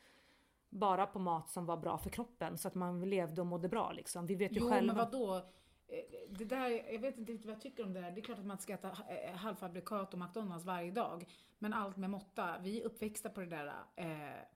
bara 0.73 1.05
på 1.07 1.19
mat 1.19 1.49
som 1.49 1.65
var 1.65 1.77
bra 1.77 1.97
för 1.97 2.09
kroppen 2.09 2.57
så 2.57 2.67
att 2.67 2.75
man 2.75 3.09
levde 3.09 3.41
och 3.41 3.47
mådde 3.47 3.69
bra 3.69 3.91
liksom. 3.91 4.25
Vi 4.25 4.35
vet 4.35 4.51
ju 4.51 4.59
Jo 4.59 4.69
själva. 4.69 4.93
men 4.93 5.05
vadå? 5.11 5.35
eh, 5.87 5.99
det 6.29 6.45
där, 6.45 6.93
jag 6.93 6.99
vet 6.99 7.17
inte 7.17 7.31
riktigt 7.31 7.45
vad 7.45 7.55
jag 7.55 7.61
tycker 7.61 7.83
om 7.85 7.93
det 7.93 8.01
där. 8.01 8.11
Det 8.11 8.19
är 8.21 8.23
klart 8.23 8.39
att 8.39 8.45
man 8.45 8.57
ska 8.57 8.73
äta 8.73 8.87
eh, 8.87 9.35
halvfabrikat 9.35 10.13
och 10.13 10.19
McDonalds 10.19 10.65
varje 10.65 10.91
dag. 10.91 11.25
Men 11.59 11.73
allt 11.73 11.97
med 11.97 12.09
måtta. 12.09 12.55
Vi 12.61 12.81
är 12.81 12.85
uppväxta 12.85 13.29
på 13.29 13.39
det 13.39 13.45
där, 13.45 13.67
eh, 13.95 14.05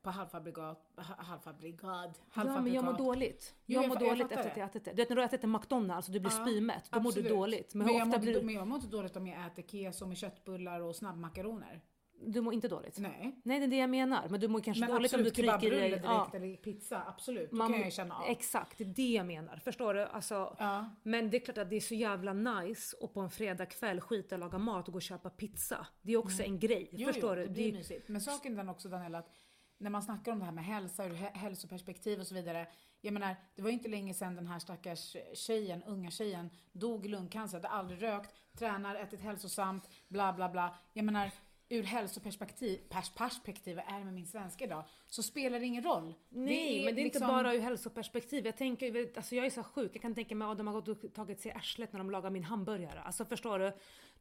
på 0.01 0.10
halvfabrikat, 0.10 0.91
ha- 0.95 1.23
halvfabrikat, 1.23 2.21
Ja 2.36 2.43
men 2.62 2.73
jag 2.73 2.86
mår 2.86 2.93
dåligt. 2.93 3.56
Jo, 3.65 3.73
Jag 3.73 3.84
jag 3.84 3.88
mår 3.89 3.97
jag 4.01 4.10
dåligt 4.12 4.21
fattar 4.27 4.36
efter 4.38 4.51
att 4.51 4.58
jag 4.58 4.65
ätit 4.65 4.86
det. 4.86 4.91
Du 4.91 4.95
vet 4.97 5.10
när 5.10 5.15
du 5.15 5.21
har 5.21 5.27
ätit 5.27 5.43
en 5.43 5.51
McDonalds 5.51 6.08
och 6.08 6.13
du 6.13 6.19
blir 6.19 6.32
Ja, 6.38 6.45
spymätt, 6.45 6.91
då 6.91 6.99
mår 6.99 7.03
du 7.03 7.08
absolut. 7.10 7.30
dåligt. 7.30 7.73
Men 7.73 7.86
Men 7.88 7.95
jag, 7.95 8.08
ofta 8.08 8.17
mår, 8.17 8.23
blir 8.25 8.41
men 8.43 8.56
jag 8.56 8.67
mår 8.67 8.75
inte 8.75 8.88
dåligt 8.89 9.15
om 9.15 9.27
jag 9.27 9.45
äter 9.45 9.62
keso 9.63 10.06
med 10.06 10.17
köttbullar 10.17 10.82
och 10.82 10.95
snabbmakaroner. 10.95 11.82
Du 12.21 12.41
mår 12.41 12.53
inte 12.53 12.67
dåligt? 12.67 12.97
Nej. 12.97 13.39
Nej 13.43 13.60
det 13.60 13.65
är 13.65 13.67
det 13.67 13.77
jag 13.77 13.89
menar. 13.89 14.30
Men 14.30 14.39
du 14.39 14.47
mår 14.47 14.60
kanske 14.60 14.82
Men 14.82 14.89
dåligt 14.89 15.13
om 15.13 15.23
du 15.23 15.30
absolut, 15.30 15.49
trycker 15.60 15.75
i 15.77 15.80
dig... 15.80 15.89
direkt 15.89 16.06
Ja, 16.06 16.32
eller 16.34 16.56
pizza, 16.56 17.03
absolut. 17.08 17.51
Man- 17.51 17.71
kan 17.73 17.82
jag 17.82 17.93
känna 17.93 18.15
av. 18.15 18.25
Exakt, 18.30 18.77
det 18.77 18.84
är 18.84 18.88
det 18.88 19.12
jag 19.13 19.25
menar. 19.25 19.58
Förstår 19.58 19.93
du? 19.93 20.03
Alltså, 20.06 20.56
Ja. 20.60 20.89
Men 21.03 21.30
det 21.30 21.38
är 21.38 21.39
klart 21.45 21.58
att 21.58 21.69
det 21.69 21.75
är 21.75 21.80
så 21.82 21.95
jävla 21.95 22.34
nice 22.34 22.97
och 22.97 23.13
på 23.13 23.19
en 23.21 23.30
fredagkväll 23.30 24.01
skita 24.01 24.36
och 24.36 24.39
laga 24.39 24.58
mat 24.58 24.88
och 24.88 24.93
gå 24.93 24.97
och 24.97 25.01
köpa 25.01 25.30
pizza. 25.30 25.88
Det 26.01 26.13
är 26.13 26.17
också 26.17 26.43
en 26.43 26.60
grej. 26.60 26.89
Jo, 26.91 27.08
förstår 27.08 27.30
jo, 27.38 27.41
du? 27.41 27.47
det 27.47 27.53
blir 27.53 27.71
Det- 27.71 27.77
mysigt. 27.77 28.10
Men 28.10 28.21
saken 28.21 28.53
är 28.53 28.58
den 28.58 28.69
också 28.69 28.89
Daniela 28.89 29.17
att 29.17 29.30
när 29.77 29.89
man 29.89 30.01
snackar 30.01 30.32
om 30.32 30.39
det 30.39 30.45
här 30.45 30.51
med 30.51 30.65
hälsa 30.65 31.06
ur 31.06 31.13
hä- 31.13 31.34
hälsoperspektiv 31.34 32.19
och 32.19 32.27
så 32.27 32.36
vidare. 32.36 32.67
Jag 33.01 33.13
menar, 33.13 33.36
det 33.56 33.62
var 33.62 33.69
ju 33.69 33.73
inte 33.73 33.89
länge 33.89 34.13
sedan 34.13 34.36
den 34.36 34.47
här 34.47 34.60
stackars 34.60 35.15
tjejen, 35.34 35.84
unga 35.84 36.12
tjejen, 36.12 36.49
dog 36.71 37.06
i 37.06 37.10
lungcancer, 37.10 37.58
hade 37.58 37.67
aldrig 37.67 38.01
rökt, 38.01 38.36
tränar, 38.58 38.95
ätit 38.95 39.19
hälsosamt, 39.21 39.89
bla 40.08 40.34
bla 40.34 40.49
bla. 40.49 40.75
Jag 40.93 41.06
menar, 41.06 41.32
ur 41.69 41.84
hälsoperspektiv, 41.84 42.77
pers 42.89 43.10
perspektiv, 43.10 43.80
är 43.80 43.99
det 43.99 44.06
med 44.06 44.13
min 44.13 44.25
svenska 44.27 44.63
idag? 44.65 44.84
Så 45.08 45.23
spelar 45.23 45.60
det 45.60 45.65
ingen 45.65 45.84
roll. 45.84 46.13
Nej, 46.30 46.86
men 46.86 46.95
det 46.95 47.01
är 47.01 47.03
inte 47.06 47.19
liksom- 47.19 47.27
bara 47.27 47.53
ur 47.53 47.60
hälsoperspektiv. 47.60 48.45
Jag 48.45 48.58
tänker, 48.58 49.12
alltså 49.17 49.36
jag 49.36 49.45
är 49.45 49.49
så 49.49 49.63
sjuk, 49.63 49.91
jag 49.95 50.01
kan 50.01 50.15
tänka 50.15 50.36
mig 50.36 50.47
att 50.47 50.58
de 50.58 50.67
har 50.67 50.82
gått 50.82 51.03
och 51.03 51.13
tagit 51.13 51.39
sig 51.39 51.51
arslet 51.51 51.91
när 51.93 51.97
de 51.99 52.12
lagar 52.12 52.30
min 52.30 52.43
hamburgare. 52.43 52.99
Alltså 53.01 53.25
förstår 53.25 53.60
du? 53.60 53.71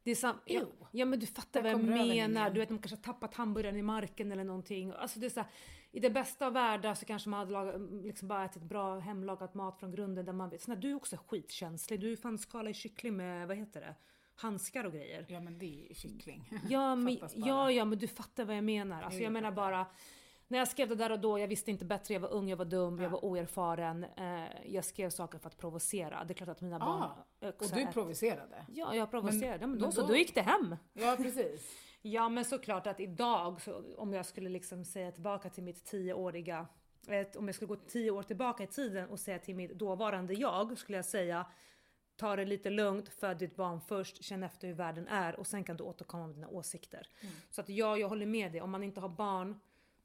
Det 0.03 0.11
är 0.11 0.15
sam- 0.15 0.39
ja, 0.45 0.61
ja 0.91 1.05
men 1.05 1.19
du 1.19 1.25
fattar 1.25 1.61
vad 1.61 1.71
jag 1.71 1.79
menar. 2.07 2.49
Du 2.49 2.59
vet 2.59 2.69
de 2.69 2.77
kanske 2.79 2.95
har 2.97 3.13
tappat 3.13 3.33
hamburgaren 3.33 3.77
i 3.77 3.81
marken 3.81 4.31
eller 4.31 4.43
någonting. 4.43 4.91
Alltså 4.91 5.19
det 5.19 5.25
är 5.25 5.29
så 5.29 5.39
här, 5.39 5.49
I 5.91 5.99
det 5.99 6.09
bästa 6.09 6.47
av 6.47 6.53
världar 6.53 6.93
så 6.93 7.05
kanske 7.05 7.29
man 7.29 7.39
hade 7.39 7.51
lagat, 7.51 7.75
liksom 8.03 8.27
bara 8.27 8.45
ätit 8.45 8.63
bra 8.63 8.99
hemlagat 8.99 9.53
mat 9.53 9.79
från 9.79 9.91
grunden 9.91 10.25
där 10.25 10.33
man 10.33 10.49
vet. 10.49 10.61
Så 10.61 10.71
när 10.71 10.75
du 10.77 10.89
är 10.91 10.95
också 10.95 11.17
skitkänslig. 11.27 11.99
Du 11.99 12.11
är 12.11 12.15
fan 12.15 12.37
skala 12.37 12.69
i 12.69 12.73
kyckling 12.73 13.17
med, 13.17 13.47
vad 13.47 13.57
heter 13.57 13.81
det? 13.81 13.95
Handskar 14.37 14.83
och 14.83 14.93
grejer. 14.93 15.25
Ja 15.29 15.39
men 15.39 15.59
det 15.59 15.65
är 15.65 15.87
ju 15.87 15.93
kyckling. 15.93 16.49
Ja 16.69 16.95
men, 16.95 17.17
ja, 17.35 17.71
ja, 17.71 17.85
men 17.85 17.97
du 17.99 18.07
fattar 18.07 18.45
vad 18.45 18.57
jag 18.57 18.63
menar. 18.63 19.01
Alltså, 19.01 19.19
jag 19.19 19.31
menar 19.33 19.51
bara, 19.51 19.85
när 20.47 20.57
jag 20.59 20.67
skrev 20.67 20.89
det 20.89 20.95
där 20.95 21.11
och 21.11 21.19
då, 21.19 21.39
jag 21.39 21.47
visste 21.47 21.71
inte 21.71 21.85
bättre, 21.85 22.13
jag 22.13 22.21
var 22.21 22.29
ung, 22.33 22.49
jag 22.49 22.57
var 22.57 22.65
dum, 22.65 22.99
jag 23.01 23.09
var 23.09 23.25
oerfaren. 23.25 24.03
Eh, 24.03 24.45
jag 24.65 24.85
skrev 24.85 25.09
saker 25.09 25.37
för 25.39 25.47
att 25.47 25.57
provocera. 25.57 26.23
Det 26.23 26.31
är 26.33 26.35
klart 26.35 26.49
att 26.49 26.61
mina 26.61 26.79
barn 26.79 27.01
Ah, 27.01 27.25
och 27.47 27.65
du 27.73 27.87
provocerade? 27.93 28.65
Ja, 28.73 28.95
jag 28.95 29.11
provocerade. 29.11 29.59
Men, 29.59 29.69
men 29.69 29.79
då, 29.79 29.85
men 29.85 29.91
så, 29.93 30.01
då- 30.01 30.07
då 30.07 30.15
gick 30.15 30.35
det 30.35 30.41
hem. 30.41 30.75
Ja 30.93 31.15
precis. 31.17 31.75
Ja, 32.01 32.29
men 32.29 32.45
såklart 32.45 32.87
att 32.87 32.99
idag, 32.99 33.61
så, 33.61 33.83
om 33.97 34.13
jag 34.13 34.25
skulle 34.25 34.49
liksom 34.49 34.85
säga 34.85 35.11
tillbaka 35.11 35.49
till 35.49 35.63
mitt 35.63 35.85
tioåriga 35.85 36.67
om 37.37 37.47
jag 37.47 37.55
skulle 37.55 37.67
gå 37.67 37.75
tio 37.75 38.11
år 38.11 38.23
tillbaka 38.23 38.63
i 38.63 38.67
tiden 38.67 39.09
och 39.09 39.19
säga 39.19 39.39
till 39.39 39.55
mitt 39.55 39.71
dåvarande 39.79 40.33
jag, 40.33 40.77
skulle 40.77 40.97
jag 40.97 41.05
säga 41.05 41.45
Ta 42.17 42.35
det 42.35 42.45
lite 42.45 42.69
lugnt, 42.69 43.09
föd 43.09 43.37
ditt 43.37 43.55
barn 43.55 43.81
först, 43.81 44.23
känn 44.23 44.43
efter 44.43 44.67
hur 44.67 44.73
världen 44.75 45.07
är 45.07 45.39
och 45.39 45.47
sen 45.47 45.63
kan 45.63 45.77
du 45.77 45.83
återkomma 45.83 46.27
med 46.27 46.35
dina 46.35 46.47
åsikter. 46.47 47.07
Så 47.49 47.61
att 47.61 47.69
ja, 47.69 47.97
jag 47.97 48.09
håller 48.09 48.25
med 48.25 48.51
dig. 48.51 48.61
Om 48.61 48.71
man 48.71 48.83
inte 48.83 48.99
har 49.01 49.09
barn, 49.09 49.59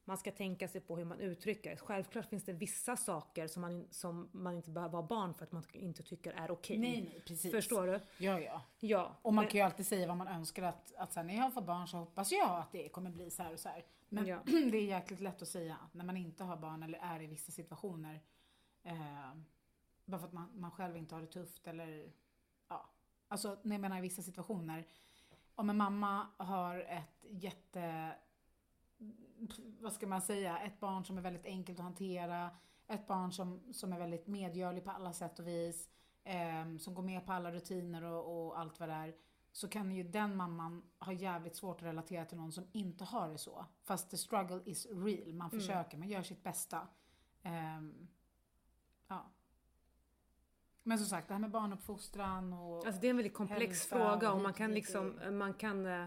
man 0.05 0.19
ska 0.19 0.31
tänka 0.33 0.69
sig 0.69 0.81
på 0.81 0.97
hur 0.97 1.05
man 1.05 1.21
uttrycker. 1.21 1.77
Självklart 1.77 2.27
finns 2.27 2.45
det 2.45 2.53
vissa 2.53 2.97
saker 2.97 3.47
som 3.47 3.63
man, 3.63 3.87
som 3.91 4.29
man 4.33 4.55
inte 4.57 4.71
behöver 4.71 4.95
ha 4.99 5.03
barn 5.07 5.35
för 5.35 5.45
att 5.45 5.53
man 5.53 5.65
inte 5.73 6.03
tycker 6.03 6.33
är 6.33 6.51
okej. 6.51 6.79
Nej 6.79 7.03
nej 7.03 7.23
precis. 7.27 7.51
Förstår 7.53 7.87
du? 7.87 8.01
Ja 8.25 8.41
ja. 8.41 8.63
Ja. 8.81 9.17
Och 9.23 9.35
man 9.35 9.45
men- 9.45 9.51
kan 9.51 9.59
ju 9.59 9.65
alltid 9.65 9.87
säga 9.87 10.07
vad 10.07 10.17
man 10.17 10.29
önskar 10.29 10.63
att, 10.63 10.95
att 10.97 11.13
sen 11.13 11.27
när 11.27 11.37
jag 11.37 11.55
får 11.55 11.63
barn 11.63 11.89
så 11.89 11.97
hoppas 11.97 12.33
jag 12.33 12.51
att 12.59 12.73
det 12.73 12.89
kommer 12.89 13.11
bli 13.11 13.31
så 13.31 13.43
här 13.43 13.53
och 13.53 13.61
så 13.61 13.69
här. 13.69 13.85
Men 14.09 14.27
Ja. 14.27 14.39
det 14.45 14.79
är 14.79 14.85
jäkligt 14.85 15.21
lätt 15.21 15.43
att 15.43 15.49
säga 15.49 15.77
när 15.93 16.05
man 16.05 16.17
inte 16.17 16.45
har 16.45 16.57
barn 16.57 16.83
eller 16.83 16.99
är 16.99 17.23
i 17.23 17.27
vissa 17.27 17.53
situationer. 17.53 18.21
Eh, 18.85 19.31
bara 20.05 20.19
för 20.19 20.27
att 20.27 20.33
man, 20.33 20.61
man 20.61 20.71
själv 20.71 20.97
inte 20.97 21.15
har 21.15 21.23
det 21.23 21.27
tufft 21.27 21.67
eller 21.67 22.13
ja. 22.69 22.91
Alltså 23.29 23.59
när 23.63 23.75
jag 23.75 23.81
menar 23.81 23.99
i 23.99 24.01
vissa 24.01 24.23
situationer. 24.23 24.87
Om 25.55 25.71
en 25.71 25.77
mamma 25.77 26.27
har 26.37 26.79
ett 26.79 27.25
jätte 27.31 28.15
vad 29.81 29.93
ska 29.93 30.07
man 30.07 30.23
säga, 30.23 30.59
ett 30.59 30.81
barn 30.81 31.05
som 31.05 31.19
är 31.19 31.23
väldigt 31.23 31.47
enkelt 31.47 31.79
att 31.79 31.85
hantera, 31.85 32.51
ett 32.89 33.07
barn 33.07 33.33
som, 33.33 33.73
som 33.73 33.93
är 33.93 33.99
väldigt 33.99 34.27
medgörlig 34.27 34.85
på 34.85 34.91
alla 34.91 35.13
sätt 35.13 35.39
och 35.39 35.47
vis, 35.47 35.91
ehm, 36.25 36.79
som 36.79 36.95
går 36.95 37.03
med 37.03 37.27
på 37.27 37.33
alla 37.33 37.53
rutiner 37.53 38.03
och, 38.03 38.47
och 38.47 38.59
allt 38.59 38.81
vad 38.81 38.89
det 38.89 38.95
är, 38.95 39.15
så 39.53 39.69
kan 39.69 39.93
ju 39.93 40.03
den 40.03 40.37
mamman 40.37 40.83
ha 40.99 41.13
jävligt 41.13 41.57
svårt 41.57 41.77
att 41.77 41.87
relatera 41.87 42.25
till 42.25 42.37
någon 42.37 42.53
som 42.53 42.67
inte 42.73 43.05
har 43.05 43.29
det 43.29 43.39
så. 43.39 43.67
Fast 43.83 44.11
the 44.11 44.17
struggle 44.17 44.63
is 44.65 44.87
real, 44.87 45.35
man 45.35 45.51
försöker, 45.51 45.99
man 45.99 46.09
gör 46.09 46.23
sitt 46.23 46.43
bästa. 46.43 46.89
Ja. 47.43 47.51
Men 50.83 50.99
som 50.99 51.07
sagt, 51.07 51.29
det 51.29 51.35
här 51.35 51.41
med 51.41 51.51
barnuppfostran 51.51 52.53
och... 52.53 52.87
Alltså 52.87 53.01
det 53.01 53.07
är 53.07 53.11
en 53.11 53.17
väldigt 53.17 53.35
komplex 53.35 53.87
fråga 53.87 54.33
och 54.33 54.41
man 54.41 54.53
kan 54.55 54.75
liksom, 54.75 55.19
man 55.39 55.55
kan 55.55 55.87
eh, 55.87 56.07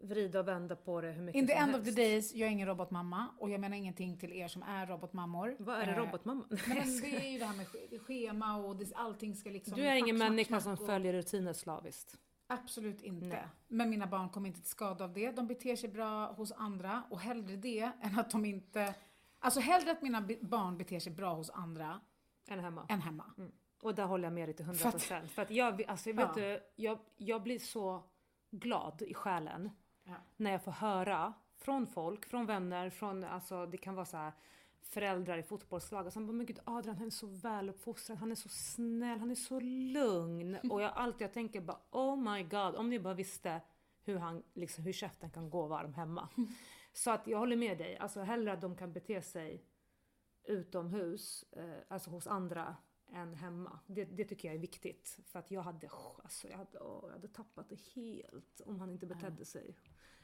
vrida 0.00 0.40
och 0.40 0.48
vända 0.48 0.76
på 0.76 1.00
det 1.00 1.10
hur 1.12 1.22
mycket 1.22 1.38
In 1.40 1.46
the 1.46 1.52
som 1.52 1.62
end 1.62 1.74
of 1.76 1.80
the 1.80 1.84
helst. 1.84 1.96
days, 1.96 2.34
jag 2.34 2.46
är 2.48 2.52
ingen 2.52 2.68
robotmamma 2.68 3.26
och 3.38 3.50
jag 3.50 3.60
menar 3.60 3.76
ingenting 3.76 4.18
till 4.18 4.32
er 4.32 4.48
som 4.48 4.62
är 4.62 4.86
robotmammor. 4.86 5.56
Vad 5.58 5.76
är 5.80 5.86
det 5.86 5.92
Eh, 5.92 5.98
robotmamma? 5.98 6.44
Nej, 6.50 6.60
men 6.86 7.00
det 7.00 7.16
är 7.26 7.32
ju 7.32 7.38
det 7.38 7.44
här 7.44 7.56
med 7.56 7.66
sch- 7.66 7.98
schema 7.98 8.56
och 8.56 8.76
det, 8.76 8.94
allting 8.94 9.36
ska 9.36 9.50
liksom... 9.50 9.74
Du 9.74 9.82
är 9.86 9.94
ingen 9.94 10.18
människa 10.18 10.48
smack, 10.48 10.62
som 10.62 10.72
och- 10.72 10.86
följer 10.86 11.12
rutiner 11.12 11.52
slaviskt. 11.52 12.16
Absolut 12.48 13.02
inte. 13.02 13.26
Nej. 13.26 13.46
Men 13.68 13.90
mina 13.90 14.06
barn 14.06 14.28
kommer 14.28 14.48
inte 14.48 14.60
till 14.60 14.70
skada 14.70 15.04
av 15.04 15.12
det. 15.12 15.30
De 15.30 15.46
beter 15.46 15.76
sig 15.76 15.88
bra 15.88 16.32
hos 16.32 16.52
andra 16.52 17.02
och 17.10 17.20
hellre 17.20 17.56
det 17.56 17.90
än 18.00 18.18
att 18.18 18.30
de 18.30 18.44
inte... 18.44 18.94
Alltså 19.38 19.60
hellre 19.60 19.90
att 19.90 20.02
mina 20.02 20.28
barn 20.40 20.78
beter 20.78 21.00
sig 21.00 21.12
bra 21.12 21.34
hos 21.34 21.50
andra 21.50 22.00
Än 22.48 22.60
hemma. 22.60 22.86
än 22.88 23.00
hemma. 23.00 23.24
Och 23.82 23.94
där 23.94 24.04
håller 24.04 24.24
jag 24.24 24.32
med 24.32 24.48
dig 24.48 24.56
till 24.56 24.64
100%. 24.64 25.02
För 25.02 25.14
att- 25.16 25.30
för 25.30 25.42
att 25.42 25.50
jag, 25.50 25.82
alltså, 25.88 26.12
vet 26.12 26.30
Ja. 26.36 26.42
du, 26.42 26.60
jag, 26.76 26.98
jag 27.16 27.42
blir 27.42 27.58
så 27.58 28.02
glad 28.50 29.02
i 29.02 29.14
själen 29.14 29.70
Ja. 30.04 30.14
när 30.36 30.50
jag 30.52 30.64
får 30.64 30.72
höra 30.72 31.32
från 31.58 31.86
folk, 31.86 32.26
från 32.26 32.46
vänner, 32.46 32.90
från, 32.90 33.24
alltså 33.24 33.66
det 33.66 33.76
kan 33.76 33.94
vara 33.94 34.06
så 34.06 34.16
här 34.16 34.32
föräldrar 34.82 35.38
i 35.38 35.42
fotbollslag 35.42 36.12
som 36.12 36.26
bara, 36.26 36.32
men 36.32 36.46
gud 36.46 36.58
Adrian 36.64 36.96
han 36.96 37.06
är 37.06 37.10
så 37.10 37.26
väluppfostrad, 37.26 38.18
han 38.18 38.30
är 38.30 38.34
så 38.34 38.48
snäll, 38.48 39.18
han 39.18 39.30
är 39.30 39.34
så 39.34 39.60
lugn. 39.60 40.58
Och 40.70 40.82
jag 40.82 40.92
alltid 40.94 41.24
jag 41.24 41.32
tänker 41.32 41.60
bara 41.60 41.78
oh 41.90 42.16
my 42.16 42.42
god, 42.42 42.74
om 42.76 42.90
ni 42.90 42.98
bara 42.98 43.14
visste 43.14 43.60
hur, 44.04 44.16
han, 44.18 44.42
liksom, 44.54 44.84
hur 44.84 44.92
käften 44.92 45.30
kan 45.30 45.50
gå 45.50 45.66
varm 45.66 45.94
hemma. 45.94 46.28
Så 46.92 47.10
att 47.10 47.26
jag 47.26 47.38
håller 47.38 47.56
med 47.56 47.78
dig, 47.78 47.98
alltså 47.98 48.20
hellre 48.20 48.52
att 48.52 48.60
de 48.60 48.76
kan 48.76 48.92
bete 48.92 49.22
sig 49.22 49.64
utomhus, 50.46 51.44
eh, 51.52 51.78
alltså 51.88 52.10
hos 52.10 52.26
andra, 52.26 52.76
än 53.12 53.34
hemma. 53.34 53.78
Det, 53.86 54.04
det 54.04 54.24
tycker 54.24 54.48
jag 54.48 54.54
är 54.54 54.60
viktigt. 54.60 55.18
För 55.26 55.38
att 55.38 55.50
jag 55.50 55.62
hade, 55.62 55.90
alltså, 56.22 56.48
jag 56.48 56.56
hade, 56.56 56.78
åh, 56.78 57.00
jag 57.02 57.12
hade 57.12 57.28
tappat 57.28 57.68
det 57.68 57.80
helt 57.94 58.60
om 58.66 58.80
han 58.80 58.90
inte 58.90 59.06
betedde 59.06 59.44
sig 59.44 59.76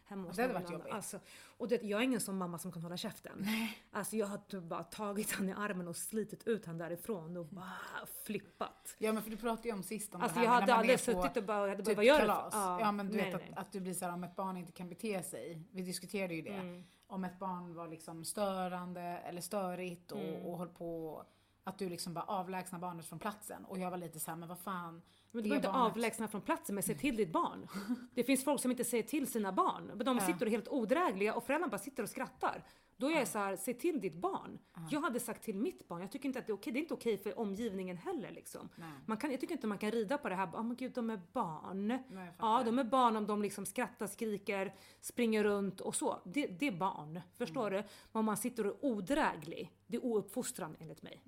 hemma 0.05 0.29
hos 0.29 0.37
Det 0.37 0.43
hade 0.43 0.55
varit 0.55 0.71
jobbigt. 0.71 0.93
Alltså, 0.93 1.21
och 1.59 1.69
det, 1.69 1.83
jag 1.83 2.01
är 2.01 2.05
ingen 2.05 2.21
sån 2.21 2.39
mamma 2.39 2.59
som 2.59 2.73
kan 2.73 2.83
hålla 2.83 2.97
käften. 2.97 3.47
Alltså 3.91 4.17
jag 4.17 4.27
hade 4.27 4.61
bara 4.61 4.85
tagit 4.85 5.33
han 5.33 5.49
i 5.49 5.53
armen 5.53 5.89
och 5.89 5.97
slitit 5.97 6.47
ut 6.47 6.67
han 6.67 6.79
därifrån 6.79 7.37
och 7.37 7.47
bara 7.47 8.07
flippat. 8.25 8.97
Ja 8.99 9.13
men 9.13 9.23
för 9.23 9.31
du 9.31 9.37
pratade 9.37 9.69
ju 9.69 9.75
om 9.75 9.83
sist 9.83 10.15
om 10.15 10.23
Alltså 10.23 10.41
det 10.41 10.47
här 10.47 10.55
jag 10.55 10.61
med 10.61 10.61
hade 10.61 10.75
aldrig 10.75 11.01
suttit 11.01 11.37
och 11.37 11.45
bara, 11.45 11.61
jag 11.61 11.69
hade 11.69 11.85
typ 11.85 11.97
vad 11.97 12.05
gör 12.05 12.21
du? 12.21 12.27
kalas. 12.27 12.55
Ja, 12.55 12.93
men 12.93 13.09
du 13.09 13.17
nej, 13.17 13.33
vet 13.33 13.41
nej. 13.41 13.53
att, 13.53 13.59
att 13.59 13.73
du 13.73 13.81
blir 13.81 13.95
såhär 13.95 14.13
om 14.13 14.25
ett 14.25 14.37
barn 14.37 14.57
inte 14.57 14.73
kan 14.73 14.89
bete 14.89 15.23
sig. 15.23 15.63
Vi 15.71 15.83
diskuterade 15.83 16.35
ju 16.35 16.43
det. 16.43 16.51
Mm. 16.51 16.85
Om 17.13 17.25
ett 17.25 17.39
barn 17.39 17.75
var 17.75 17.89
liksom 17.89 18.25
störande 18.25 19.01
eller 19.03 19.41
störigt 19.41 20.13
och, 20.13 20.19
Mm. 20.21 20.43
och 20.47 20.59
höll 20.59 20.69
på 20.69 21.23
att 21.65 21.79
du 21.79 21.89
liksom 21.89 22.15
bara 22.15 22.25
avlägsna 22.25 22.79
barnet 22.79 23.07
från 23.07 23.19
platsen. 23.19 23.65
Och 23.65 23.79
jag 23.79 23.91
var 23.91 23.99
lite 23.99 24.21
såhär, 24.21 24.39
men 24.39 24.49
vad 24.49 24.59
fan. 24.59 25.03
Men 25.31 25.43
du 25.43 25.49
behöver 25.49 25.57
inte 25.57 25.69
barnet- 25.69 25.93
avlägsna 25.93 26.29
från 26.29 26.41
platsen 26.41 26.75
men 26.75 26.83
säg 26.83 26.99
till 26.99 27.17
ditt 27.17 27.33
barn. 27.33 27.67
Det 28.15 28.25
finns 28.25 28.45
folk 28.45 28.61
som 28.63 28.71
inte 28.71 28.85
säger 28.85 29.03
till 29.03 29.27
sina 29.33 29.53
barn. 29.53 29.91
Men 29.95 30.07
de 30.07 30.21
sitter 30.21 30.41
och 30.41 30.47
är 30.47 30.51
helt 30.51 30.69
odrägliga 30.69 31.35
och 31.35 31.45
föräldrarna 31.45 31.71
bara 31.71 31.79
sitter 31.79 32.03
och 32.03 32.09
skrattar. 32.09 32.65
Då 32.97 33.11
är 33.11 33.19
jag 33.19 33.29
så 33.29 33.39
här, 33.39 33.57
säg 33.57 33.75
till 33.75 34.01
ditt 34.01 34.15
barn. 34.15 34.59
Jag 34.91 35.01
hade 35.01 35.21
sagt 35.21 35.43
till 35.43 35.55
mitt 35.57 35.89
barn, 35.89 36.01
jag 36.01 36.13
tycker 36.13 36.27
inte 36.29 36.39
att 36.39 36.47
det 36.47 36.53
är 36.53 36.55
okej. 36.55 36.73
Det 36.73 36.79
är 36.79 36.81
inte 36.81 36.95
okej 36.95 37.19
för 37.19 37.39
omgivningen 37.39 37.97
heller 37.97 38.31
liksom. 38.31 38.69
Nej. 38.77 38.89
Man 39.07 39.17
kan, 39.17 39.31
jag 39.31 39.41
tycker 39.41 39.55
inte 39.55 39.67
man 39.67 39.79
kan 39.79 39.91
rida 39.91 40.19
på 40.19 40.29
det 40.29 40.35
här, 40.35 40.47
oh, 40.47 40.63
men 40.63 40.77
gud 40.77 40.93
de 40.93 41.11
är 41.11 41.21
barn. 41.33 41.89
Nej, 41.89 42.33
ja, 42.39 42.63
de 42.65 42.79
är 42.79 42.85
barn 42.85 43.17
om 43.17 43.27
de 43.27 43.43
liksom 43.43 43.67
skrattar, 43.67 44.07
skriker, 44.07 44.75
springer 45.01 45.45
runt 45.45 45.81
och 45.81 45.95
så. 45.95 46.19
Det, 46.25 46.47
det 46.47 46.67
är 46.67 46.73
barn. 46.73 47.21
Förstår 47.39 47.67
Mm. 47.67 47.83
du? 47.83 47.89
Men 48.13 48.21
om 48.21 48.25
man 48.25 48.37
sitter 48.37 48.67
och 48.67 48.75
är 48.85 48.85
odräglig, 48.93 49.71
det 49.87 49.97
är 49.97 50.05
ouppfostran 50.05 50.77
enligt 50.81 51.03
mig. 51.03 51.23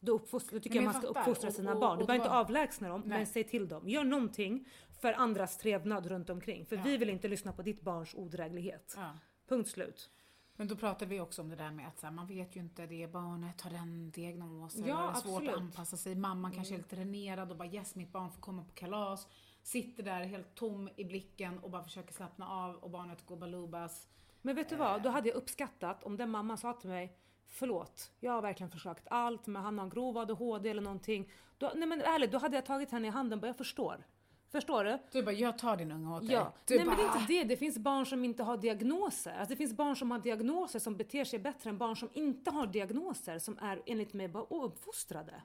Då, 0.00 0.12
uppfostra, 0.12 0.56
då 0.58 0.60
tycker 0.62 0.74
Men 0.76 0.84
jag 0.84 0.94
jag 0.94 1.02
man 1.04 1.12
ska 1.12 1.20
uppfostra 1.20 1.48
Och- 1.48 1.54
sina 1.54 1.72
och- 1.74 1.80
barn. 1.80 1.98
Du 1.98 2.02
och 2.02 2.06
behöver 2.06 2.24
inte 2.24 2.36
avlägsna 2.36 2.88
dem, 2.88 3.02
Nej. 3.06 3.18
men 3.18 3.26
säg 3.26 3.44
till 3.44 3.68
dem. 3.68 3.88
Gör 3.88 4.04
någonting 4.04 4.68
för 5.00 5.12
andras 5.12 5.58
trevnad 5.58 6.06
runt 6.06 6.30
omkring. 6.30 6.66
För 6.66 6.76
Ja. 6.76 6.82
vi 6.84 6.96
vill 6.96 7.10
inte 7.10 7.28
lyssna 7.28 7.52
på 7.52 7.62
ditt 7.62 7.80
barns 7.80 8.14
odräglighet. 8.14 8.94
Ja. 8.96 9.10
Punkt 9.48 9.68
slut. 9.70 10.10
Men 10.56 10.68
då 10.68 10.76
pratade 10.76 11.10
vi 11.10 11.20
också 11.20 11.42
om 11.42 11.48
det 11.48 11.56
där 11.56 11.70
med 11.70 11.88
att 11.88 12.02
här, 12.02 12.10
man 12.10 12.26
vet 12.26 12.56
ju 12.56 12.60
inte, 12.60 12.86
det 12.86 13.12
barnet 13.12 13.60
har 13.60 13.70
den 13.70 14.10
diagnosen, 14.10 14.86
Ja, 14.86 15.12
det 15.14 15.20
svårt 15.20 15.42
att 15.42 15.48
absolut. 15.48 15.60
anpassa 15.60 15.96
sig. 15.96 16.14
Mamman 16.14 16.52
kanske 16.52 16.74
är 16.74 16.78
lite 16.78 16.96
renerad 16.96 17.50
och 17.50 17.56
bara 17.56 17.68
yes, 17.68 17.94
mitt 17.94 18.12
barn 18.12 18.30
får 18.30 18.40
komma 18.40 18.64
på 18.64 18.74
kalas. 18.74 19.28
Sitter 19.62 20.02
där 20.02 20.24
helt 20.24 20.54
tom 20.54 20.88
i 20.96 21.04
blicken 21.04 21.58
och 21.58 21.70
bara 21.70 21.82
försöker 21.82 22.12
slappna 22.14 22.48
av 22.48 22.74
och 22.74 22.90
barnet 22.90 23.26
går 23.26 23.36
balubas. 23.36 24.08
Men 24.42 24.56
vet 24.56 24.68
du 24.68 24.76
vad, 24.76 25.02
då 25.02 25.08
hade 25.10 25.28
jag 25.28 25.36
uppskattat 25.36 26.04
om 26.04 26.16
den 26.16 26.30
mamman 26.30 26.58
sa 26.58 26.72
till 26.72 26.90
mig 26.90 27.18
Förlåt, 27.46 28.12
jag 28.20 28.32
har 28.32 28.42
verkligen 28.42 28.70
försökt 28.70 29.08
allt 29.10 29.46
men 29.46 29.62
han 29.62 29.78
har 29.78 29.88
grov 29.88 30.18
ADHD 30.18 30.70
eller 30.70 30.82
någonting. 30.82 31.32
Då, 31.58 31.72
nej 31.74 31.88
men 31.88 32.00
ärligt, 32.00 32.32
då 32.32 32.38
hade 32.38 32.56
jag 32.56 32.66
tagit 32.66 32.90
henne 32.90 33.08
i 33.08 33.10
handen 33.10 33.38
och 33.38 33.40
bara 33.40 33.46
jag 33.46 33.56
förstår. 33.56 34.06
Förstår 34.54 34.84
du? 34.84 34.98
Du 35.12 35.22
bara, 35.22 35.32
jag 35.32 35.58
tar 35.58 35.76
din 35.76 35.92
unge 35.92 36.16
åt 36.16 36.26
dig. 36.26 36.32
Ja, 36.32 36.52
Du 36.64 36.76
nej 36.76 36.84
men 36.86 36.96
det 36.96 37.02
är 37.02 37.08
bara, 37.08 37.20
inte 37.20 37.32
det. 37.32 37.44
Det 37.44 37.56
finns 37.56 37.78
barn 37.78 38.06
som 38.06 38.24
inte 38.24 38.42
har 38.42 38.56
diagnoser. 38.56 39.30
Alltså 39.38 39.48
det 39.48 39.56
finns 39.56 39.72
barn 39.72 39.96
som 39.96 40.10
har 40.10 40.18
diagnoser 40.18 40.78
som 40.78 40.96
beter 40.96 41.24
sig 41.24 41.38
bättre 41.38 41.70
än 41.70 41.78
barn 41.78 41.96
som 41.96 42.08
inte 42.12 42.50
har 42.50 42.66
diagnoser 42.66 43.38
som 43.38 43.58
är 43.60 43.82
enligt 43.86 44.12
mig 44.12 44.28
bara 44.28 44.52
ouppfostrade. 44.52 45.42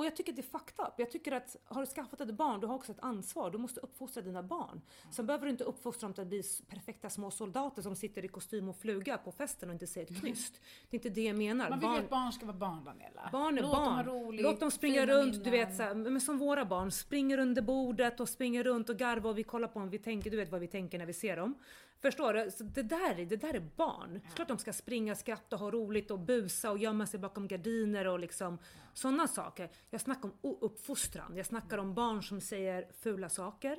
Och 0.00 0.06
jag 0.06 0.16
tycker 0.16 0.32
det 0.32 0.40
är 0.40 0.58
fucked 0.58 0.86
up. 0.86 0.94
Jag 0.96 1.10
tycker 1.10 1.32
att 1.32 1.56
har 1.64 1.80
du 1.80 1.86
skaffat 1.86 2.20
ett 2.20 2.34
barn, 2.34 2.60
du 2.60 2.66
har 2.66 2.74
också 2.74 2.92
ett 2.92 3.00
ansvar. 3.00 3.50
Du 3.50 3.58
måste 3.58 3.80
uppfostra 3.80 4.22
dina 4.22 4.42
barn. 4.42 4.80
Sen 5.10 5.26
behöver 5.26 5.44
du 5.44 5.50
inte 5.50 5.64
uppfostra 5.64 6.06
dem 6.06 6.14
till 6.14 6.22
att 6.22 6.28
bli 6.28 6.42
perfekta 6.68 7.10
små 7.10 7.30
soldater 7.30 7.82
som 7.82 7.96
sitter 7.96 8.24
i 8.24 8.28
kostym 8.28 8.68
och 8.68 8.76
fluga 8.76 9.18
på 9.18 9.32
festen 9.32 9.68
och 9.68 9.72
inte 9.72 9.86
säger 9.86 10.12
ett 10.12 10.20
knyst. 10.20 10.60
Det 10.90 10.96
är 10.96 10.98
inte 10.98 11.08
det 11.08 11.22
jag 11.24 11.36
menar. 11.36 11.70
Man 11.70 11.80
vill 11.80 11.88
ju 11.88 11.96
att 11.96 12.10
barn 12.10 12.32
ska 12.32 12.46
vara 12.46 12.56
barn 12.56 12.84
Daniela. 12.84 13.28
Barn 13.32 13.58
är 13.58 13.62
Låt 13.62 13.72
barn. 13.72 13.84
dem 13.84 13.94
ha 13.94 14.02
roligt, 14.02 14.42
Låt 14.42 14.60
dem 14.60 14.70
springa 14.70 15.06
runt, 15.06 15.32
du 15.32 15.38
minnen. 15.50 15.52
vet 15.68 15.76
såhär, 15.76 15.94
men 15.94 16.20
som 16.20 16.38
våra 16.38 16.64
barn, 16.64 16.90
springer 16.90 17.38
under 17.38 17.62
bordet 17.62 18.20
och 18.20 18.28
springer 18.28 18.64
runt 18.64 18.88
och 18.88 18.96
garvar 18.96 19.30
och 19.30 19.38
vi 19.38 19.42
kollar 19.42 19.68
på 19.68 19.78
dem, 19.78 19.90
vi 19.90 19.98
tänker, 19.98 20.30
du 20.30 20.36
vet 20.36 20.50
vad 20.50 20.60
vi 20.60 20.66
tänker 20.66 20.98
när 20.98 21.06
vi 21.06 21.12
ser 21.12 21.36
dem. 21.36 21.54
Förstår 22.02 22.32
du? 22.34 22.50
Så 22.50 22.64
det, 22.64 22.82
där, 22.82 23.18
är- 23.20 23.26
det 23.26 23.36
där 23.36 23.54
är 23.54 23.70
barn. 23.76 24.20
Klart 24.34 24.48
de 24.48 24.58
ska 24.58 24.72
springa, 24.72 25.14
skratta, 25.14 25.56
ha 25.56 25.70
roligt 25.70 26.10
och 26.10 26.18
busa 26.18 26.70
och 26.70 26.78
gömma 26.78 27.06
sig 27.06 27.20
bakom 27.20 27.48
gardiner 27.48 28.06
och 28.06 28.18
liksom 28.18 28.58
sådana 28.94 29.28
saker. 29.28 29.70
Jag 29.90 30.00
snackar 30.00 30.28
om 30.42 30.58
uppfostran. 30.60 31.36
Jag 31.36 31.46
snackar 31.46 31.78
om 31.78 31.94
barn 31.94 32.22
som 32.22 32.40
säger 32.40 32.86
fula 33.00 33.28
saker. 33.28 33.78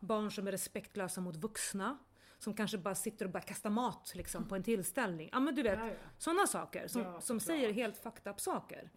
Barn 0.00 0.30
som 0.30 0.46
är 0.46 0.52
respektlösa 0.52 1.20
mot 1.20 1.36
vuxna. 1.36 1.98
Som 2.38 2.54
kanske 2.54 2.78
bara 2.78 2.94
sitter 2.94 3.24
och 3.24 3.30
bara 3.30 3.42
kastar 3.42 3.70
mat 3.70 4.12
liksom, 4.14 4.48
på 4.48 4.56
en 4.56 4.62
tillställning. 4.62 5.28
Ja 5.32 5.40
men 5.40 5.54
du 5.54 5.62
vet, 5.62 5.78
Ja, 5.78 5.86
ja. 5.86 5.92
sådana 6.18 6.46
saker 6.46 6.88
som, 6.88 7.02
Ja, 7.02 7.20
som 7.20 7.40
säger 7.40 7.72
helt 7.72 7.96
fucked 7.96 8.32
up 8.32 8.40
saker. 8.40 8.90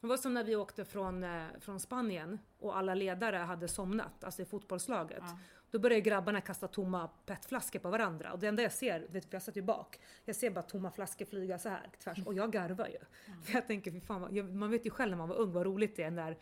Ja. 0.00 0.06
Det 0.06 0.06
var 0.06 0.16
som 0.16 0.34
när 0.34 0.44
vi 0.44 0.56
åkte 0.56 0.84
från, 0.84 1.24
eh, 1.24 1.44
från 1.60 1.80
Spanien 1.80 2.38
och 2.58 2.76
alla 2.78 2.94
ledare 2.94 3.36
hade 3.36 3.68
somnat, 3.68 4.24
alltså 4.24 4.42
i 4.42 4.44
fotbollslaget. 4.44 5.22
Då 5.70 5.78
började 5.78 6.00
grabbarna 6.00 6.40
kasta 6.40 6.68
tomma 6.68 7.08
petflaskor 7.26 7.78
på 7.78 7.90
varandra 7.90 8.32
och 8.32 8.38
det 8.38 8.46
enda 8.46 8.62
jag 8.62 8.72
ser, 8.72 9.06
vet, 9.08 9.24
för 9.24 9.34
jag 9.34 9.42
satt 9.42 9.56
ju 9.56 9.62
bak, 9.62 10.00
jag 10.24 10.36
ser 10.36 10.50
bara 10.50 10.62
tomma 10.62 10.90
flaskor 10.90 11.24
flyga 11.24 11.58
så 11.58 11.68
här 11.68 11.90
tvärs 12.04 12.18
och 12.26 12.34
jag 12.34 12.52
garvar 12.52 12.86
ju. 12.86 12.98
För 13.44 13.52
jag 13.52 13.66
tänker, 13.66 14.00
fan, 14.00 14.58
man 14.58 14.70
vet 14.70 14.86
ju 14.86 14.90
själv 14.90 15.10
när 15.10 15.18
man 15.18 15.28
var 15.28 15.36
ung 15.36 15.52
vad 15.52 15.66
roligt 15.66 15.96
det 15.96 16.02
är 16.02 16.10
när 16.10 16.38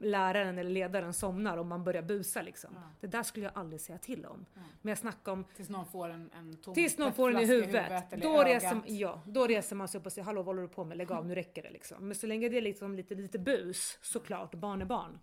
läraren 0.00 0.58
eller 0.58 0.70
ledaren 0.70 1.12
somnar 1.12 1.56
och 1.56 1.66
man 1.66 1.84
börjar 1.84 2.02
busa 2.02 2.42
liksom. 2.42 2.70
Det 3.00 3.06
där 3.06 3.22
skulle 3.22 3.46
jag 3.46 3.52
aldrig 3.56 3.80
säga 3.80 3.98
till 3.98 4.26
om. 4.26 4.46
Men 4.82 4.88
jag 4.90 4.98
snackar 4.98 5.32
om 5.32 5.44
Tills 5.56 5.68
någon 5.68 5.86
får 5.86 6.08
en, 6.08 6.30
en 6.34 6.56
tom 6.56 6.74
Tills 6.74 6.98
någon 6.98 7.12
får 7.12 7.30
den 7.32 7.42
i 7.42 7.46
flaska 7.46 7.54
huvudet. 7.66 8.12
eller 8.12 8.22
då, 8.22 8.42
ögat. 8.42 8.46
reser, 8.62 8.82
ja, 8.86 9.22
då 9.26 9.46
reser 9.46 9.76
man 9.76 9.88
sig 9.88 10.00
upp 10.00 10.06
och 10.06 10.12
säger 10.12 10.24
hallå 10.24 10.40
vad 10.42 10.46
håller 10.46 10.62
du 10.62 10.68
på 10.68 10.84
med? 10.84 10.96
Lägg 10.96 11.12
av, 11.12 11.26
nu 11.26 11.34
räcker 11.34 11.62
det 11.62 11.70
liksom. 11.70 12.06
Men 12.08 12.14
så 12.16 12.26
länge 12.26 12.48
det 12.48 12.56
är 12.56 12.62
liksom 12.62 12.94
lite, 12.94 13.14
lite 13.14 13.38
bus, 13.38 13.98
såklart, 14.02 14.54
barn 14.54 14.82
är 14.82 14.86
barn. 14.86 15.18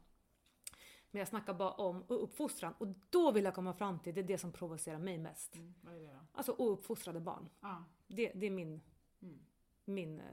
Men 1.11 1.19
jag 1.19 1.27
snackar 1.27 1.53
bara 1.53 1.71
om 1.71 2.03
uppfostran 2.07 2.73
och 2.77 2.87
då 3.09 3.31
vill 3.31 3.43
jag 3.43 3.53
komma 3.55 3.73
fram 3.73 3.99
till, 3.99 4.13
det 4.15 4.21
är 4.21 4.23
det 4.23 4.37
som 4.37 4.51
provocerar 4.51 4.99
mig 4.99 5.17
mest. 5.17 5.55
Mm, 5.55 5.73
vad 5.81 5.95
är 5.95 5.99
det 5.99 6.05
då? 6.13 6.19
Alltså 6.33 6.51
ouppfostrade 6.57 7.19
barn. 7.19 7.49
Ja. 7.61 7.83
Det, 8.07 8.31
det 8.35 8.45
är 8.45 8.51
min, 8.51 8.81
Mm. 9.21 9.39
min 9.85 10.19
eh, 10.19 10.25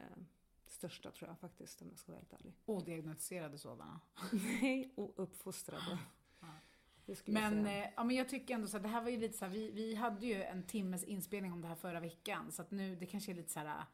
största 0.70 1.10
tror 1.10 1.28
jag 1.30 1.38
faktiskt 1.38 1.82
om 1.82 1.88
jag 1.90 1.98
ska 1.98 2.12
vara 2.12 2.20
helt 2.20 2.32
ärlig. 2.32 2.54
Odiagnostiserade 2.64 3.58
sådana. 3.58 4.00
Nej, 4.62 4.94
skulle 7.14 7.40
jag 7.40 7.52
Men, 7.52 7.66
eh, 7.66 7.88
ja, 7.96 8.04
men 8.04 8.16
jag 8.16 8.28
tycker 8.28 8.54
ändå 8.54 8.66
så 8.66 8.76
här, 8.76 8.82
det 8.82 8.88
här 8.88 9.02
var 9.02 9.10
ju 9.10 9.16
lite 9.16 9.38
så 9.38 9.44
här, 9.44 9.52
vi, 9.52 9.70
vi 9.70 9.94
hade 9.94 10.26
ju 10.26 10.42
en 10.42 10.62
timmes 10.62 11.04
inspelning 11.04 11.52
om 11.52 11.60
det 11.62 11.68
här 11.68 11.74
förra 11.74 12.00
veckan. 12.00 12.52
Så 12.52 12.62
att 12.62 12.70
nu, 12.70 12.96
det 12.96 13.06
kanske 13.06 13.32
är 13.32 13.34
lite 13.34 13.52
så 13.52 13.60
här, 13.60 13.84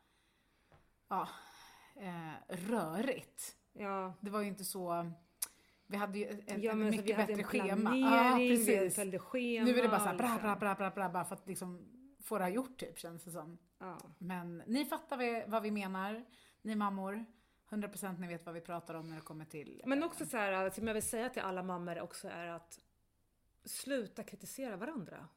ja, 1.08 1.28
eh, 1.96 2.56
rörigt. 2.56 3.56
Ja, 3.72 4.14
Det 4.20 4.30
var 4.30 4.40
ju 4.40 4.48
inte 4.48 4.64
så, 4.64 5.12
vi 5.86 5.96
hade 5.96 6.18
ju 6.18 6.26
ett, 6.26 6.62
ja 6.62 6.74
mycket 6.74 7.04
vi 7.04 7.12
hade 7.12 7.26
bättre 7.26 7.42
en 7.42 7.48
schema. 7.48 7.96
Ja, 7.96 8.34
vi 8.38 8.48
precis. 8.56 8.94
följde 8.94 9.18
schema. 9.18 9.64
Nu 9.64 9.78
är 9.78 9.82
det 9.82 9.88
bara 9.88 10.00
så 10.00 10.06
här, 10.06 10.16
bra, 10.16 10.26
liksom. 10.26 10.42
bra, 10.42 10.56
bra, 10.56 10.74
bra, 10.74 10.90
bra, 10.90 11.08
bara 11.08 11.24
för 11.24 11.34
att 11.34 11.46
liksom 11.48 11.88
få 12.20 12.38
det 12.38 12.44
här 12.44 12.50
gjort 12.50 12.78
typ, 12.78 12.98
känns 12.98 13.24
det 13.24 13.30
som. 13.30 13.58
Ja. 13.78 13.98
Men 14.18 14.62
ni 14.66 14.84
fattar 14.84 15.16
vi- 15.16 15.44
vad 15.46 15.62
vi 15.62 15.70
menar, 15.70 16.24
ni 16.62 16.74
mammor. 16.74 17.24
100% 17.70 18.18
ni 18.18 18.26
vet 18.26 18.46
vad 18.46 18.54
vi 18.54 18.60
pratar 18.60 18.94
om 18.94 19.08
när 19.08 19.16
det 19.16 19.22
kommer 19.22 19.44
till... 19.44 19.82
Men 19.86 20.02
eh, 20.02 20.06
också 20.06 20.26
så 20.26 20.36
här, 20.36 20.70
som 20.70 20.86
jag 20.86 20.94
vill 20.94 21.02
säga 21.02 21.28
till 21.28 21.42
alla 21.42 21.62
mammor 21.62 22.00
också 22.00 22.28
är 22.28 22.46
att 22.46 22.80
sluta 23.64 24.22
kritisera 24.22 24.76
varandra. 24.76 25.28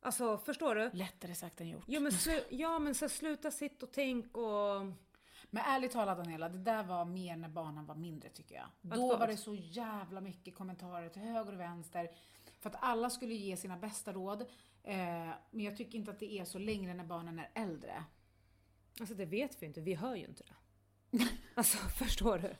Alltså 0.00 0.38
förstår 0.38 0.74
du? 0.74 0.90
Lättare 0.92 1.34
sagt 1.34 1.60
än 1.60 1.68
gjort. 1.68 1.84
Ja 1.86 2.00
men, 2.00 2.12
ja, 2.50 2.78
men 2.78 2.94
så 2.94 3.08
sluta 3.08 3.50
sitt 3.50 3.82
och 3.82 3.92
tänk 3.92 4.36
och... 4.36 4.86
Men 5.50 5.64
ärligt 5.64 5.92
talat 5.92 6.18
Daniela, 6.18 6.48
det 6.48 6.58
där 6.58 6.82
var 6.82 7.04
mer 7.04 7.36
när 7.36 7.48
barnen 7.48 7.86
var 7.86 7.94
mindre 7.94 8.28
tycker 8.28 8.54
jag. 8.54 8.64
Att 8.64 8.98
Då 8.98 9.16
var 9.16 9.26
det 9.26 9.36
så 9.36 9.54
jävla 9.54 10.20
mycket 10.20 10.54
kommentarer 10.54 11.08
till 11.08 11.22
höger 11.22 11.52
och 11.52 11.60
vänster. 11.60 12.10
För 12.60 12.70
att 12.70 12.76
alla 12.80 13.10
skulle 13.10 13.34
ge 13.34 13.56
sina 13.56 13.76
bästa 13.76 14.12
råd. 14.12 14.42
Eh, 14.82 14.96
men 15.50 15.60
jag 15.64 15.76
tycker 15.76 15.98
inte 15.98 16.10
att 16.10 16.20
det 16.20 16.32
är 16.32 16.44
så 16.44 16.58
längre 16.58 16.94
när 16.94 17.04
barnen 17.04 17.38
är 17.38 17.50
äldre. 17.54 18.04
Alltså 19.00 19.14
det 19.14 19.24
vet 19.24 19.62
vi 19.62 19.66
inte, 19.66 19.80
vi 19.80 19.94
hör 19.94 20.14
ju 20.14 20.24
inte 20.24 20.44
det. 20.44 20.54
Alltså 21.54 21.78
förstår 21.78 22.38
du? 22.38 22.54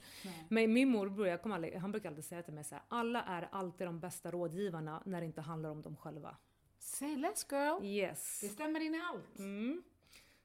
Men 0.48 0.72
min 0.72 0.88
morbror, 0.88 1.26
jag 1.26 1.42
kommer 1.42 1.54
aldrig, 1.54 1.74
han 1.76 1.92
brukar 1.92 2.08
alltid 2.08 2.24
säga 2.24 2.42
till 2.42 2.54
mig 2.54 2.64
så 2.64 2.74
här, 2.74 2.84
alla 2.88 3.22
är 3.22 3.48
alltid 3.52 3.86
de 3.86 4.00
bästa 4.00 4.30
rådgivarna 4.30 5.02
när 5.06 5.20
det 5.20 5.26
inte 5.26 5.40
handlar 5.40 5.70
om 5.70 5.82
dem 5.82 5.96
själva. 5.96 6.36
Say 6.78 7.16
less 7.16 7.46
girl. 7.50 7.84
Yes. 7.84 8.40
Det 8.40 8.48
stämmer 8.48 8.80
in 8.80 8.94
i 8.94 9.00
allt. 9.00 9.38
Mm. 9.38 9.82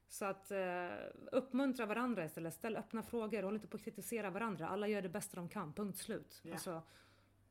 Så 0.08 0.26
att 0.26 0.52
eh, 0.52 0.88
uppmuntra 1.32 1.86
varandra 1.86 2.26
istället, 2.26 2.54
ställ 2.54 2.78
öppna 2.78 3.04
frågor, 3.04 3.44
håll 3.44 3.56
inte 3.56 3.68
på 3.68 3.78
att 3.78 3.84
kritisera 3.84 4.30
varandra. 4.30 4.68
Alla 4.68 4.88
gör 4.88 5.02
det 5.02 5.10
bästa 5.10 5.36
de 5.38 5.50
kan, 5.50 5.74
punkt 5.74 5.98
slut. 5.98 6.40
Ja. 6.44 6.54
Alltså, 6.54 6.82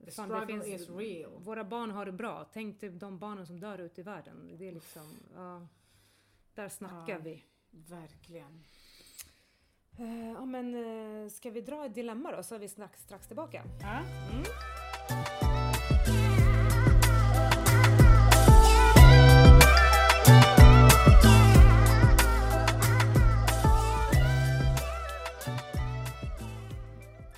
The 0.04 0.10
fan, 0.10 0.28
struggle 0.28 0.74
is 0.74 0.90
real. 0.90 1.42
Våra 1.42 1.64
barn 1.64 1.90
har 1.90 2.06
det 2.06 2.12
bra, 2.12 2.48
tänk 2.52 2.80
dig 2.80 2.90
de 2.90 3.18
barnen 3.18 3.46
som 3.46 3.60
dör 3.60 3.78
ute 3.78 4.00
i 4.00 4.04
världen. 4.04 4.56
Det 4.58 4.68
är 4.68 4.72
liksom, 4.72 5.16
ja, 5.34 5.66
där 6.54 6.68
snackar 6.68 7.12
Ja. 7.14 7.18
vi. 7.18 7.44
Verkligen. 7.70 8.64
Eh, 9.98 10.32
ja 10.32 10.44
men 10.44 10.74
eh, 10.74 11.30
ska 11.30 11.50
vi 11.50 11.60
dra 11.60 11.86
ett 11.86 11.94
dilemma 11.94 12.32
då 12.36 12.42
så 12.42 12.54
är 12.54 12.58
vi 12.58 12.68
strax, 12.68 13.02
strax 13.02 13.26
tillbaka. 13.26 13.62
Ja. 13.80 14.02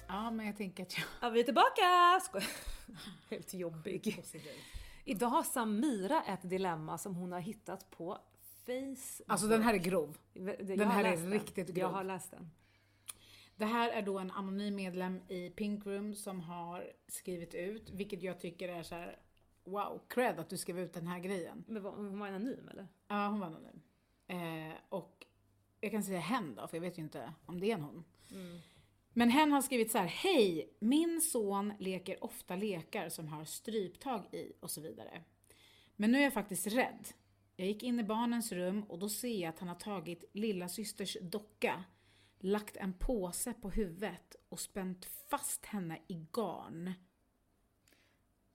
Ja, 0.09 0.31
men 0.31 0.47
jag 0.47 0.57
tänker 0.57 0.83
att 0.83 0.99
jag... 0.99 1.07
Ja, 1.21 1.31
vi 1.31 1.41
är 1.41 1.45
tillbaka! 1.45 2.21
Skoj. 2.23 2.43
Helt 3.31 3.55
jobbig. 3.55 4.25
Idag 5.05 5.29
har 5.29 5.43
Samira 5.43 6.23
ett 6.23 6.51
dilemma 6.51 6.99
som 6.99 7.15
hon 7.15 7.33
har 7.33 7.41
hittat 7.41 7.91
på 7.91 8.19
Facebook. 8.69 9.29
Alltså 9.31 9.47
den 9.47 9.63
här 9.63 9.75
är 9.75 9.79
grov. 9.79 10.19
Jag 10.33 10.67
den 10.67 10.91
här 10.91 11.05
är 11.05 11.31
riktigt 11.31 11.69
Jag 11.69 11.77
grov. 11.77 11.91
har 11.91 12.05
läst 12.05 12.31
den. 12.31 12.51
Det 13.57 13.65
här 13.65 13.91
är 13.91 14.03
då 14.03 14.19
en 14.19 14.31
anonym 14.31 14.75
medlem 14.75 15.21
i 15.29 15.51
Pink 15.51 15.87
Room 15.87 16.15
som 16.15 16.41
har 16.41 16.93
skrivit 17.09 17.55
ut, 17.55 17.91
vilket 17.91 18.23
jag 18.23 18.41
tycker 18.41 18.69
är 18.69 18.83
så 18.83 18.95
här: 18.95 19.19
wow, 19.65 20.01
cred 20.09 20.39
att 20.39 20.49
du 20.51 20.57
skrev 20.57 20.79
ut 20.79 20.93
den 20.93 21.07
här 21.07 21.19
grejen. 21.19 21.65
Men 21.67 21.83
var, 21.83 21.91
hon 21.91 22.19
var 22.19 22.29
anonym 22.29 22.69
eller? 22.69 22.89
Ja, 23.09 23.29
hon 23.29 23.41
var 23.41 23.47
anonym. 23.47 23.81
Eh, 24.27 24.77
och 24.89 25.27
jag 25.81 25.91
kan 25.91 26.03
säga 26.03 26.21
hen 26.21 26.55
då, 26.55 26.69
för 26.69 26.77
jag 26.77 26.83
vet 26.83 26.99
ju 26.99 27.03
inte 27.03 27.33
om 27.47 27.61
det 27.61 27.71
är 27.71 27.75
en 27.75 27.83
hon. 27.83 28.05
Men 29.13 29.31
hen 29.31 29.53
har 29.53 29.63
skrivit 29.63 29.91
så 29.91 29.99
här: 29.99 30.07
Hej! 30.07 30.77
Min 30.79 31.21
son 31.21 31.73
leker 31.79 32.25
ofta 32.25 32.57
lekar 32.57 33.09
som 33.09 33.29
har 33.29 33.45
stryptag 33.45 34.35
i 34.35 34.53
och 34.61 34.71
så 34.71 34.81
vidare. 34.81 35.23
Men 35.97 36.13
nu 36.13 36.19
är 36.19 36.23
jag 36.23 36.33
faktiskt 36.33 36.67
rädd. 36.67 37.09
Jag 37.61 37.67
gick 37.69 37.83
in 37.83 38.01
i 38.01 38.05
barnens 38.05 38.53
rum 38.53 38.83
och 38.83 38.99
då 38.99 39.09
ser 39.09 39.41
jag 39.43 39.49
att 39.49 39.59
han 39.59 39.69
har 39.69 39.75
tagit 39.75 40.25
lilla 40.33 40.69
systers 40.69 41.17
docka, 41.23 41.85
lagt 42.39 42.77
en 42.77 42.93
påse 42.93 43.53
på 43.55 43.71
huvudet 43.71 44.37
och 44.49 44.61
spänt 44.61 45.05
fast 45.05 45.67
henne 45.67 45.99
i 46.09 46.27
garn. 46.33 46.93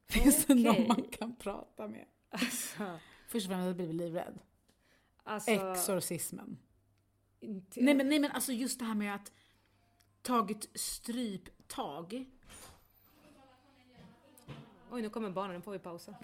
Finns 0.09 0.45
det 0.45 0.55
någon 0.55 0.87
man 0.87 1.03
kan 1.03 1.35
prata 1.35 1.87
med? 1.87 2.05
Alltså, 2.29 2.99
Först 3.27 3.45
och 3.45 3.49
främst 3.51 3.65
jag 3.65 3.75
blivit 3.75 3.95
livrädd. 3.95 4.39
alltså 5.23 5.51
Exorcismen. 5.51 6.57
inte- 7.39 7.81
Nej 7.81 7.95
men, 7.95 8.09
nej 8.09 8.19
men 8.19 8.31
alltså 8.31 8.51
just 8.51 8.79
det 8.79 8.85
här 8.85 8.95
med 8.95 9.15
att 9.15 9.31
tagit 10.21 10.69
stryptag. 10.79 12.25
Oj, 14.91 15.01
nu 15.01 15.09
kommer 15.09 15.29
barnen, 15.29 15.55
nu 15.55 15.61
får 15.61 15.71
vi 15.71 15.79
pausa. 15.79 16.15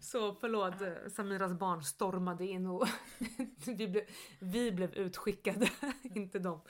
Så 0.00 0.34
förlåt, 0.34 0.74
Samiras 1.12 1.52
barn 1.52 1.82
stormade 1.82 2.46
in 2.46 2.66
och 2.66 2.86
vi, 3.66 3.88
blev, 3.88 4.04
vi 4.38 4.72
blev 4.72 4.94
utskickade, 4.94 5.70
inte 6.02 6.38
dem. 6.38 6.60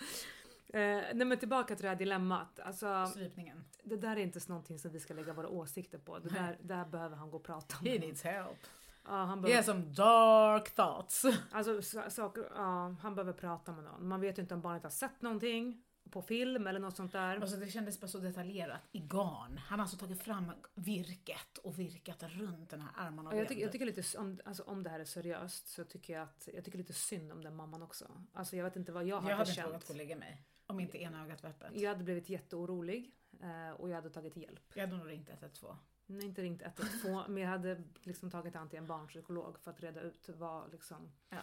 Eh, 0.69 0.81
nej 1.15 1.25
men 1.25 1.39
tillbaka 1.39 1.75
till 1.77 1.83
det 1.83 1.89
här 1.89 1.97
dilemmat. 1.97 2.61
Alltså, 2.61 3.07
Strypningen. 3.11 3.65
det 3.85 3.97
där 3.97 4.17
är 4.17 4.21
inte 4.21 4.41
någonting 4.49 4.79
som 4.79 4.91
vi 4.93 5.01
ska 5.01 5.15
lägga 5.15 5.33
våra 5.33 5.49
åsikter 5.49 5.99
på. 5.99 6.19
Det 6.19 6.29
där, 6.29 6.59
där 6.63 6.85
behöver 6.85 7.17
han 7.17 7.31
gå 7.31 7.37
och 7.37 7.45
prata 7.45 7.77
om. 7.81 7.87
He 7.87 7.99
needs 7.99 8.23
help. 8.23 8.59
Ja, 9.05 9.11
han 9.11 9.29
He 9.39 9.43
behöver, 9.43 9.57
has 9.57 9.67
some 9.67 9.81
dark 9.95 10.71
thoughts. 10.75 11.25
alltså, 11.53 11.83
sa- 11.83 12.11
saker, 12.11 12.45
ja, 12.55 12.97
han 13.03 13.15
behöver 13.15 13.33
prata 13.33 13.73
med 13.73 13.85
någon. 13.85 14.09
Man 14.09 14.21
vet 14.21 14.39
ju 14.39 14.43
inte 14.43 14.55
om 14.55 14.61
barnet 14.61 14.83
har 14.83 14.91
sett 14.91 15.23
någonting 15.23 15.83
på 16.11 16.23
film 16.23 16.67
eller 16.67 16.81
något 16.81 16.97
sånt 16.97 17.13
där. 17.13 17.37
Alltså 17.41 17.57
det 17.57 17.67
kändes 17.71 18.01
bara 18.01 18.09
så 18.09 18.19
detaljerat 18.19 18.81
i 18.93 18.99
garn. 18.99 19.59
Han 19.59 19.79
har 19.79 19.85
alltså 19.85 19.97
tagit 19.97 20.23
fram 20.23 20.53
virket 20.75 21.59
och 21.59 21.79
virkat 21.79 22.23
runt 22.23 22.71
den 22.71 22.81
här 22.81 22.91
armen 22.97 23.27
och 23.27 23.33
Ja, 23.35 23.39
Jag 23.39 23.49
tycker, 23.49 23.63
jag 23.63 23.73
tycker 23.73 23.87
lite, 23.87 24.19
om, 24.19 24.41
alltså, 24.45 24.63
om 24.63 24.83
det 24.83 24.91
här 24.91 25.01
är 25.01 25.05
seriöst 25.05 25.69
så 25.69 25.85
tycker 25.85 26.13
jag 26.13 26.23
att 26.23 26.49
jag 26.55 26.65
tycker 26.65 26.79
lite 26.79 26.93
synd 26.93 27.33
om 27.33 27.43
den 27.45 27.57
mamman 27.57 27.83
också. 27.83 28.23
Alltså 28.33 28.57
jag 28.57 28.65
vet 28.65 28.77
inte 28.77 28.93
vad 28.93 29.05
jag 29.05 29.17
hade, 29.21 29.31
jag 29.31 29.37
hade 29.37 29.51
inte 29.51 29.63
vågat 29.63 29.73
känt. 29.81 29.87
gå 29.87 29.93
och 29.93 29.97
lägga 29.97 30.17
mig. 30.17 30.43
Om 30.67 30.81
inte 30.81 31.03
ena 31.03 31.25
ögat 31.25 31.43
var 31.43 31.51
öppet. 31.51 31.71
Jag 31.81 31.91
hade 31.91 32.05
blivit 32.05 32.29
jätteorolig 32.29 33.11
eh, 33.43 33.71
och 33.71 33.89
jag 33.91 33.95
hade 33.95 34.11
tagit 34.11 34.37
hjälp. 34.37 34.61
Jag 34.75 34.81
hade 34.87 34.97
nog 34.97 35.09
ringt 35.09 35.29
112. 35.31 35.77
Nej, 36.07 36.25
inte 36.25 36.43
ringt 36.43 36.63
112 36.63 37.25
men 37.31 37.43
jag 37.43 37.51
hade 37.51 37.83
liksom 38.03 38.31
tagit 38.31 38.57
an 38.57 38.69
till 38.69 38.79
en 38.79 38.87
barnpsykolog 38.87 39.59
för 39.59 39.71
att 39.71 39.81
reda 39.81 40.01
ut 40.01 40.29
vad, 40.29 40.73
liksom, 40.73 41.13
Ja. 41.29 41.39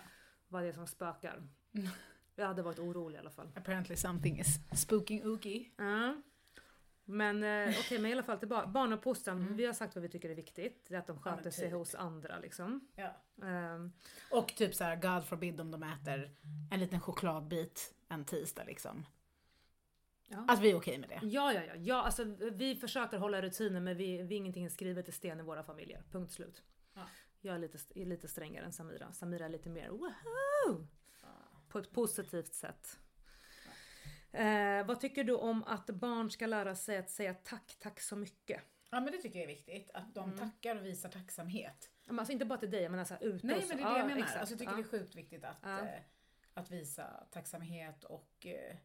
vad 0.47 0.63
det 0.63 0.67
är 0.67 0.73
som 0.73 0.87
spökar. 0.87 1.47
Jag 2.39 2.47
hade 2.47 2.61
varit 2.61 2.79
orolig 2.79 3.15
i 3.15 3.19
alla 3.19 3.29
fall. 3.31 3.51
Apparently 3.55 3.95
something 3.95 4.39
is 4.39 4.59
spooking 4.75 5.25
ookie. 5.25 5.69
Ja. 5.77 6.21
Men 7.05 7.43
eh, 7.43 7.75
okej, 7.79 7.99
men 7.99 8.09
i 8.11 8.13
alla 8.13 8.23
fall 8.23 8.37
tillbaka. 8.39 8.67
Barnuppfostran, 8.67 9.37
Mm. 9.41 9.55
vi 9.57 9.65
har 9.65 9.73
sagt 9.73 9.95
vad 9.95 10.01
vi 10.01 10.09
tycker 10.09 10.29
är 10.29 10.35
viktigt. 10.35 10.85
Det 10.89 10.95
är 10.95 10.99
att 10.99 11.07
de 11.07 11.19
Ja, 11.25 11.31
sköter 11.31 11.51
sig 11.51 11.63
typ. 11.65 11.73
hos 11.73 11.95
andra 11.95 12.39
liksom. 12.39 12.87
Ja. 12.95 13.15
Ehm, 13.47 13.91
Och 14.31 14.47
typ 14.55 14.75
så 14.75 14.83
här, 14.83 14.95
God 14.95 15.25
forbid 15.27 15.61
om 15.61 15.71
de 15.71 15.83
äter 15.83 16.31
en 16.71 16.79
liten 16.79 16.99
chokladbit 16.99 17.93
en 18.09 18.25
tisdag 18.25 18.63
liksom. 18.63 19.05
Ja. 20.27 20.45
Att 20.47 20.59
vi 20.61 20.71
är 20.71 20.75
okej 20.75 20.97
med 20.97 21.09
det. 21.09 21.19
Ja, 21.23 21.53
ja, 21.53 21.61
ja. 21.63 21.75
ja 21.75 22.03
alltså, 22.03 22.23
vi 22.51 22.75
försöker 22.75 23.17
hålla 23.17 23.41
rutiner 23.41 23.79
men 23.79 23.97
vi, 23.97 24.21
vi 24.23 24.35
är 24.35 24.37
ingenting 24.39 24.69
skrivet 24.69 25.09
i 25.09 25.11
sten 25.11 25.39
i 25.39 25.43
våra 25.43 25.63
familjer. 25.63 26.03
Punkt 26.11 26.31
slut. 26.31 26.63
Ja. 26.93 27.01
Jag 27.41 27.55
är 27.55 27.59
lite, 27.59 27.77
är 27.95 28.05
lite 28.05 28.27
strängare 28.27 28.65
än 28.65 28.73
Samira. 28.73 29.13
Samira 29.13 29.45
är 29.45 29.49
lite 29.49 29.69
mer 29.69 29.89
woho! 29.89 30.87
På 31.77 31.81
ett 31.81 31.91
positivt 31.91 32.53
sätt. 32.53 32.99
Eh, 34.31 34.85
vad 34.85 34.99
tycker 34.99 35.23
du 35.23 35.33
om 35.35 35.63
att 35.63 35.85
barn 35.89 36.31
ska 36.31 36.45
lära 36.45 36.75
sig 36.75 36.97
att 36.97 37.09
säga 37.09 37.33
tack, 37.33 37.75
tack 37.79 37.99
så 38.01 38.15
mycket? 38.15 38.61
Ja 38.89 38.99
men 38.99 39.11
det 39.11 39.17
tycker 39.17 39.39
jag 39.39 39.43
är 39.43 39.55
viktigt. 39.55 39.91
Att 39.93 40.15
de 40.15 40.23
Mm. 40.31 40.39
tackar 40.39 40.75
och 40.75 40.85
visar 40.85 41.09
tacksamhet. 41.09 41.91
Ja, 42.05 42.11
men 42.13 42.19
Alltså 42.19 42.33
inte 42.33 42.45
bara 42.45 42.59
till 42.59 42.71
dig, 42.71 42.89
menar 42.89 43.03
såhär 43.03 43.23
ute 43.23 43.47
Nej 43.47 43.55
men 43.59 43.67
det 43.67 43.73
är 43.73 43.77
det 43.77 43.83
Ja, 43.83 43.97
jag 43.97 44.07
menar. 44.07 44.19
exakt. 44.21 44.39
Alltså, 44.39 44.53
jag 44.53 44.59
tycker 44.59 44.71
ja. 44.71 44.77
det 44.77 44.83
är 44.83 44.99
sjukt 44.99 45.15
viktigt 45.15 45.43
att, 45.43 45.57
Ja. 45.63 45.79
eh, 45.79 46.01
att 46.53 46.71
visa 46.71 47.23
tacksamhet 47.31 48.03
och 48.03 48.45
eh, 48.45 48.75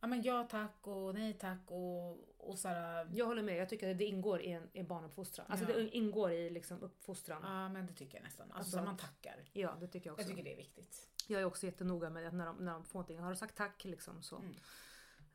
ja 0.00 0.06
men 0.06 0.22
ja 0.22 0.44
tack 0.50 0.86
och 0.86 1.14
nej 1.14 1.32
tack 1.34 1.70
och, 1.70 2.40
och 2.50 2.58
såhär. 2.58 3.08
Jag 3.12 3.26
håller 3.26 3.42
med, 3.42 3.56
jag 3.56 3.68
tycker 3.68 3.90
att 3.90 3.98
det 3.98 4.04
ingår 4.04 4.40
i, 4.40 4.52
en, 4.52 4.70
i 4.72 4.82
barnuppfostran. 4.82 5.46
Alltså 5.50 5.66
Ja. 5.70 5.76
det 5.76 5.88
ingår 5.96 6.32
i 6.32 6.50
liksom 6.50 6.82
uppfostran. 6.82 7.42
Ja. 7.44 7.62
Ja 7.62 7.68
men 7.68 7.86
det 7.86 7.92
tycker 7.92 8.16
jag 8.18 8.24
nästan. 8.24 8.44
Alltså, 8.44 8.58
Alltså, 8.58 8.78
så 8.78 8.84
man 8.84 8.96
tackar. 8.96 9.36
det 9.80 9.86
tycker 9.86 10.06
jag 10.10 10.12
också. 10.14 10.22
Jag 10.22 10.28
tycker 10.30 10.44
det 10.44 10.52
är 10.52 10.56
viktigt. 10.56 11.08
Jag 11.30 11.40
är 11.40 11.44
också 11.44 11.66
jättenoga 11.66 12.10
med 12.10 12.28
att 12.28 12.34
när 12.34 12.46
de, 12.46 12.56
när 12.56 12.72
de 12.72 12.84
får 12.84 12.98
någonting, 12.98 13.18
har 13.18 13.30
du 13.30 13.36
sagt 13.36 13.56
tack 13.56 13.84
liksom 13.84 14.22
så. 14.22 14.42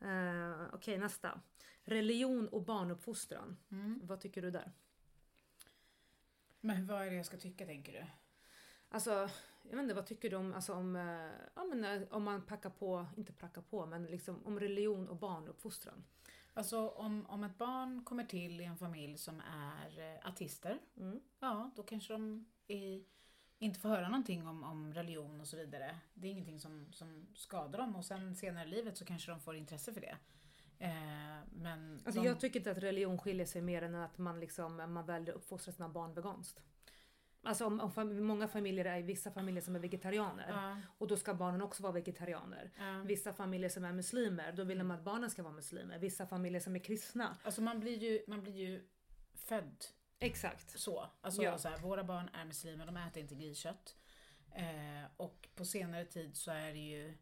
Mm. 0.00 0.60
Eh, 0.60 0.74
Okej 0.74 0.98
nästa. 0.98 1.40
Religion 1.84 2.48
och 2.48 2.62
barnuppfostran. 2.64 3.56
Mm. 3.70 4.00
Vad 4.02 4.20
tycker 4.20 4.42
du 4.42 4.50
där? 4.50 4.72
Men 6.60 6.86
vad 6.86 7.02
är 7.06 7.10
det 7.10 7.16
jag 7.16 7.26
ska 7.26 7.36
tycka 7.36 7.66
tänker 7.66 7.92
du? 7.92 8.06
Alltså, 8.88 9.10
jag 9.62 9.76
vet 9.76 9.82
inte, 9.82 9.94
vad 9.94 10.06
tycker 10.06 10.30
du 10.30 10.36
om, 10.36 10.54
alltså, 10.54 10.72
om, 10.74 10.96
eh, 10.96 11.30
ja, 11.54 11.64
men, 11.64 11.84
eh, 11.84 12.08
om 12.10 12.22
man 12.22 12.42
packar 12.46 12.70
på, 12.70 13.06
inte 13.16 13.32
packar 13.32 13.62
på, 13.62 13.86
men 13.86 14.04
liksom 14.06 14.46
om 14.46 14.60
religion 14.60 15.08
och 15.08 15.16
barnuppfostran? 15.16 16.04
Alltså 16.54 16.88
om, 16.88 17.26
om 17.26 17.44
ett 17.44 17.58
barn 17.58 18.04
kommer 18.04 18.24
till 18.24 18.60
i 18.60 18.64
en 18.64 18.76
familj 18.76 19.18
som 19.18 19.40
är 19.40 20.20
artister, 20.28 20.78
Mm. 20.96 21.20
ja 21.40 21.70
då 21.76 21.82
kanske 21.82 22.12
de 22.12 22.46
är, 22.66 23.04
inte 23.58 23.80
får 23.80 23.88
höra 23.88 24.08
någonting 24.08 24.46
om, 24.46 24.64
om 24.64 24.94
religion 24.94 25.40
och 25.40 25.46
så 25.46 25.56
vidare. 25.56 25.96
Det 26.14 26.26
är 26.26 26.30
ingenting 26.30 26.60
som, 26.60 26.92
som 26.92 27.26
skadar 27.34 27.78
dem 27.78 27.96
och 27.96 28.04
sen 28.04 28.34
senare 28.34 28.64
i 28.64 28.70
livet 28.70 28.96
så 28.96 29.04
kanske 29.04 29.30
de 29.30 29.40
får 29.40 29.56
intresse 29.56 29.92
för 29.92 30.00
det. 30.00 30.16
Eh, 30.78 31.38
men 31.52 32.02
Alltså, 32.06 32.20
de, 32.22 32.26
Jag 32.28 32.40
tycker 32.40 32.60
inte 32.60 32.70
att 32.70 32.78
religion 32.78 33.18
skiljer 33.18 33.46
sig 33.46 33.62
mer 33.62 33.82
än 33.82 33.94
att 33.94 34.18
man, 34.18 34.40
liksom, 34.40 34.76
man 34.76 35.06
väljer 35.06 35.30
att 35.34 35.36
uppfostra 35.36 35.72
sina 35.72 35.88
barn 35.88 36.14
veganskt. 36.14 36.62
Alltså 37.46 37.66
om, 37.66 37.80
om 37.80 37.90
fam- 37.90 38.20
många 38.20 38.48
familjer 38.48 38.84
är 38.84 39.02
vissa 39.02 39.30
familjer 39.30 39.62
som 39.62 39.76
är 39.76 39.80
vegetarianer 39.80 40.46
ja, 40.48 40.80
och 40.98 41.06
då 41.08 41.16
ska 41.16 41.34
barnen 41.34 41.62
också 41.62 41.82
vara 41.82 41.92
vegetarianer. 41.92 42.70
ja. 42.78 43.02
Vissa 43.06 43.32
familjer 43.32 43.70
som 43.70 43.84
är 43.84 43.92
muslimer, 43.92 44.52
då 44.52 44.64
vill 44.64 44.78
de 44.78 44.90
att 44.90 45.04
barnen 45.04 45.30
ska 45.30 45.42
vara 45.42 45.52
muslimer. 45.52 45.98
Vissa 45.98 46.26
familjer 46.26 46.60
som 46.60 46.76
är 46.76 46.80
kristna. 46.80 47.36
Alltså 47.44 47.62
man 47.62 47.80
blir 47.80 47.96
ju, 47.98 48.24
man 48.28 48.42
blir 48.42 48.52
ju 48.54 48.88
född 49.34 49.84
Exakt. 50.18 50.78
så. 50.80 51.06
Alltså 51.20 51.42
Ja. 51.42 51.58
så 51.58 51.68
här, 51.68 51.78
våra 51.78 52.04
barn 52.04 52.28
är 52.32 52.44
muslimer, 52.44 52.86
de 52.86 52.96
äter 52.96 53.22
inte 53.22 53.34
griskött. 53.34 53.96
Eh, 54.54 55.04
och 55.16 55.48
på 55.54 55.64
senare 55.64 56.04
tid 56.04 56.36
så 56.36 56.50
är 56.50 56.72
det 56.72 56.78
ju 56.78 57.14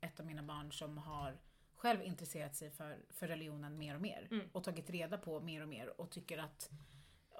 ett 0.00 0.20
av 0.20 0.26
mina 0.26 0.42
barn 0.42 0.72
som 0.72 0.98
har 0.98 1.38
själv 1.76 2.02
intresserat 2.02 2.56
sig 2.56 2.70
för, 2.70 2.98
för 3.10 3.28
religionen 3.28 3.78
mer 3.78 3.94
och 3.94 4.00
mer. 4.00 4.28
Mm. 4.30 4.48
Och 4.52 4.64
tagit 4.64 4.90
reda 4.90 5.18
på 5.18 5.40
mer 5.40 5.62
och 5.62 5.68
mer 5.68 6.00
och 6.00 6.10
tycker 6.10 6.38
att 6.38 6.70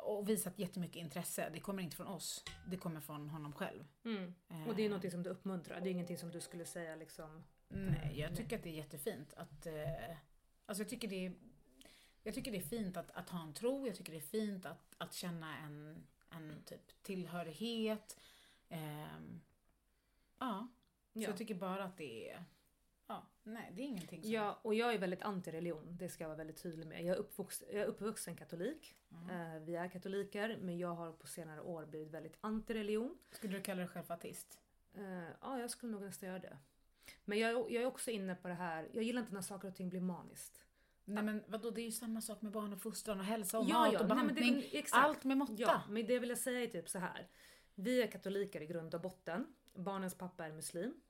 och 0.02 0.28
visat 0.28 0.58
jättemycket 0.58 0.96
intresse. 0.96 1.50
Det 1.52 1.60
kommer 1.60 1.82
inte 1.82 1.96
från 1.96 2.06
oss, 2.06 2.44
det 2.66 2.76
kommer 2.76 3.00
från 3.00 3.30
honom 3.30 3.52
själv. 3.52 3.84
Mm. 4.04 4.34
Eh, 4.50 4.68
Och 4.68 4.76
det 4.76 4.82
är 4.82 4.90
något 4.90 5.10
som 5.10 5.22
du 5.22 5.30
uppmuntrar. 5.30 5.80
Det 5.80 5.88
är 5.88 5.92
ingenting 5.92 6.18
som 6.18 6.30
du 6.30 6.40
skulle 6.40 6.64
säga 6.64 6.96
liksom. 6.96 7.44
Nej, 7.68 8.20
jag 8.20 8.36
tycker 8.36 8.56
att 8.56 8.62
det 8.62 8.68
är 8.70 8.74
jättefint 8.74 9.34
att... 9.34 9.66
Eh, 9.66 10.16
alltså 10.66 10.82
jag 10.82 10.88
tycker 10.90 11.08
det 11.08 11.26
är, 11.26 11.32
jag 12.26 12.34
tycker 12.34 12.52
det 12.52 12.58
är 12.58 12.62
fint 12.62 12.96
att, 12.96 13.10
att 13.10 13.28
ha 13.30 13.42
en 13.42 13.54
tro, 13.54 13.86
jag 13.86 13.96
tycker 13.96 14.12
det 14.12 14.18
är 14.18 14.20
fint 14.20 14.66
att, 14.66 14.94
att 14.98 15.12
känna 15.14 15.58
en, 15.58 16.06
en 16.30 16.62
typ 16.64 17.02
tillhörighet. 17.02 18.20
Ehm, 18.68 19.40
ja, 20.38 20.68
så 21.12 21.20
Ja. 21.20 21.28
jag 21.28 21.36
tycker 21.36 21.54
bara 21.54 21.84
att 21.84 21.96
det 21.96 22.30
är... 22.30 22.44
Ja, 23.06 23.26
nej 23.42 23.72
det 23.76 23.82
är 23.82 23.86
ingenting 23.86 24.22
som... 24.22 24.32
Ja, 24.32 24.58
och 24.62 24.74
jag 24.74 24.94
är 24.94 24.98
väldigt 24.98 25.22
anti-religion. 25.22 25.86
Det 25.98 26.08
ska 26.08 26.24
jag 26.24 26.28
vara 26.28 26.36
väldigt 26.38 26.62
tydlig 26.62 26.86
med. 26.86 27.04
Jag 27.04 27.16
är, 27.16 27.20
uppvuxen, 27.20 27.68
jag 27.72 27.80
är 27.82 27.86
uppvuxen 27.86 28.36
katolik. 28.36 28.96
Mm. 29.10 29.30
Eh, 29.56 29.62
vi 29.62 29.76
är 29.76 29.88
katoliker, 29.88 30.58
men 30.60 30.78
jag 30.78 30.94
har 30.94 31.12
på 31.12 31.26
senare 31.26 31.60
år 31.60 31.86
blivit 31.86 32.08
väldigt 32.14 32.38
anti-religion. 32.40 33.18
Skulle 33.32 33.56
du 33.56 33.62
kalla 33.62 33.78
dig 33.80 33.88
själv 33.88 34.12
ateist? 34.12 34.60
Eh, 34.94 35.28
ja, 35.40 35.60
jag 35.60 35.70
skulle 35.70 35.92
nog 35.92 36.02
nästan 36.02 36.28
göra 36.28 36.38
det. 36.38 36.58
Men 37.24 37.38
jag, 37.38 37.50
är- 37.50 37.72
jag 37.74 37.82
är 37.82 37.86
också 37.86 38.10
inne 38.10 38.34
på 38.34 38.48
det 38.48 38.54
här, 38.54 38.88
jag 38.92 39.04
gillar 39.04 39.20
inte 39.20 39.34
när 39.34 39.40
saker 39.40 39.68
och 39.68 39.74
ting 39.76 39.88
blir 39.88 40.00
maniskt. 40.00 40.65
Nej 41.08 41.24
men 41.24 41.44
vadå, 41.46 41.70
det 41.70 41.80
är 41.80 41.84
ju 41.84 41.92
samma 41.92 42.20
sak 42.20 42.42
med 42.42 42.52
barnuppfostran 42.52 43.18
och 43.20 43.24
hälsa 43.26 43.58
och 43.58 43.64
Ja, 43.68 43.78
mat 43.78 43.92
ja, 43.92 44.00
och 44.00 44.08
nej, 44.08 44.60
det- 44.70 44.78
exakt. 44.78 45.04
Allt 45.04 45.24
med 45.24 45.36
måtta. 45.38 45.54
Ja, 45.58 45.82
men 45.88 46.06
det 46.06 46.18
vill 46.18 46.28
jag 46.28 46.38
säga 46.38 46.62
är 46.62 46.66
typ 46.66 46.88
så 46.88 46.98
här. 46.98 47.28
Vi 47.74 48.02
är 48.02 48.06
katoliker 48.06 48.60
i 48.60 48.66
grund 48.66 48.94
och 48.94 49.00
botten. 49.00 49.54
Barnens 49.74 50.14
pappa 50.14 50.46
är 50.46 50.52
muslim. 50.52 51.00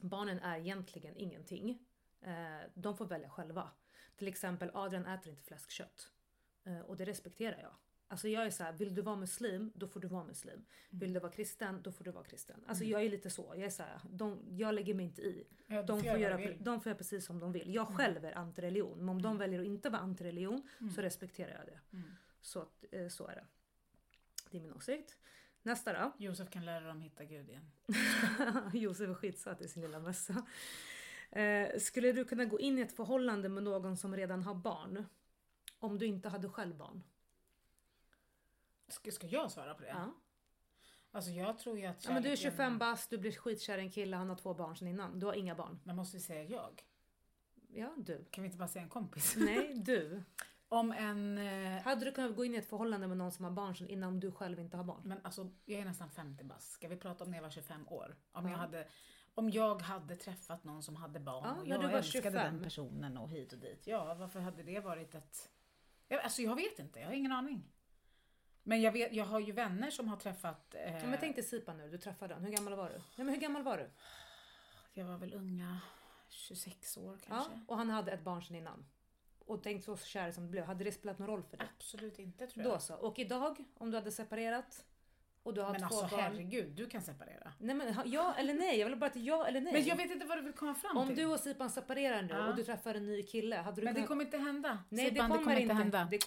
Barnen 0.00 0.38
är 0.38 0.58
egentligen 0.58 1.16
ingenting. 1.16 1.78
Eh, 2.20 2.32
de 2.74 2.96
får 2.96 3.06
välja 3.06 3.30
själva. 3.30 3.70
Till 4.16 4.28
exempel 4.28 4.70
Adrian 4.74 5.06
äter 5.06 5.30
inte 5.30 5.42
fläskkött. 5.42 6.10
Eh, 6.64 6.80
och 6.80 6.96
det 6.96 7.04
respekterar 7.04 7.58
jag. 7.62 7.74
Alltså 8.08 8.28
jag 8.28 8.46
är 8.46 8.50
så 8.50 8.64
här, 8.64 8.72
vill 8.72 8.94
du 8.94 9.02
vara 9.02 9.16
muslim, 9.16 9.72
då 9.74 9.86
får 9.86 10.00
du 10.00 10.08
vara 10.08 10.24
muslim. 10.24 10.64
Vill 10.90 11.12
du 11.12 11.20
vara 11.20 11.32
kristen, 11.32 11.82
då 11.82 11.92
får 11.92 12.04
du 12.04 12.10
vara 12.10 12.24
kristen. 12.24 12.64
Alltså 12.66 12.84
jag 12.84 13.02
är 13.04 13.10
lite 13.10 13.30
så. 13.30 13.52
Jag 13.56 13.64
är 13.64 13.70
så 13.70 13.82
här, 13.82 14.00
de, 14.10 14.42
jag 14.50 14.74
lägger 14.74 14.94
mig 14.94 15.04
inte 15.06 15.22
i. 15.22 15.46
Ja, 15.66 15.82
De 15.82 16.02
får, 16.02 16.18
göra, 16.18 16.54
de 16.60 16.80
får 16.80 16.90
göra 16.90 16.98
precis 16.98 17.26
som 17.26 17.40
de 17.40 17.52
vill. 17.52 17.74
Jag 17.74 17.88
själv 17.88 18.24
är 18.24 18.38
antireligion. 18.38 18.98
Men 18.98 19.08
om 19.08 19.22
de 19.22 19.38
väljer 19.38 19.60
att 19.60 19.66
inte 19.66 19.90
vara 19.90 20.02
antireligion 20.02 20.68
så 20.94 21.02
respekterar 21.02 21.56
jag 21.58 21.66
det. 21.66 21.96
Mm. 21.96 22.10
Så, 22.40 22.60
att, 22.60 22.84
eh, 22.92 23.08
så 23.08 23.26
är 23.26 23.34
det. 23.34 23.46
Det 24.50 24.56
är 24.58 24.62
min 24.62 24.72
åsikt. 24.72 25.16
Nästa 25.62 25.92
då. 25.92 26.12
Josef 26.18 26.50
kan 26.50 26.64
lära 26.64 26.86
dem 26.86 27.00
hitta 27.00 27.24
Gud 27.24 27.48
igen. 27.48 27.70
Josef 28.72 29.08
är 29.08 29.14
skitsöt 29.14 29.60
i 29.60 29.68
sin 29.68 29.82
lilla 29.82 29.98
mössa. 29.98 30.46
Eh, 31.30 31.78
skulle 31.78 32.12
du 32.12 32.24
kunna 32.24 32.44
gå 32.44 32.60
in 32.60 32.78
i 32.78 32.80
ett 32.80 32.96
förhållande 32.96 33.48
med 33.48 33.62
någon 33.62 33.96
som 33.96 34.16
redan 34.16 34.42
har 34.42 34.54
barn? 34.54 35.06
Om 35.78 35.98
du 35.98 36.06
inte 36.06 36.28
hade 36.28 36.48
själv 36.48 36.76
barn? 36.76 37.02
Ska, 38.94 39.10
ska 39.10 39.26
jag 39.26 39.50
svara 39.50 39.74
på 39.74 39.82
det? 39.82 39.88
Ja. 39.88 40.12
Alltså 41.10 41.30
jag 41.30 41.58
tror 41.58 41.78
ju 41.78 41.86
att 41.86 42.04
ja 42.04 42.12
men 42.12 42.22
du 42.22 42.28
är 42.28 42.36
kärleken- 42.36 42.50
25 42.50 42.78
bast, 42.78 43.10
du 43.10 43.18
blir 43.18 43.32
skitkär 43.32 43.78
i 43.78 43.80
en 43.80 43.90
kille, 43.90 44.16
han 44.16 44.28
har 44.28 44.36
två 44.36 44.54
barn 44.54 44.76
sedan 44.76 44.88
innan. 44.88 45.18
Du 45.20 45.26
har 45.26 45.34
inga 45.34 45.54
barn. 45.54 45.80
Men 45.84 45.96
måste 45.96 46.16
vi 46.16 46.22
säga 46.22 46.42
jag? 46.42 46.82
Ja, 47.68 47.94
du. 47.96 48.24
Kan 48.30 48.42
vi 48.42 48.46
inte 48.46 48.58
bara 48.58 48.68
säga 48.68 48.82
en 48.82 48.88
kompis? 48.88 49.34
Nej, 49.38 49.74
du. 49.74 50.22
Om 50.68 50.92
en... 50.92 51.38
Eh, 51.38 51.82
Hade 51.82 52.04
du 52.04 52.12
kunnat 52.12 52.36
gå 52.36 52.44
in 52.44 52.54
i 52.54 52.58
ett 52.58 52.68
förhållande 52.68 53.06
med 53.06 53.16
någon 53.16 53.32
som 53.32 53.44
har 53.44 53.52
barn 53.52 53.76
sedan 53.76 53.88
innan 53.88 54.20
du 54.20 54.32
själv 54.32 54.58
inte 54.60 54.76
har 54.76 54.84
barn? 54.84 55.00
men 55.04 55.20
alltså, 55.24 55.50
jag 55.64 55.80
är 55.80 55.84
nästan 55.84 56.10
50 56.10 56.44
bast. 56.44 56.70
Ska 56.72 56.88
vi 56.88 56.96
prata 56.96 57.24
om 57.24 57.30
när 57.30 57.38
jag 57.38 57.42
var 57.42 57.50
25 57.50 57.88
år? 57.88 58.16
Om, 58.32 58.44
Ja. 58.44 58.50
jag, 58.50 58.58
hade, 58.58 58.88
om 59.34 59.50
jag 59.50 59.82
hade 59.82 60.16
träffat 60.16 60.64
någon 60.64 60.82
som 60.82 60.96
hade 60.96 61.20
barn 61.20 61.44
Ja, 61.66 61.76
och 61.78 61.84
jag 61.84 61.92
älskade 61.92 62.22
25. 62.22 62.32
den 62.54 62.62
personen 62.64 63.16
och 63.18 63.30
hit 63.30 63.52
och 63.52 63.58
dit. 63.58 63.86
Ja, 63.86 64.14
varför 64.14 64.40
hade 64.40 64.62
det 64.62 64.80
varit 64.80 65.14
ett... 65.14 65.50
Alltså 66.22 66.42
jag 66.42 66.54
vet 66.56 66.78
inte, 66.78 67.00
jag 67.00 67.06
har 67.06 67.14
ingen 67.14 67.32
aning. 67.32 67.72
Men 68.66 68.82
jag, 68.82 68.92
vet, 68.92 69.12
jag 69.12 69.24
har 69.24 69.40
ju 69.40 69.52
vänner 69.52 69.90
som 69.90 70.08
har 70.08 70.16
träffat... 70.16 70.74
Eh, 70.74 70.96
Ja, 71.00 71.06
men 71.06 71.18
tänk 71.20 71.36
dig 71.36 71.44
Sipa 71.44 71.72
nu, 71.72 71.90
du 71.90 71.98
träffade 71.98 72.34
den. 72.34 72.44
Hur 72.44 72.50
gammal 72.52 72.74
var 72.74 72.88
du? 72.88 72.94
Nej 72.94 73.24
men 73.24 73.28
hur 73.28 73.36
gammal 73.40 73.62
var 73.62 73.78
du? 73.78 73.90
Jag 74.92 75.04
var 75.04 75.16
väl 75.18 75.34
unga, 75.34 75.80
26 76.28 76.96
år 76.96 77.18
Ja, 77.22 77.26
kanske. 77.28 77.60
och 77.66 77.76
han 77.76 77.90
hade 77.90 78.12
ett 78.12 78.22
barn 78.24 78.42
sedan 78.42 78.56
innan. 78.56 78.84
Och 79.46 79.62
tänk 79.62 79.84
så 79.84 79.96
kär 79.96 80.32
som 80.32 80.44
du 80.44 80.50
blev. 80.50 80.64
Hade 80.64 80.84
det 80.84 80.92
spelat 80.92 81.18
någon 81.18 81.28
roll 81.28 81.42
för 81.42 81.56
dig? 81.56 81.66
Absolut 81.76 82.18
inte 82.18 82.46
tror 82.46 82.64
jag. 82.64 82.74
Då 82.74 82.78
så. 82.78 82.94
Och 82.94 83.18
idag, 83.18 83.64
om 83.78 83.90
du 83.90 83.96
hade 83.96 84.12
separerat 84.12 84.84
och 85.42 85.54
du 85.54 85.60
har 85.62 85.70
men 85.72 85.80
två 85.80 85.84
alltså 85.86 86.16
barn. 86.16 86.20
herregud, 86.24 86.72
du 86.72 86.86
kan 86.88 87.02
separera. 87.02 87.52
Nej 87.58 87.74
men 87.76 87.96
ja 88.04 88.34
eller 88.38 88.54
nej, 88.54 88.78
jag 88.78 88.86
vill 88.88 88.96
bara 88.98 89.06
att 89.10 89.16
ja 89.16 89.46
eller 89.46 89.60
nej. 89.60 89.72
Men 89.72 89.84
jag 89.84 89.96
vet 89.96 90.10
inte 90.10 90.26
vad 90.26 90.38
du 90.38 90.42
vill 90.42 90.52
komma 90.52 90.74
fram 90.74 90.96
Om 90.96 91.06
till. 91.08 91.16
du 91.16 91.26
och 91.26 91.40
Sipan 91.40 91.70
separerar 91.70 92.22
nu 92.22 92.28
Ja. 92.34 92.48
och 92.48 92.56
du 92.56 92.64
träffar 92.64 92.94
en 92.94 93.06
ny 93.06 93.22
kille, 93.22 93.56
hade 93.56 93.80
du 93.80 93.84
Men 93.84 93.94
det 93.94 93.98
kunnat- 93.98 94.08
kommer 94.08 94.24
inte 94.24 94.38
hända. 94.38 94.78
Nej 94.88 95.08
Sipan, 95.10 95.30
det 95.30 95.38
kommer, 95.38 95.56
inte 95.60 95.74
hända. 95.74 96.08
Det, 96.10 96.18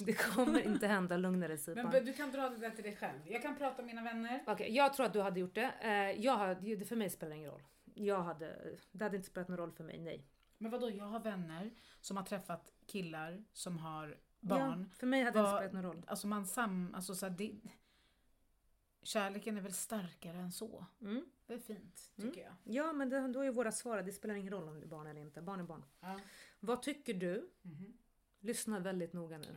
det 0.06 0.12
kommer 0.12 0.60
inte 0.60 0.86
hända, 0.86 1.16
lugna 1.16 1.48
dig 1.48 1.58
Sipan. 1.58 1.90
Men 1.92 2.04
du 2.04 2.12
kan 2.12 2.30
dra 2.32 2.48
det 2.48 2.56
där 2.56 2.70
till 2.70 2.84
dig 2.84 2.96
själv. 2.96 3.18
Jag 3.26 3.42
kan 3.42 3.56
prata 3.56 3.82
om 3.82 3.86
mina 3.86 4.02
vänner. 4.02 4.44
Okej, 4.46 4.72
jag 4.76 4.94
tror 4.94 5.06
att 5.06 5.12
du 5.12 5.20
hade 5.20 5.40
gjort 5.40 5.54
det. 5.54 5.74
Eh, 5.80 6.22
Jag 6.24 6.36
hade, 6.36 6.84
för 6.84 6.96
mig 6.96 7.10
spelar 7.10 7.30
det 7.30 7.36
ingen 7.36 7.50
roll. 7.50 7.62
Jag 7.94 8.22
hade, 8.22 8.76
det 8.92 9.04
hade 9.04 9.16
inte 9.16 9.28
spelat 9.28 9.48
någon 9.48 9.58
roll 9.58 9.72
för 9.72 9.84
mig, 9.84 9.98
nej. 9.98 10.26
Men 10.58 10.70
vadå, 10.70 10.90
jag 10.90 11.04
har 11.04 11.20
vänner 11.20 11.70
som 12.00 12.16
har 12.16 12.24
träffat 12.24 12.72
killar 12.86 13.44
som 13.52 13.78
har 13.78 14.18
barn. 14.40 14.88
Ja, 14.90 14.96
för 14.98 15.06
mig 15.06 15.22
hade 15.22 15.38
det 15.38 15.40
inte 15.44 15.56
spelat 15.56 15.72
någon 15.72 15.82
roll. 15.82 16.04
Alltså 16.06 16.26
man 16.26 16.46
sam... 16.46 16.94
Alltså 16.94 17.14
så 17.14 17.26
här, 17.26 17.34
det, 17.38 17.52
kärleken 19.02 19.56
är 19.56 19.60
väl 19.60 19.72
starkare 19.72 20.36
än 20.38 20.52
så. 20.52 20.86
Mm. 21.00 21.24
Det 21.46 21.54
är 21.54 21.58
fint, 21.58 22.10
tycker 22.20 22.40
jag. 22.40 22.52
Ja, 22.64 22.92
men 22.92 23.08
det, 23.08 23.28
då 23.28 23.40
är 23.40 23.50
våra 23.50 23.72
svar 23.72 24.02
det 24.02 24.12
spelar 24.12 24.34
ingen 24.34 24.52
roll 24.52 24.68
om 24.68 24.80
det 24.80 24.86
är 24.86 24.88
barn 24.88 25.06
eller 25.06 25.20
inte. 25.20 25.42
Barn 25.42 25.60
är 25.60 25.64
barn. 25.64 25.84
Ja. 26.00 26.20
Vad 26.60 26.82
tycker 26.82 27.14
du? 27.14 27.50
Mhm. 27.62 27.92
Lyssna 28.42 28.80
väldigt 28.80 29.12
noga 29.12 29.38
nu. 29.38 29.56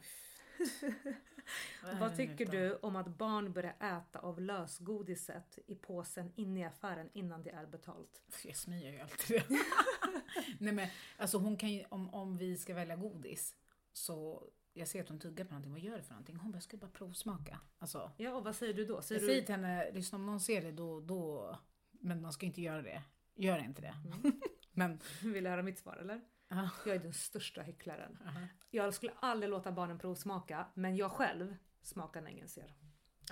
Vad 1.99 2.17
tycker 2.17 2.45
du 2.45 2.75
om 2.75 2.95
att 2.95 3.07
barn 3.07 3.53
börjar 3.53 3.75
äta 3.79 4.19
av 4.19 4.41
lösgodiset 4.41 5.59
i 5.67 5.75
påsen 5.75 6.31
inne 6.35 6.59
i 6.59 6.63
affären 6.63 7.09
innan 7.13 7.43
det 7.43 7.49
är 7.49 7.65
betalt? 7.65 8.23
Jag 8.43 8.55
smyger 8.55 8.91
ju 8.91 8.99
alltid 8.99 9.37
det. 9.37 9.45
Nej 10.59 10.73
men 10.73 10.87
alltså 11.17 11.37
hon 11.37 11.57
kan 11.57 11.71
ju, 11.71 11.83
om, 11.89 12.13
om 12.13 12.37
vi 12.37 12.57
ska 12.57 12.73
välja 12.73 12.95
godis 12.95 13.55
så 13.93 14.47
jag 14.73 14.87
ser 14.87 15.01
att 15.01 15.09
hon 15.09 15.19
tuggar 15.19 15.45
på 15.45 15.51
någonting, 15.51 15.71
vad 15.71 15.81
gör 15.81 15.97
det 15.97 16.03
för 16.03 16.13
någonting? 16.13 16.35
Hon 16.37 16.51
bara, 16.51 16.55
jag 16.55 16.63
skulle 16.63 16.79
bara 16.79 16.91
provsmaka. 16.91 17.59
Alltså, 17.79 18.11
Ja, 18.17 18.33
och 18.33 18.43
vad 18.43 18.55
säger 18.55 18.73
du 18.73 18.85
då? 18.85 19.01
Säger 19.01 19.21
jag 19.21 19.29
du, 19.29 19.33
säger 19.33 19.45
till 19.45 19.55
henne, 19.55 19.91
lyssna 19.91 20.15
om 20.15 20.25
någon 20.25 20.39
ser 20.39 20.61
det 20.61 20.71
då, 20.71 20.99
då, 20.99 21.57
men 21.91 22.21
man 22.21 22.33
ska 22.33 22.45
inte 22.45 22.61
göra 22.61 22.81
det. 22.81 23.03
Gör 23.35 23.59
inte 23.59 23.81
det. 23.81 23.93
men, 24.71 24.99
Vill 25.23 25.43
du 25.43 25.49
höra 25.49 25.63
mitt 25.63 25.79
svar 25.79 25.97
eller? 25.97 26.21
Ja. 26.47 26.69
Jag 26.85 26.95
är 26.95 26.99
den 26.99 27.13
största 27.13 27.61
hycklaren. 27.61 28.17
Aha. 28.27 28.39
Jag 28.71 28.93
skulle 28.93 29.11
aldrig 29.19 29.49
låta 29.49 29.71
barnen 29.71 29.99
provsmaka, 29.99 30.67
men 30.73 30.95
jag 30.95 31.11
själv 31.11 31.55
smakar 31.81 32.21
när 32.21 32.31
ingen 32.31 32.49
ser. 32.49 32.73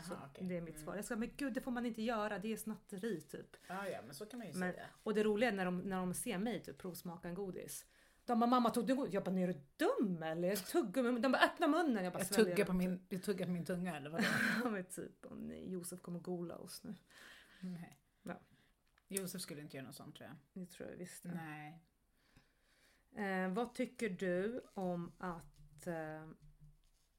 Så 0.08 0.14
Aha, 0.14 0.28
okej. 0.30 0.48
Det 0.48 0.58
är 0.58 0.62
mitt 0.62 0.80
svar. 0.80 0.96
Jag 0.96 1.06
ska, 1.06 1.16
men 1.16 1.32
gud 1.36 1.54
det 1.54 1.62
får 1.62 1.72
man 1.72 1.86
inte 1.86 2.02
göra, 2.02 2.40
det 2.40 2.54
är 2.54 2.58
snatteri 2.58 3.22
typ. 3.22 3.58
ja, 3.68 3.88
ja, 3.88 4.02
men 4.02 4.16
så 4.16 4.26
kan 4.26 4.40
man 4.40 4.48
ju 4.48 4.54
Men, 4.54 4.74
säga. 4.74 4.86
och 5.04 5.14
det 5.14 5.24
roliga 5.24 5.50
är 5.50 5.54
när 5.54 5.66
de, 5.66 5.80
när 5.80 5.98
de 5.98 6.14
ser 6.14 6.38
mig 6.38 6.64
typ 6.64 6.78
provsmaka 6.78 7.28
en 7.28 7.36
godis. 7.36 7.86
De 8.26 8.40
bara 8.40 8.48
mamma 8.50 8.70
tog 8.70 8.88
du 8.88 8.96
godis? 8.96 9.14
Jag 9.14 9.24
bara 9.24 9.40
är 9.40 9.48
du 9.48 9.62
dum 9.78 10.24
eller? 10.24 10.56
Tuggummi? 10.56 11.20
De 11.20 11.32
bara 11.32 11.42
öppna 11.44 11.68
munnen. 11.68 12.04
Jag 12.04 12.14
bara 12.14 12.20
Jag 12.20 12.30
tuggar, 12.30 12.66
på 12.66 12.74
min, 12.74 13.06
jag 13.10 13.24
tuggar 13.24 13.46
på 13.46 13.52
min 13.52 13.66
tunga 13.66 13.98
eller 13.98 14.10
vadå? 14.10 14.24
Ja 14.64 14.70
men 14.70 14.86
typ, 14.86 15.26
åh 15.26 15.38
nej 15.38 15.72
Josef 15.72 16.02
kommer 16.02 16.20
gola 16.20 16.58
oss 16.58 16.84
nu. 16.84 16.96
Nej. 17.60 18.00
Ja. 18.24 18.40
Josef 19.08 19.42
skulle 19.42 19.62
inte 19.62 19.78
göra 19.78 19.88
något 19.88 19.96
sånt 19.96 20.16
tror 20.16 20.30
jag. 20.30 20.64
Det 20.64 20.72
tror 20.72 20.90
jag 20.90 20.98
visst. 20.98 21.24
Nej. 21.24 21.84
Eh, 23.16 23.50
vad 23.50 23.74
tycker 23.74 24.10
du 24.10 24.62
om 24.74 25.12
att 25.18 25.88
eh, 25.88 26.28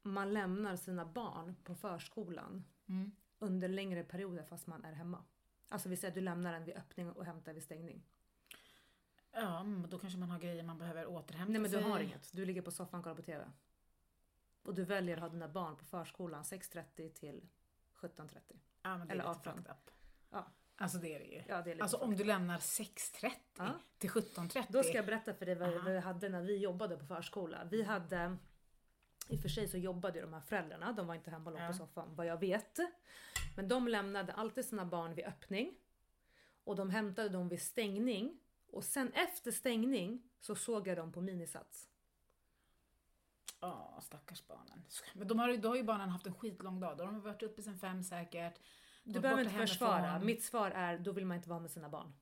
man 0.02 0.32
lämnar 0.34 0.76
sina 0.76 1.04
barn 1.06 1.56
på 1.64 1.74
förskolan 1.74 2.64
Mm. 2.88 3.12
under 3.38 3.68
längre 3.68 4.04
perioder 4.04 4.42
fast 4.44 4.66
man 4.66 4.84
är 4.84 4.92
hemma? 4.92 5.24
Alltså 5.68 5.88
vi 5.88 5.96
säger 5.96 6.10
att 6.10 6.14
du 6.14 6.20
lämnar 6.20 6.52
den 6.52 6.64
vid 6.64 6.74
öppning 6.76 7.10
och 7.12 7.24
hämtar 7.24 7.52
vid 7.52 7.62
stängning. 7.62 8.02
Ja, 9.32 9.66
då 9.88 9.98
kanske 9.98 10.18
man 10.18 10.30
har 10.30 10.38
grejer 10.38 10.62
man 10.62 10.78
behöver 10.78 11.06
återhämta 11.06 11.52
Nej 11.52 11.60
men 11.60 11.70
du 11.70 11.76
sig. 11.76 11.82
har 11.90 12.00
inget. 12.00 12.32
Du 12.32 12.44
ligger 12.44 12.62
på 12.62 12.70
soffan 12.70 12.98
och 13.00 13.04
kollar 13.04 13.16
på 13.16 13.22
TV. 13.22 13.44
Och 14.62 14.74
du 14.74 14.84
väljer 14.84 15.16
att 15.16 15.22
ha 15.22 15.28
dina 15.28 15.48
barn 15.48 15.76
på 15.76 15.84
förskolan 15.84 16.42
6.30 16.42 17.08
till 17.08 17.48
17.30. 17.94 18.58
Ja, 18.82 18.98
men 18.98 19.06
det 19.08 19.12
är 19.12 19.14
Eller 19.18 19.28
lite 19.28 19.30
18. 19.40 19.54
fucked 19.56 19.70
up. 19.72 19.90
Ja. 20.30 20.46
Alltså 20.76 20.98
det 20.98 21.14
är 21.14 21.18
det 21.18 21.24
ju. 21.24 21.42
Ja, 21.48 21.62
det 21.62 21.72
är 21.72 21.82
Alltså 21.82 21.96
om 21.96 22.16
du 22.16 22.24
lämnar 22.24 22.58
6.30 22.58 23.30
Ja. 23.58 23.72
till 23.98 24.10
17.30. 24.10 24.66
Då 24.68 24.82
ska 24.82 24.92
jag 24.92 25.06
berätta 25.06 25.34
för 25.34 25.46
dig 25.46 25.54
vad 25.54 25.72
vad 25.72 25.84
vi 25.84 25.98
hade 25.98 26.28
när 26.28 26.42
vi 26.42 26.56
jobbade 26.56 26.96
på 26.96 27.06
förskola. 27.06 27.64
Vi 27.70 27.82
hade, 27.82 28.36
i 29.28 29.36
och 29.36 29.40
för 29.40 29.48
sig 29.48 29.68
så 29.68 29.78
jobbade 29.78 30.18
ju 30.18 30.24
de 30.24 30.32
här 30.32 30.40
föräldrarna, 30.40 30.92
de 30.92 31.06
var 31.06 31.14
inte 31.14 31.30
hemma 31.30 31.50
och 31.50 31.58
låg 31.60 31.68
på 31.68 31.74
soffan 31.74 32.14
vad 32.14 32.26
jag 32.26 32.40
vet. 32.40 32.78
Men 33.56 33.68
de 33.68 33.88
lämnade 33.88 34.32
alltid 34.32 34.64
sina 34.64 34.84
barn 34.84 35.14
vid 35.14 35.24
öppning. 35.24 35.74
Och 36.64 36.76
de 36.76 36.90
hämtade 36.90 37.28
dem 37.28 37.48
vid 37.48 37.62
stängning. 37.62 38.38
Och 38.66 38.84
sen 38.84 39.12
efter 39.12 39.50
stängning 39.50 40.22
så 40.40 40.54
såg 40.54 40.86
jag 40.88 40.96
dem 40.96 41.12
på 41.12 41.20
minisats. 41.20 41.88
Ja, 43.60 44.00
stackars 44.02 44.46
barnen. 44.46 44.84
Men 45.14 45.28
de 45.28 45.38
har, 45.38 45.56
då 45.56 45.68
har 45.68 45.76
ju 45.76 45.82
barnen 45.82 46.08
haft 46.08 46.26
en 46.26 46.34
skitlång 46.34 46.80
dag. 46.80 46.96
Då 46.98 47.04
har 47.04 47.12
de 47.12 47.20
varit 47.20 47.42
uppe 47.42 47.62
sen 47.62 47.78
fem 47.78 48.02
säkert. 48.02 48.58
Du 49.04 49.20
behöver 49.20 49.42
inte 49.42 49.54
försvara. 49.54 50.18
Mitt 50.18 50.44
svar 50.44 50.70
är, 50.70 50.98
då 50.98 51.12
vill 51.12 51.26
man 51.26 51.36
inte 51.36 51.48
vara 51.48 51.60
med 51.60 51.70
sina 51.70 51.88
barn. 51.88 52.12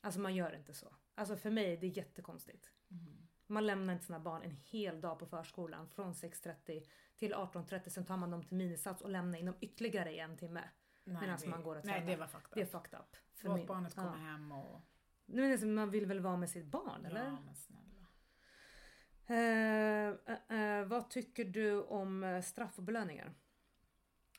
Alltså 0.00 0.20
man 0.20 0.34
gör 0.34 0.54
inte 0.56 0.74
så. 0.74 0.94
Alltså 1.14 1.36
för 1.36 1.50
mig, 1.50 1.76
det 1.76 1.86
är 1.86 1.96
jättekonstigt. 1.96 2.72
Mm. 2.90 3.28
Man 3.46 3.66
lämnar 3.66 3.92
inte 3.92 4.04
sina 4.04 4.20
barn 4.20 4.42
en 4.42 4.56
hel 4.56 5.00
dag 5.00 5.18
på 5.18 5.26
förskolan 5.26 5.88
från 5.88 6.12
6.30 6.12 6.82
till 7.16 7.34
18.30. 7.34 7.88
Sen 7.88 8.04
tar 8.06 8.16
man 8.16 8.30
dem 8.30 8.42
till 8.42 8.56
minisats 8.56 9.02
och 9.02 9.10
lämnar 9.10 9.38
in 9.38 9.46
dem 9.46 9.54
ytterligare 9.60 10.12
i 10.12 10.18
en 10.18 10.36
timme. 10.36 10.64
Nej, 11.04 11.20
medan 11.20 11.38
man 11.50 11.62
går 11.62 11.76
och 11.76 11.84
Nej, 11.84 11.94
tränar. 11.94 12.10
det 12.10 12.16
var 12.16 12.26
fucked 12.26 12.46
up. 12.48 12.54
Det 12.54 12.60
är 12.60 12.66
fucked 12.66 12.98
up. 13.00 13.16
För 13.34 13.48
Låt 13.48 13.56
min- 13.56 13.66
barnet 13.66 13.94
komma 13.94 14.14
ja. 14.18 14.24
hem 14.24 14.52
och... 14.52 14.80
Nej, 15.26 15.42
men 15.42 15.52
alltså, 15.52 15.66
Man 15.66 15.90
vill 15.90 16.06
väl 16.06 16.20
vara 16.20 16.36
med 16.36 16.50
sitt 16.50 16.66
barn 16.66 17.04
eller? 17.04 17.24
Ja, 17.24 17.38
men 17.44 17.54
snälla. 17.54 18.06
Eh, 19.26 20.08
eh, 20.48 20.78
eh, 20.78 20.84
vad 20.86 21.10
tycker 21.10 21.44
du 21.44 21.82
om 21.82 22.24
eh, 22.24 22.40
straff 22.42 22.78
och 22.78 22.84
belöningar? 22.84 23.34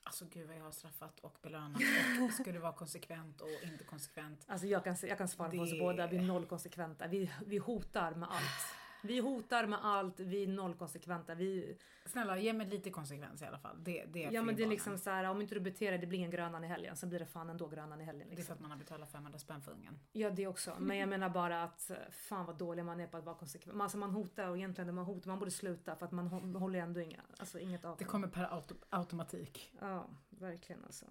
Alltså 0.05 0.25
gud 0.33 0.47
vad 0.47 0.57
jag 0.57 0.63
har 0.63 0.71
straffat 0.71 1.19
och 1.19 1.37
belönat 1.41 1.81
och 2.27 2.33
skulle 2.33 2.59
vara 2.59 2.73
konsekvent 2.73 3.41
och 3.41 3.49
inte 3.63 3.83
konsekvent. 3.83 4.45
Alltså 4.47 4.67
jag 4.67 4.83
kan, 4.83 4.95
jag 5.01 5.17
kan 5.17 5.27
svara 5.27 5.49
på 5.51 5.57
oss 5.57 5.71
Det- 5.71 5.79
båda, 5.79 6.07
vi 6.07 6.17
är 6.17 6.21
noll 6.21 6.45
konsekventa. 6.45 7.07
Vi, 7.07 7.31
vi 7.45 7.57
hotar 7.57 8.11
med 8.15 8.29
allt. 8.31 8.75
Vi 9.03 9.19
hotar 9.19 9.67
med 9.67 9.85
allt, 9.85 10.19
vi 10.19 10.43
är 10.43 10.47
noll 10.47 10.73
konsekventa. 10.75 11.35
Vi, 11.35 11.77
Snälla, 12.05 12.37
ge 12.39 12.53
mig 12.53 12.67
lite 12.67 12.89
konsekvens 12.89 13.41
i 13.41 13.45
alla 13.45 13.59
fall. 13.59 13.83
Det, 13.83 14.05
det 14.05 14.23
är 14.25 14.31
ja 14.31 14.41
men 14.41 14.55
det 14.55 14.63
är 14.63 14.67
liksom 14.67 14.97
så 14.97 15.09
här, 15.09 15.23
om 15.23 15.41
inte 15.41 15.55
du 15.55 15.61
beter 15.61 15.91
dig, 15.91 15.99
det 15.99 16.07
blir 16.07 16.19
en 16.19 16.29
grönan 16.31 16.63
i 16.63 16.67
helgen. 16.67 16.95
Så 16.95 17.07
blir 17.07 17.19
det 17.19 17.25
fan 17.25 17.49
ändå 17.49 17.67
grönan 17.67 18.01
i 18.01 18.03
helgen. 18.03 18.27
Det 18.29 18.33
är 18.33 18.35
Liksom. 18.35 18.45
för 18.47 18.53
att 18.53 18.61
man 18.61 18.71
har 18.71 18.77
betalat 18.77 19.11
500 19.11 19.39
spänn 19.39 19.61
för 19.61 19.71
ungen. 19.71 19.99
Ja 20.11 20.29
det 20.29 20.47
också. 20.47 20.75
Men 20.79 20.97
jag 20.97 21.09
menar 21.13 21.29
bara 21.29 21.63
att 21.63 21.91
fan 22.11 22.45
vad 22.45 22.57
dålig 22.57 22.85
man 22.85 22.99
är 22.99 23.07
på 23.07 23.17
att 23.17 23.23
vara 23.25 23.35
konsekvent. 23.35 23.81
Alltså 23.81 23.97
man 23.97 24.11
hotar 24.11 24.47
och 24.49 24.57
egentligen 24.57 24.87
det 24.87 24.93
man 24.93 25.05
hotar, 25.05 25.27
man 25.29 25.39
borde 25.39 25.51
sluta 25.51 25.95
för 25.95 26.05
att 26.05 26.11
man 26.11 26.29
hå- 26.29 26.57
håller 26.59 26.79
ändå 26.79 26.99
inga, 27.01 27.21
alltså 27.37 27.59
inget 27.59 27.85
avtal. 27.85 27.97
Det 27.99 28.05
kommer 28.11 28.27
per 28.27 28.43
auto, 28.53 28.75
automatik. 28.89 29.73
Ja, 29.81 30.09
verkligen 30.29 30.83
alltså. 30.83 31.05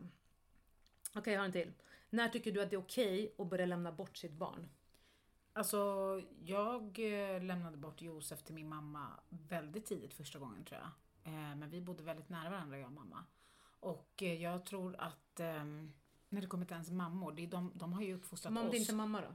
Okej, 1.14 1.32
jag 1.32 1.40
har 1.40 1.46
en 1.46 1.52
till. 1.52 1.72
När 2.10 2.28
tycker 2.28 2.52
du 2.52 2.62
att 2.62 2.70
det 2.70 2.76
är 2.76 2.80
okej 2.80 3.34
att 3.38 3.50
börja 3.50 3.66
lämna 3.66 3.92
bort 3.92 4.16
sitt 4.16 4.32
barn? 4.32 4.68
Alltså, 5.52 5.76
jag 6.44 6.98
eh, 6.98 7.42
lämnade 7.42 7.76
bort 7.76 8.02
Josef 8.02 8.42
till 8.42 8.54
min 8.54 8.68
mamma 8.68 9.20
väldigt 9.28 9.86
tidigt 9.86 10.14
första 10.14 10.38
gången 10.38 10.64
tror 10.64 10.80
jag. 10.80 10.88
Eh, 11.34 11.56
Men 11.56 11.70
vi 11.70 11.80
bodde 11.80 12.02
väldigt 12.02 12.28
nära 12.28 12.50
varandra 12.50 12.78
jag 12.78 12.86
och 12.86 12.92
mamma. 12.92 13.24
Och 13.80 14.22
eh, 14.22 14.42
jag 14.42 14.66
tror 14.66 14.96
att 14.98 15.40
ehm, 15.40 15.92
när 16.28 16.40
det 16.40 16.46
kommer 16.46 16.66
till 16.66 16.72
ens 16.74 16.90
mammor, 16.90 17.32
det 17.32 17.42
är 17.42 17.46
de, 17.46 17.72
de 17.74 17.92
har 17.92 18.02
ju 18.02 18.14
uppfostrat 18.14 18.50
om 18.50 18.58
oss. 18.64 18.70
det 18.70 18.76
inte 18.76 18.94
mamma 18.94 19.20
då? 19.20 19.26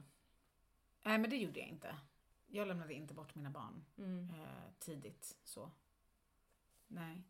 Nej 1.04 1.18
men 1.18 1.30
det 1.30 1.38
gjorde 1.38 1.60
jag 1.60 1.70
inte. 1.70 1.96
Jag 2.48 2.68
lämnade 2.68 2.94
inte 2.94 3.14
bort 3.14 3.36
mina 3.36 3.50
barn 3.50 3.86
Mm. 3.98 4.28
tidigt 4.80 5.38
så. 5.44 5.72
Nej, 6.88 7.24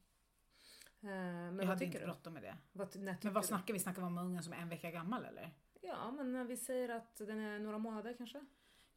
men 0.99 1.59
jag 1.59 1.65
hade 1.65 1.79
tycker 1.79 1.85
inte 1.99 2.05
bråttom 2.05 2.33
med 2.33 2.43
det. 2.43 2.57
Vad, 2.71 2.95
Men 2.95 3.33
vad 3.33 3.43
du? 3.43 3.47
snackar 3.47 3.73
vi? 3.73 3.79
Snackar 3.79 4.01
vi 4.01 4.07
om 4.07 4.17
ungen 4.17 4.43
som 4.43 4.53
är 4.53 4.57
en 4.57 4.69
vecka 4.69 4.91
gammal 4.91 5.25
eller? 5.25 5.53
Ja, 5.81 6.11
men 6.11 6.47
vi 6.47 6.57
säger 6.57 6.89
att 6.89 7.15
den 7.15 7.39
är 7.39 7.59
några 7.59 7.77
månader 7.77 8.15
kanske? 8.17 8.45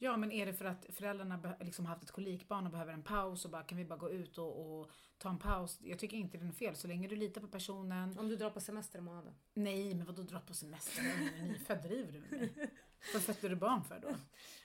Ja, 0.03 0.17
men 0.17 0.33
är 0.33 0.47
det 0.47 0.53
för 0.55 0.65
att 0.65 0.87
föräldrarna 0.91 1.55
liksom 1.61 1.87
haft 1.87 2.03
ett 2.03 2.11
kolikbarn 2.11 2.67
och 2.67 2.73
behöver 2.73 2.93
en 2.93 3.03
paus 3.03 3.45
och 3.45 3.51
bara 3.51 3.63
kan 3.63 3.79
vi 3.79 3.85
bara 3.85 3.99
gå 3.99 4.11
ut 4.11 4.39
och, 4.39 4.81
och 4.81 4.91
ta 5.19 5.29
en 5.29 5.39
paus? 5.39 5.79
Jag 5.83 5.99
tycker 5.99 6.17
inte 6.17 6.39
det 6.39 6.47
är 6.47 6.53
fel 6.53 6.77
så 6.77 6.89
länge 6.89 7.09
du 7.09 7.17
litar 7.17 7.41
på 7.41 7.49
personen. 7.49 8.19
Om 8.19 8.29
du 8.29 8.37
drar 8.37 8.51
på 8.51 8.61
semester 8.61 8.99
i 8.99 9.03
månaden? 9.03 9.35
Nej, 9.55 9.95
men 9.95 10.07
vadå 10.07 10.23
dra 10.23 10.41
på 10.41 10.55
semester? 10.55 11.03
Är 11.39 11.43
nyfödd, 11.43 11.83
driver 11.83 12.13
du 12.13 12.21
med 12.21 12.31
mig? 12.31 12.71
Vad 13.15 13.23
sätter 13.23 13.49
du 13.49 13.57
barn 13.57 13.85
för 13.85 13.99
då? 14.01 14.09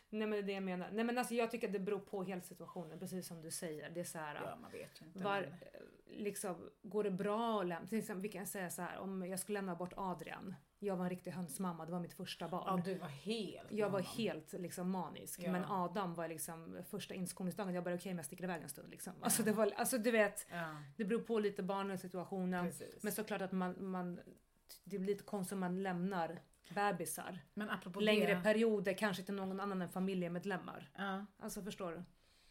Nej 0.09 0.27
men 0.27 0.31
det 0.31 0.37
är 0.37 0.43
det 0.43 0.51
jag 0.53 0.63
menar. 0.63 0.89
Nej 0.91 1.03
men 1.05 1.17
alltså 1.17 1.33
jag 1.33 1.51
tycker 1.51 1.67
att 1.67 1.73
det 1.73 1.79
beror 1.79 1.99
på 1.99 2.23
helt 2.23 2.45
situationen, 2.45 2.99
precis 2.99 3.27
som 3.27 3.41
du 3.41 3.51
säger. 3.51 3.89
Det 3.89 3.99
är 3.99 4.03
så 4.03 4.17
här, 4.17 4.35
Ja, 4.35 4.55
man 4.61 4.71
vet 4.71 5.01
ju 5.01 5.05
inte. 5.05 5.19
var, 5.19 5.41
men- 5.41 6.21
liksom, 6.23 6.69
går 6.81 7.03
det 7.03 7.11
bra 7.11 7.61
att 7.61 7.67
lämna? 7.67 7.87
Till 7.87 7.99
exempel, 7.99 8.21
vi 8.21 8.29
kan 8.29 8.47
säga 8.47 8.69
så 8.69 8.81
här, 8.81 8.97
om 8.97 9.25
jag 9.27 9.39
skulle 9.39 9.57
lämna 9.57 9.75
bort 9.75 9.93
Adrian. 9.97 10.55
Jag 10.85 10.95
var 10.95 11.03
en 11.05 11.09
riktig 11.09 11.31
hönsmamma, 11.31 11.85
det 11.85 11.91
var 11.91 11.99
mitt 11.99 12.13
första 12.13 12.47
barn. 12.47 12.63
Ja, 12.77 12.83
du 12.85 12.95
var 12.95 13.07
helt 13.07 13.71
Jag 13.71 13.89
var 13.89 13.99
helt 14.01 14.53
liksom 14.53 14.89
manisk. 14.91 15.39
Ja. 15.43 15.51
Men 15.51 15.65
Adam 15.65 16.13
var 16.13 16.27
liksom 16.27 16.77
första 16.89 17.13
inskolningsdagen, 17.13 17.73
jag 17.73 17.83
bara 17.83 17.95
okej 17.95 18.11
men 18.11 18.17
jag 18.17 18.25
sticker 18.25 18.43
iväg 18.43 18.61
en 18.63 18.69
stund 18.69 18.89
liksom. 18.89 19.13
Alltså 19.21 19.43
det 19.43 19.51
var, 19.51 19.71
alltså 19.75 19.97
du 19.97 20.11
vet, 20.11 20.47
Ja, 20.51 20.75
det 20.97 21.05
beror 21.05 21.19
på 21.21 21.39
lite 21.39 21.63
barnen, 21.63 21.97
situationen. 21.97 22.65
precis. 22.65 23.03
Men 23.03 23.11
såklart 23.13 23.41
att 23.41 23.51
man, 23.51 23.75
man, 23.91 24.19
det 24.83 24.99
blir 24.99 25.07
lite 25.13 25.23
konstigt 25.23 25.53
om 25.53 25.59
man 25.59 25.83
lämnar 25.83 26.39
bebisar. 26.75 27.39
Men 27.53 27.69
apropå 27.69 27.99
Längre 27.99 28.35
det. 28.35 28.41
perioder, 28.43 28.93
kanske 28.93 29.23
till 29.23 29.33
någon 29.33 29.59
annan 29.59 29.81
än 29.81 29.89
familjemedlemmar. 29.89 30.89
Ja. 30.97 31.25
Alltså 31.39 31.61
förstår 31.61 31.91
du? 31.91 32.03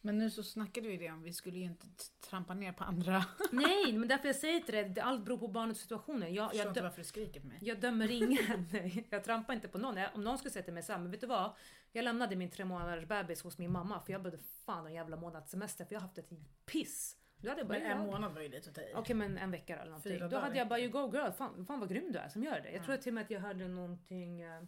Men 0.05 0.19
nu 0.19 0.31
så 0.31 0.43
snackade 0.43 0.89
vi 0.89 0.97
det 0.97 1.11
om, 1.11 1.23
vi 1.23 1.33
skulle 1.33 1.59
ju 1.59 1.65
inte 1.65 1.87
trampa 2.29 2.55
ner 2.55 2.73
på 2.73 2.85
andra. 2.85 3.25
Nej, 3.53 3.93
men 3.93 4.09
därför 4.09 4.27
jag 4.29 4.37
säger 4.37 4.73
dig, 4.73 4.89
det- 4.89 5.03
allt 5.03 5.25
beror 5.25 5.39
på 5.39 5.49
barnets 5.49 5.81
situationer. 5.81 6.27
Jag, 6.27 6.35
Jag 6.37 6.51
förstår 6.51 6.65
jag, 6.67 6.71
inte 6.71 6.83
varför 6.83 6.99
du 6.99 7.05
skriker 7.05 7.41
på 7.41 7.47
mig. 7.47 7.59
jag 7.61 7.81
dömer 7.81 8.11
ingen. 8.11 8.67
Nej, 8.73 9.07
jag 9.11 9.25
trampar 9.25 9.55
inte 9.55 9.69
på 9.69 9.79
någon. 9.79 9.97
Jag- 9.97 10.11
Om 10.15 10.25
någon 10.25 10.39
skulle 10.39 10.51
säga 10.53 10.63
till 10.63 10.73
mig 10.75 10.83
såhär, 10.83 10.99
men 11.01 11.11
vet 11.11 11.21
du 11.21 11.27
vad? 11.27 11.53
Jag 11.93 12.03
lämnade 12.05 12.37
min 12.37 12.51
tre 12.51 12.65
månaders 12.65 13.09
bebis 13.09 13.43
hos 13.43 13.59
min 13.59 13.73
mamma 13.73 14.01
för 14.01 14.13
jag 14.13 14.23
behövde 14.23 14.45
fan 14.67 14.87
en 14.87 14.93
jävla 14.95 15.17
månads 15.17 15.51
semester 15.51 15.85
för 15.85 15.93
jag 15.95 16.01
har 16.01 16.07
haft 16.09 16.19
ett 16.19 16.31
piss. 16.67 17.17
Då 17.37 17.49
hade 17.49 17.61
jag 17.61 17.69
bara, 17.69 17.79
Men 17.79 17.91
en 18.01 18.07
månad 18.07 18.35
var 18.35 18.41
ju 18.41 18.49
lite 18.49 18.69
att 18.71 18.75
ta 18.77 18.83
i. 18.83 18.93
Okej 18.95 19.17
men 19.17 19.39
en 19.39 19.51
vecka 19.51 19.75
eller 19.77 19.85
någonting. 19.91 20.13
Fyra 20.13 20.29
Då 20.29 20.39
hade 20.39 20.59
jag 20.59 20.69
bara 20.69 20.79
you 20.81 20.91
go 20.91 21.11
girl, 21.17 21.31
fan, 21.31 21.67
fan 21.67 21.81
vad 21.81 21.89
grym 21.89 22.13
du 22.13 22.19
är 22.19 22.29
som 22.29 22.43
gör 22.45 22.61
det. 22.61 22.71
Jag 22.71 22.81
Ja. 22.81 22.85
tror 22.85 22.97
till 22.97 23.11
och 23.11 23.15
med 23.15 23.25
att 23.25 23.31
jag 23.31 23.41
hörde 23.41 23.69
någonting 23.69 24.41
eh, 24.41 24.63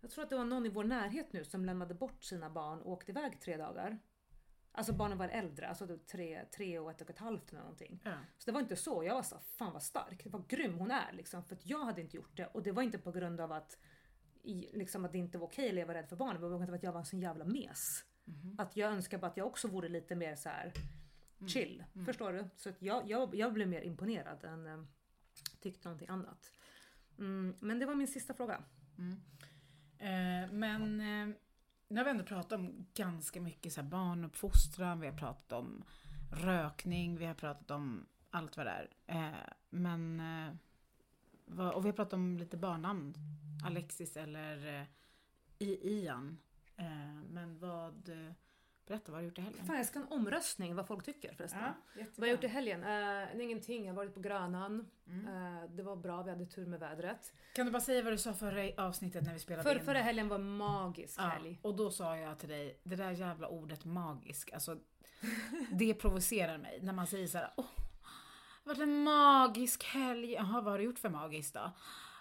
Jag 0.00 0.10
tror 0.10 0.24
att 0.24 0.30
det 0.30 0.36
var 0.36 0.44
någon 0.44 0.66
i 0.66 0.68
vår 0.68 0.84
närhet 0.84 1.32
nu 1.32 1.44
som 1.44 1.64
lämnade 1.64 1.94
bort 1.94 2.24
sina 2.24 2.50
barn 2.50 2.82
och 2.82 2.92
åkte 2.92 3.12
iväg 3.12 3.40
tre 3.40 3.56
dagar. 3.56 3.98
Alltså 4.72 4.92
barnen 4.92 5.18
var 5.18 5.28
äldre, 5.28 5.68
alltså 5.68 5.86
var 5.86 5.96
tre, 5.96 6.44
tre 6.56 6.78
och 6.78 6.90
ett 6.90 7.00
och 7.00 7.10
ett 7.10 7.18
halvt 7.18 7.50
eller 7.50 7.60
någonting. 7.60 8.00
Ja. 8.04 8.14
Så 8.38 8.46
det 8.46 8.52
var 8.52 8.60
inte 8.60 8.76
så, 8.76 9.04
jag 9.04 9.14
var 9.14 9.22
så 9.22 9.38
fan 9.38 9.72
vad 9.72 9.82
stark, 9.82 10.26
vad 10.26 10.48
grym 10.48 10.74
hon 10.78 10.90
är 10.90 11.12
liksom. 11.12 11.44
För 11.44 11.54
att 11.56 11.66
jag 11.66 11.84
hade 11.84 12.00
inte 12.00 12.16
gjort 12.16 12.36
det 12.36 12.46
och 12.46 12.62
det 12.62 12.72
var 12.72 12.82
inte 12.82 12.98
på 12.98 13.12
grund 13.12 13.40
av 13.40 13.52
att 13.52 13.78
i, 14.42 14.70
liksom 14.72 15.04
att 15.04 15.12
det 15.12 15.18
inte 15.18 15.38
var 15.38 15.46
okej 15.46 15.68
att 15.68 15.74
leva 15.74 15.94
rädd 15.94 16.08
för 16.08 16.16
barnen, 16.16 16.34
det 16.34 16.42
var 16.42 16.50
på 16.50 16.58
grund 16.58 16.70
av 16.70 16.74
att 16.74 16.82
jag 16.82 16.92
var 16.92 17.00
en 17.00 17.06
sån 17.06 17.20
jävla 17.20 17.44
mes. 17.44 18.04
Mhm. 18.24 18.54
Att 18.58 18.76
jag 18.76 18.92
önskar 18.92 19.18
bara 19.18 19.26
att 19.26 19.36
jag 19.36 19.46
också 19.46 19.68
vore 19.68 19.88
lite 19.88 20.14
mer 20.16 20.36
så 20.36 20.48
här 20.48 20.72
Mm. 21.40 21.48
chill. 21.48 21.84
Förstår 22.06 22.32
du? 22.32 22.48
Så 22.56 22.68
att 22.68 22.82
jag, 22.82 23.10
jag, 23.10 23.34
jag 23.34 23.52
blev 23.52 23.68
mer 23.68 23.80
imponerad 23.82 24.44
än 24.44 24.66
eh, 24.66 24.84
tyckte 25.60 25.88
någonting 25.88 26.08
annat. 26.08 26.52
Mm, 27.18 27.56
men 27.60 27.78
det 27.78 27.86
var 27.86 27.94
min 27.94 28.08
sista 28.08 28.34
fråga. 28.34 28.62
Eh, 30.00 30.52
men 30.52 31.00
eh, 31.00 31.36
nu 31.88 31.96
har 31.96 32.04
vi 32.04 32.10
ändå 32.10 32.24
pratat 32.24 32.52
om 32.52 32.86
ganska 32.94 33.40
mycket 33.40 33.72
så 33.72 33.80
här 33.80 33.88
barnuppfostran, 33.88 35.00
vi 35.00 35.06
har 35.06 35.16
pratat 35.18 35.52
om 35.52 35.84
rökning, 36.32 37.16
vi 37.16 37.24
har 37.26 37.34
pratat 37.34 37.70
om 37.70 38.06
allt 38.30 38.56
vad 38.56 38.66
det 38.66 38.70
är. 38.70 38.88
Eh, 39.06 39.52
men, 39.70 40.20
eh, 40.20 40.54
vad, 41.44 41.74
och 41.74 41.84
vi 41.84 41.88
har 41.88 41.96
pratat 41.96 42.12
om 42.12 42.38
lite 42.38 42.56
barnnamn. 42.56 43.14
Alexis 43.64 44.16
eller 44.16 44.80
eh, 44.80 44.86
Ian. 45.68 46.38
Eh, 46.76 47.22
men 47.30 47.58
vad, 47.58 48.10
berätta 48.90 49.12
vad 49.12 49.16
har 49.16 49.22
du 49.22 49.28
gjort 49.28 49.38
i 49.38 49.40
helgen? 49.40 49.66
Fan 49.66 49.76
jag 49.76 49.86
ska 49.86 49.98
ha 49.98 50.06
en 50.06 50.12
omröstning 50.12 50.74
vad 50.74 50.86
folk 50.86 51.04
tycker 51.04 51.34
förresten. 51.34 51.60
Ja, 51.62 51.74
Vad 51.94 52.18
har 52.18 52.26
jag 52.26 52.34
gjort 52.34 52.44
i 52.44 52.48
helgen? 52.48 52.84
Uh, 52.84 53.42
ingenting, 53.44 53.84
jag 53.84 53.92
har 53.92 53.96
varit 53.96 54.14
på 54.14 54.20
Grönan. 54.20 54.86
Mm. 55.06 55.26
Eh, 55.26 55.70
det 55.70 55.82
var 55.82 55.96
bra, 55.96 56.22
vi 56.22 56.30
hade 56.30 56.46
tur 56.46 56.66
med 56.66 56.80
vädret. 56.80 57.32
Kan 57.54 57.66
du 57.66 57.72
bara 57.72 57.80
säga 57.80 58.02
vad 58.02 58.12
du 58.12 58.18
sa 58.18 58.32
förra 58.34 58.84
avsnittet 58.86 59.24
när 59.24 59.32
vi 59.32 59.38
spelade 59.38 59.68
För, 59.68 59.78
in? 59.78 59.84
förra 59.84 59.98
helgen 60.00 60.28
var 60.28 60.38
magisk 60.38 61.18
Ja, 61.20 61.22
helg. 61.22 61.58
och 61.62 61.76
då 61.76 61.90
sa 61.90 62.16
jag 62.16 62.38
till 62.38 62.48
dig, 62.48 62.80
det 62.82 62.96
där 62.96 63.10
jävla 63.10 63.48
ordet 63.48 63.84
magisk, 63.84 64.52
alltså 64.52 64.76
det 65.72 65.94
provocerar 65.94 66.58
mig 66.58 66.78
när 66.82 66.92
man 66.92 67.06
säger 67.06 67.26
så 67.26 67.38
här, 67.38 67.50
åh, 67.56 67.64
det 68.64 68.70
har 68.70 68.74
varit 68.74 68.82
en 68.88 69.02
magisk 69.04 69.84
helg. 69.84 70.32
Jaha, 70.32 70.60
vad 70.60 70.72
har 70.72 70.78
du 70.78 70.84
gjort 70.84 70.98
för 70.98 71.08
magiskt 71.08 71.54
då? 71.54 71.72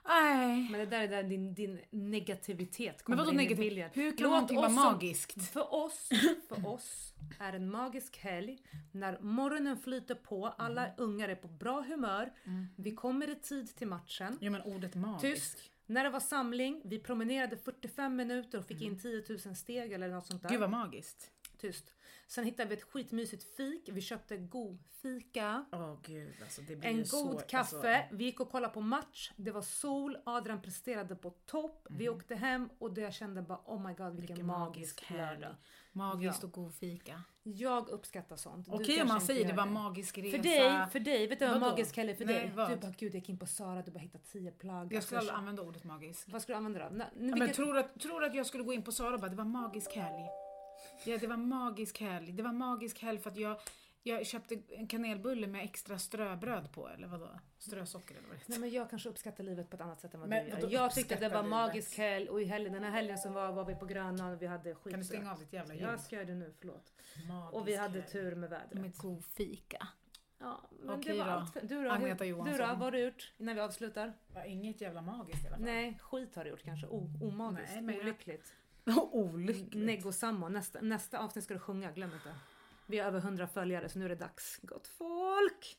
Nej. 0.10 0.68
Men 0.72 0.80
det 0.80 0.86
där 0.86 1.01
är 1.01 1.07
där 1.07 1.24
din, 1.24 1.53
din 1.53 1.80
negativitet 1.89 2.95
Men 2.95 3.03
kommer 3.18 3.18
vadå 3.18 3.41
in 3.41 3.51
i 3.51 3.55
bilden. 3.55 3.89
Hur 3.93 4.12
kan 4.12 4.24
Låt 4.24 4.32
någonting 4.32 4.57
vara 4.57 4.70
magiskt? 4.70 5.51
För 5.51 5.74
oss, 5.74 6.10
för 6.49 6.68
oss 6.68 7.14
är 7.39 7.53
en 7.53 7.72
magisk 7.72 8.18
helg 8.18 8.57
när 8.91 9.20
morgonen 9.22 9.78
flyter 9.78 10.16
på, 10.16 10.47
alla 10.47 10.82
Mm. 10.86 10.93
ungar 10.97 11.30
är 11.30 11.36
på 11.36 11.47
bra 11.47 11.82
humör, 11.82 12.34
vi 12.76 12.91
kommer 12.91 13.30
i 13.30 13.36
tid 13.36 13.76
till 13.76 13.88
matchen. 13.88 14.38
Jo 14.41 14.51
men 14.51 14.62
ordet 14.62 14.95
magisk. 14.95 15.22
Tyst. 15.36 15.57
När 15.86 16.03
det 16.03 16.10
var 16.10 16.20
samling, 16.20 16.82
vi 16.86 16.99
promenerade 16.99 17.57
45 17.57 18.16
minuter 18.16 18.57
och 18.57 18.66
fick 18.66 18.82
in 18.82 18.99
10 18.99 19.24
000 19.45 19.55
steg 19.55 19.91
eller 19.91 20.07
något 20.07 20.26
sånt 20.26 20.41
där. 20.41 20.49
Mm. 20.49 20.62
Gud 20.62 20.70
vad 20.72 20.80
magiskt. 20.80 21.32
Tyst. 21.60 21.93
Sen 22.28 22.43
hittade 22.45 22.70
vi 22.70 22.76
ett 22.76 22.84
skitmysigt 22.84 23.43
fik, 23.57 23.89
vi 23.91 24.01
köpte 24.01 24.38
god 24.38 24.80
fika. 25.01 25.66
Åh 25.72 25.95
gud 26.03 26.34
alltså 26.41 26.62
det 26.62 26.76
blir 26.76 26.89
En 26.89 26.97
god 26.97 27.05
så, 27.05 27.39
kaffe, 27.47 27.95
Alltså, 27.97 28.16
vi 28.16 28.24
gick 28.26 28.39
och 28.39 28.51
kollade 28.51 28.74
på 28.74 28.82
match, 28.82 29.32
det 29.36 29.51
var 29.51 29.62
sol, 29.62 30.18
Adrian 30.26 30.62
presterade 30.62 31.16
på 31.16 31.30
topp, 31.30 31.88
vi 31.89 32.10
åkte 32.10 32.36
hem 32.36 32.70
och 32.80 32.97
jag 32.97 33.14
kände 33.14 33.41
bara 33.41 33.62
oh 33.66 33.88
my 33.88 33.93
god 33.93 33.97
vilken, 33.97 34.07
Mm. 34.07 34.18
vilken 34.26 34.45
magisk 34.45 35.01
magisk 35.01 35.10
lördag. 35.10 35.55
Magiskt 35.91 36.39
Ja. 36.41 36.47
och 36.47 36.51
god 36.53 36.74
fika. 36.74 37.24
Jag 37.43 37.89
uppskattar 37.89 38.36
sånt. 38.36 38.68
Okej 38.70 38.86
kanske 38.86 39.01
om 39.01 39.07
man 39.07 39.22
säger 39.22 39.47
det 39.47 39.53
var 39.53 39.66
magisk 39.66 40.18
resa. 40.18 40.38
För 40.38 40.43
dig, 40.43 40.88
för 40.91 40.99
dig, 40.99 41.28
vet 41.28 41.39
du 41.39 41.47
vad 41.47 41.60
magisk 41.60 41.97
helg 41.97 42.16
för 42.16 42.26
Nej, 42.26 42.36
dig? 42.36 42.51
vad? 42.55 42.70
Du 42.72 42.76
bara 42.76 42.91
gud 42.97 43.10
jag 43.14 43.20
gick 43.20 43.30
in 43.30 43.38
på 43.39 43.45
Sara, 43.45 43.82
du 43.82 43.91
bara 43.91 43.99
hittade 43.99 44.24
10 44.24 44.51
plagg. 44.51 44.93
Jag 44.93 45.03
skulle 45.03 45.18
Alltså, 45.20 45.34
aldrig 45.34 45.34
använda 45.39 45.62
ordet 45.62 45.84
magisk. 45.84 46.28
Vad 46.32 46.41
ska 46.41 46.53
du 46.53 46.57
använda 46.57 46.89
då? 46.89 46.95
Men 47.16 47.34
vilket- 47.34 47.55
tror, 47.55 47.78
att, 47.78 47.99
tror 47.99 48.24
att 48.24 48.36
jag 48.36 48.45
skulle 48.45 48.64
gå 48.64 48.74
in 48.74 48.84
på 48.84 48.91
Sara 48.91 49.14
och 49.14 49.20
bara, 49.20 49.30
det 49.30 49.36
var 49.38 49.45
magisk 49.45 49.95
helg. 49.95 50.26
Ja, 51.05 51.17
det 51.17 51.27
var 51.27 51.38
magisk 51.38 51.99
helg. 52.01 52.32
Det 52.32 52.43
var 52.43 52.53
magisk 52.53 53.01
helg 53.01 53.19
för 53.19 53.30
att 53.30 53.38
jag, 53.38 53.57
jag 54.03 54.25
köpte 54.25 54.61
en 54.69 54.88
kanelbulle 54.88 55.47
med 55.47 55.63
extra 55.63 55.99
ströbröd 55.99 56.71
på, 56.71 56.89
eller 56.89 57.07
vadå? 57.07 57.30
Strösocker 57.57 58.15
eller 58.15 58.27
vad 58.27 58.38
det 58.38 58.43
Nej 58.47 58.59
men 58.59 58.69
jag 58.69 58.89
kanske 58.89 59.09
uppskattar 59.09 59.43
livet 59.43 59.69
på 59.69 59.75
ett 59.75 59.82
annat 59.82 60.01
sätt 60.01 60.13
än 60.13 60.19
vad 60.19 60.30
Men 60.30 60.45
du 60.45 60.51
gör. 60.51 60.69
Jag 60.69 60.91
tyckte 60.91 61.15
det 61.15 61.30
var 61.30 61.38
livet? 61.43 61.49
magisk 61.49 61.97
helg 61.97 62.30
och 62.30 62.41
i 62.41 62.45
helgen, 62.45 62.73
den 62.73 62.84
här 62.84 62.91
helgen 62.91 63.17
som 63.17 63.34
var, 63.34 63.51
var 63.51 63.65
vi 63.65 63.75
på 63.75 63.86
Grönan 63.86 64.34
och 64.34 64.41
vi 64.41 64.45
hade 64.47 64.75
skit. 64.75 64.91
Kan 64.93 64.99
du 64.99 65.05
stänga 65.05 65.32
av 65.32 65.39
ditt 65.39 65.53
jävla 65.53 65.73
ljud? 65.73 65.84
Jag 65.84 65.99
ska 65.99 66.15
göra 66.15 66.25
det 66.25 66.36
nu, 66.36 66.53
förlåt. 66.59 66.93
Magisk 67.27 67.53
Och 67.53 67.67
vi 67.67 67.75
hade 67.75 68.01
tur 68.01 68.36
med 68.36 68.49
vädret. 68.49 68.73
Med 68.82 68.97
god 68.97 69.25
fika. 69.25 69.88
Ja, 70.41 70.69
men 70.80 70.89
Okej 70.89 71.13
det 71.13 71.19
var 71.19 71.25
då. 71.25 71.32
allt. 71.32 71.53
för- 71.53 71.61
Du 71.61 71.84
då? 71.84 71.91
Agneta 71.91 72.25
Johansson. 72.25 72.51
Du 72.53 72.57
då? 72.63 72.65
Vad 72.67 72.77
har 72.77 72.91
du 72.91 72.99
gjort 72.99 73.34
innan 73.38 73.55
vi 73.55 73.61
avslutar? 73.61 74.13
Var 74.27 74.43
inget 74.43 74.82
jävla 74.82 75.01
magiskt 75.01 75.43
i 75.43 75.47
alla 75.47 75.55
fall. 75.55 75.65
Nej, 75.65 75.99
skit 76.01 76.36
har 76.36 76.43
du 76.43 76.49
gjort 76.49 76.63
kanske. 76.63 76.88
O, 76.88 77.09
omagiskt, 77.21 77.73
Nej, 77.73 77.82
men 77.82 77.99
olyckligt. 77.99 78.53
Olyckligt. 79.11 79.85
Negosamma. 79.85 80.49
Nästa, 80.49 80.81
nästa 80.81 81.19
avsnitt 81.19 81.43
ska 81.45 81.53
du 81.53 81.59
sjunga, 81.59 81.91
glöm 81.91 82.13
inte. 82.13 82.35
Vi 82.85 82.99
har 82.99 83.07
över 83.07 83.19
100 83.19 83.47
följare 83.47 83.89
så 83.89 83.99
nu 83.99 84.05
är 84.05 84.09
det 84.09 84.15
dags. 84.15 84.59
Gott 84.61 84.87
folk! 84.87 85.77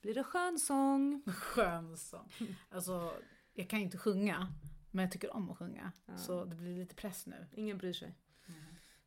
Blir 0.00 0.14
det 0.14 0.24
skönsång? 0.24 1.22
Skön 1.36 1.96
sång. 1.96 2.32
Alltså, 2.70 3.12
jag 3.52 3.70
kan 3.70 3.80
inte 3.80 3.98
sjunga, 3.98 4.54
men 4.90 5.02
jag 5.02 5.12
tycker 5.12 5.36
om 5.36 5.50
att 5.50 5.58
sjunga. 5.58 5.92
Ja. 6.06 6.16
Så 6.16 6.44
det 6.44 6.56
blir 6.56 6.76
lite 6.76 6.94
press 6.94 7.26
nu. 7.26 7.46
Ingen 7.52 7.78
bryr 7.78 7.92
sig. 7.92 8.14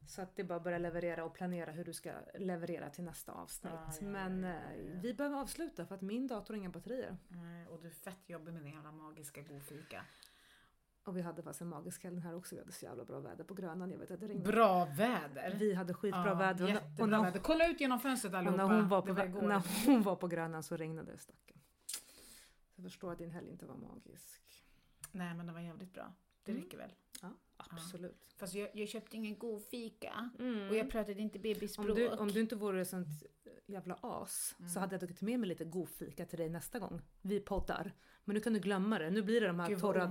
Så 0.07 0.21
att 0.21 0.35
det 0.35 0.41
är 0.41 0.45
bara 0.45 0.55
att 0.55 0.63
börja 0.63 0.77
leverera 0.77 1.25
och 1.25 1.33
planera 1.33 1.71
hur 1.71 1.85
du 1.85 1.93
ska 1.93 2.13
leverera 2.37 2.89
till 2.89 3.03
nästa 3.03 3.31
avsnitt. 3.31 3.73
Ja, 3.73 3.87
ja, 3.87 3.97
ja, 4.01 4.07
Men 4.07 4.43
ja, 4.43 4.49
eh, 4.49 4.85
ja. 4.85 4.99
vi 5.01 5.13
behöver 5.13 5.37
avsluta 5.37 5.85
för 5.85 5.95
att 5.95 6.01
min 6.01 6.27
dator 6.27 6.53
har 6.53 6.59
inga 6.59 6.69
batterier. 6.69 7.17
Nej, 7.27 7.67
Och 7.67 7.81
du 7.81 7.87
är 7.87 7.91
fett 7.91 8.29
jobbig 8.29 8.53
med 8.53 8.63
din 8.63 8.73
jävla 8.73 8.91
magiska 8.91 9.41
god 9.41 9.63
fika. 9.63 10.05
Och 11.05 11.17
vi 11.17 11.21
hade 11.21 11.41
faktiskt 11.43 11.61
en 11.61 11.67
magisk 11.67 12.03
helg 12.03 12.19
här 12.19 12.35
också. 12.35 12.55
Vi 12.55 12.61
hade 12.61 12.71
så 12.71 12.85
jävla 12.85 13.05
bra 13.05 13.19
väder 13.19 13.43
på 13.43 13.53
Grönan. 13.53 13.91
Jag 13.91 13.97
vet 13.97 14.11
att 14.11 14.19
det 14.19 14.27
ringde. 14.27 14.51
Bra 14.51 14.85
väder. 14.85 15.55
Vi 15.59 15.73
hade 15.73 15.93
skitbra 15.93 16.27
Ja, 16.27 16.33
väder. 16.33 16.63
Och 16.63 16.69
när- 16.69 16.73
Jättebra 16.75 17.03
och 17.03 17.09
när, 17.09 17.23
väder. 17.23 17.39
Kolla 17.39 17.67
ut 17.67 17.81
genom 17.81 17.99
fönstret 17.99 18.33
och 18.33 18.39
allihopa. 18.39 18.67
när, 18.67 18.75
hon 18.75 18.87
var 18.89 19.01
på, 19.01 19.13
när 19.13 19.85
hon 19.85 20.01
var 20.03 20.15
på 20.15 20.27
Grönan 20.27 20.63
så 20.63 20.77
regnade 20.77 21.11
det 21.11 21.17
stackarn. 21.17 21.59
Så 21.87 22.81
jag 22.81 22.83
förstår 22.83 23.11
att 23.11 23.17
din 23.17 23.31
helg 23.31 23.49
inte 23.49 23.65
var 23.65 23.75
magisk. 23.75 24.41
Nej 25.11 25.33
men 25.35 25.47
det 25.47 25.53
var 25.53 25.59
jävligt 25.59 25.93
bra. 25.93 26.13
Det 26.43 26.51
Mm. 26.51 26.63
räcker 26.63 26.77
väl. 26.77 26.91
Ja, 27.57 27.65
absolut. 27.69 28.33
Fast 28.37 28.55
jag, 28.55 28.69
jag 28.73 28.89
köpte 28.89 29.15
ingen 29.17 29.37
god 29.37 29.63
fika. 29.63 30.29
Mm. 30.39 30.69
Och 30.69 30.75
jag 30.75 30.89
pratade 30.91 31.21
inte 31.21 31.39
bebisspråk. 31.39 31.89
Om 31.89 31.95
du, 31.95 32.09
om 32.09 32.27
du 32.27 32.41
inte 32.41 32.55
vore 32.55 32.85
sånt 32.85 33.07
jävla 33.67 33.97
as 34.01 34.55
Mm. 34.59 34.69
så 34.69 34.79
hade 34.79 34.93
jag 34.93 34.99
tagit 34.99 35.21
med 35.21 35.39
mig 35.39 35.49
lite 35.49 35.65
god 35.65 35.89
fika 35.89 36.25
till 36.25 36.37
dig 36.39 36.49
nästa 36.49 36.79
gång 36.79 37.01
vi 37.21 37.39
poddar. 37.39 37.93
Men 38.23 38.33
nu 38.33 38.39
kan 38.39 38.53
du 38.53 38.59
glömma 38.59 38.99
det. 38.99 39.09
Nu 39.09 39.21
blir 39.21 39.41
det 39.41 39.47
de 39.47 39.59
här 39.59 39.69
Gud 39.69 39.79
torra 39.79 40.05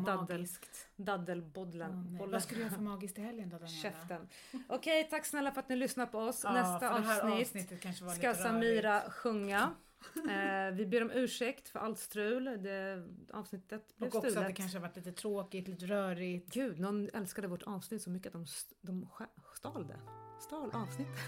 daddel, 0.97 1.39
nej. 1.41 1.41
bollen. 1.53 2.31
Vad 2.31 2.43
ska 2.43 2.55
du 2.55 2.61
göra 2.61 2.71
för 2.71 2.81
magiskt 2.93 3.19
i 3.19 3.21
helgen 3.21 3.49
då 3.51 3.59
Daniela? 3.59 3.83
Käften. 3.83 4.29
Okej, 4.69 5.09
tack 5.11 5.27
snälla 5.27 5.53
för 5.53 5.61
att 5.61 5.69
ni 5.69 5.77
lyssnar 5.77 6.07
på 6.07 6.19
oss. 6.19 6.41
Ja, 6.45 6.53
Nästa 6.53 6.95
avsnitt 7.33 7.73
ska 8.17 8.35
Samira 8.35 9.01
rörigt. 9.01 9.13
sjunga. 9.13 9.75
Eh, 10.17 10.75
vi 10.75 10.87
ber 10.87 11.03
om 11.03 11.11
ursäkt 11.11 11.69
för 11.69 11.79
allt 11.79 11.99
strul. 11.99 12.45
Det, 12.45 13.05
avsnittet 13.33 13.97
blev 13.97 14.09
Och 14.11 14.15
också 14.17 14.27
att 14.27 14.33
stulet. 14.33 14.49
det 14.49 14.55
kanske 14.55 14.79
har 14.79 14.83
varit 14.83 14.97
lite 14.97 15.13
tråkigt, 15.13 15.69
lite 15.69 15.87
rörigt. 15.87 16.53
Gud, 16.55 16.81
någon 16.81 17.09
älskade 17.15 17.49
vårt 17.49 17.63
avsnitt 17.63 18.03
så 18.03 18.11
mycket 18.11 18.27
att 18.27 18.33
de, 18.33 18.47
de 18.81 19.09
stal 19.55 19.87
det. 19.87 19.97
Stal 20.41 20.71
avsnittet. 20.75 21.21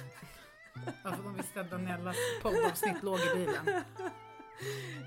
Varför 1.05 1.23
de 1.23 1.35
visste 1.35 1.61
att 1.61 1.71
Daniellas 1.71 2.17
poddavsnitt 2.43 3.03
låg 3.03 3.19
i 3.19 3.35
bilen. 3.37 3.67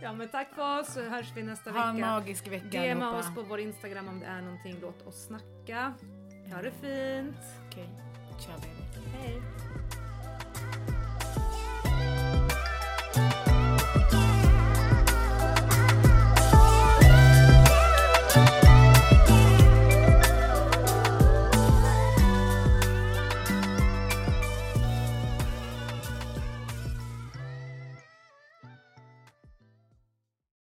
Ja 0.01 0.13
men 0.13 0.29
tack 0.29 0.53
för 0.55 0.79
oss 0.79 0.93
så 0.93 1.01
hörs 1.01 1.31
vi 1.35 1.43
nästa 1.43 1.71
Ha 1.71 1.89
en 1.89 1.95
vecka. 1.95 2.05
magisk 2.07 2.47
vecka 2.47 2.67
DMa 2.69 2.81
allihopa. 3.05 3.19
oss 3.19 3.35
på 3.35 3.41
vår 3.41 3.59
Instagram 3.59 4.07
om 4.07 4.19
det 4.19 4.25
är 4.25 4.41
någonting. 4.41 4.77
Låt 4.81 5.07
oss 5.07 5.25
snacka. 5.25 5.93
Ha 6.53 6.61
det 6.61 6.71
fint. 6.71 7.37
Okej, 7.67 7.89
ciao 8.39 8.55
baby. 8.59 9.07
Hej. 9.17 9.41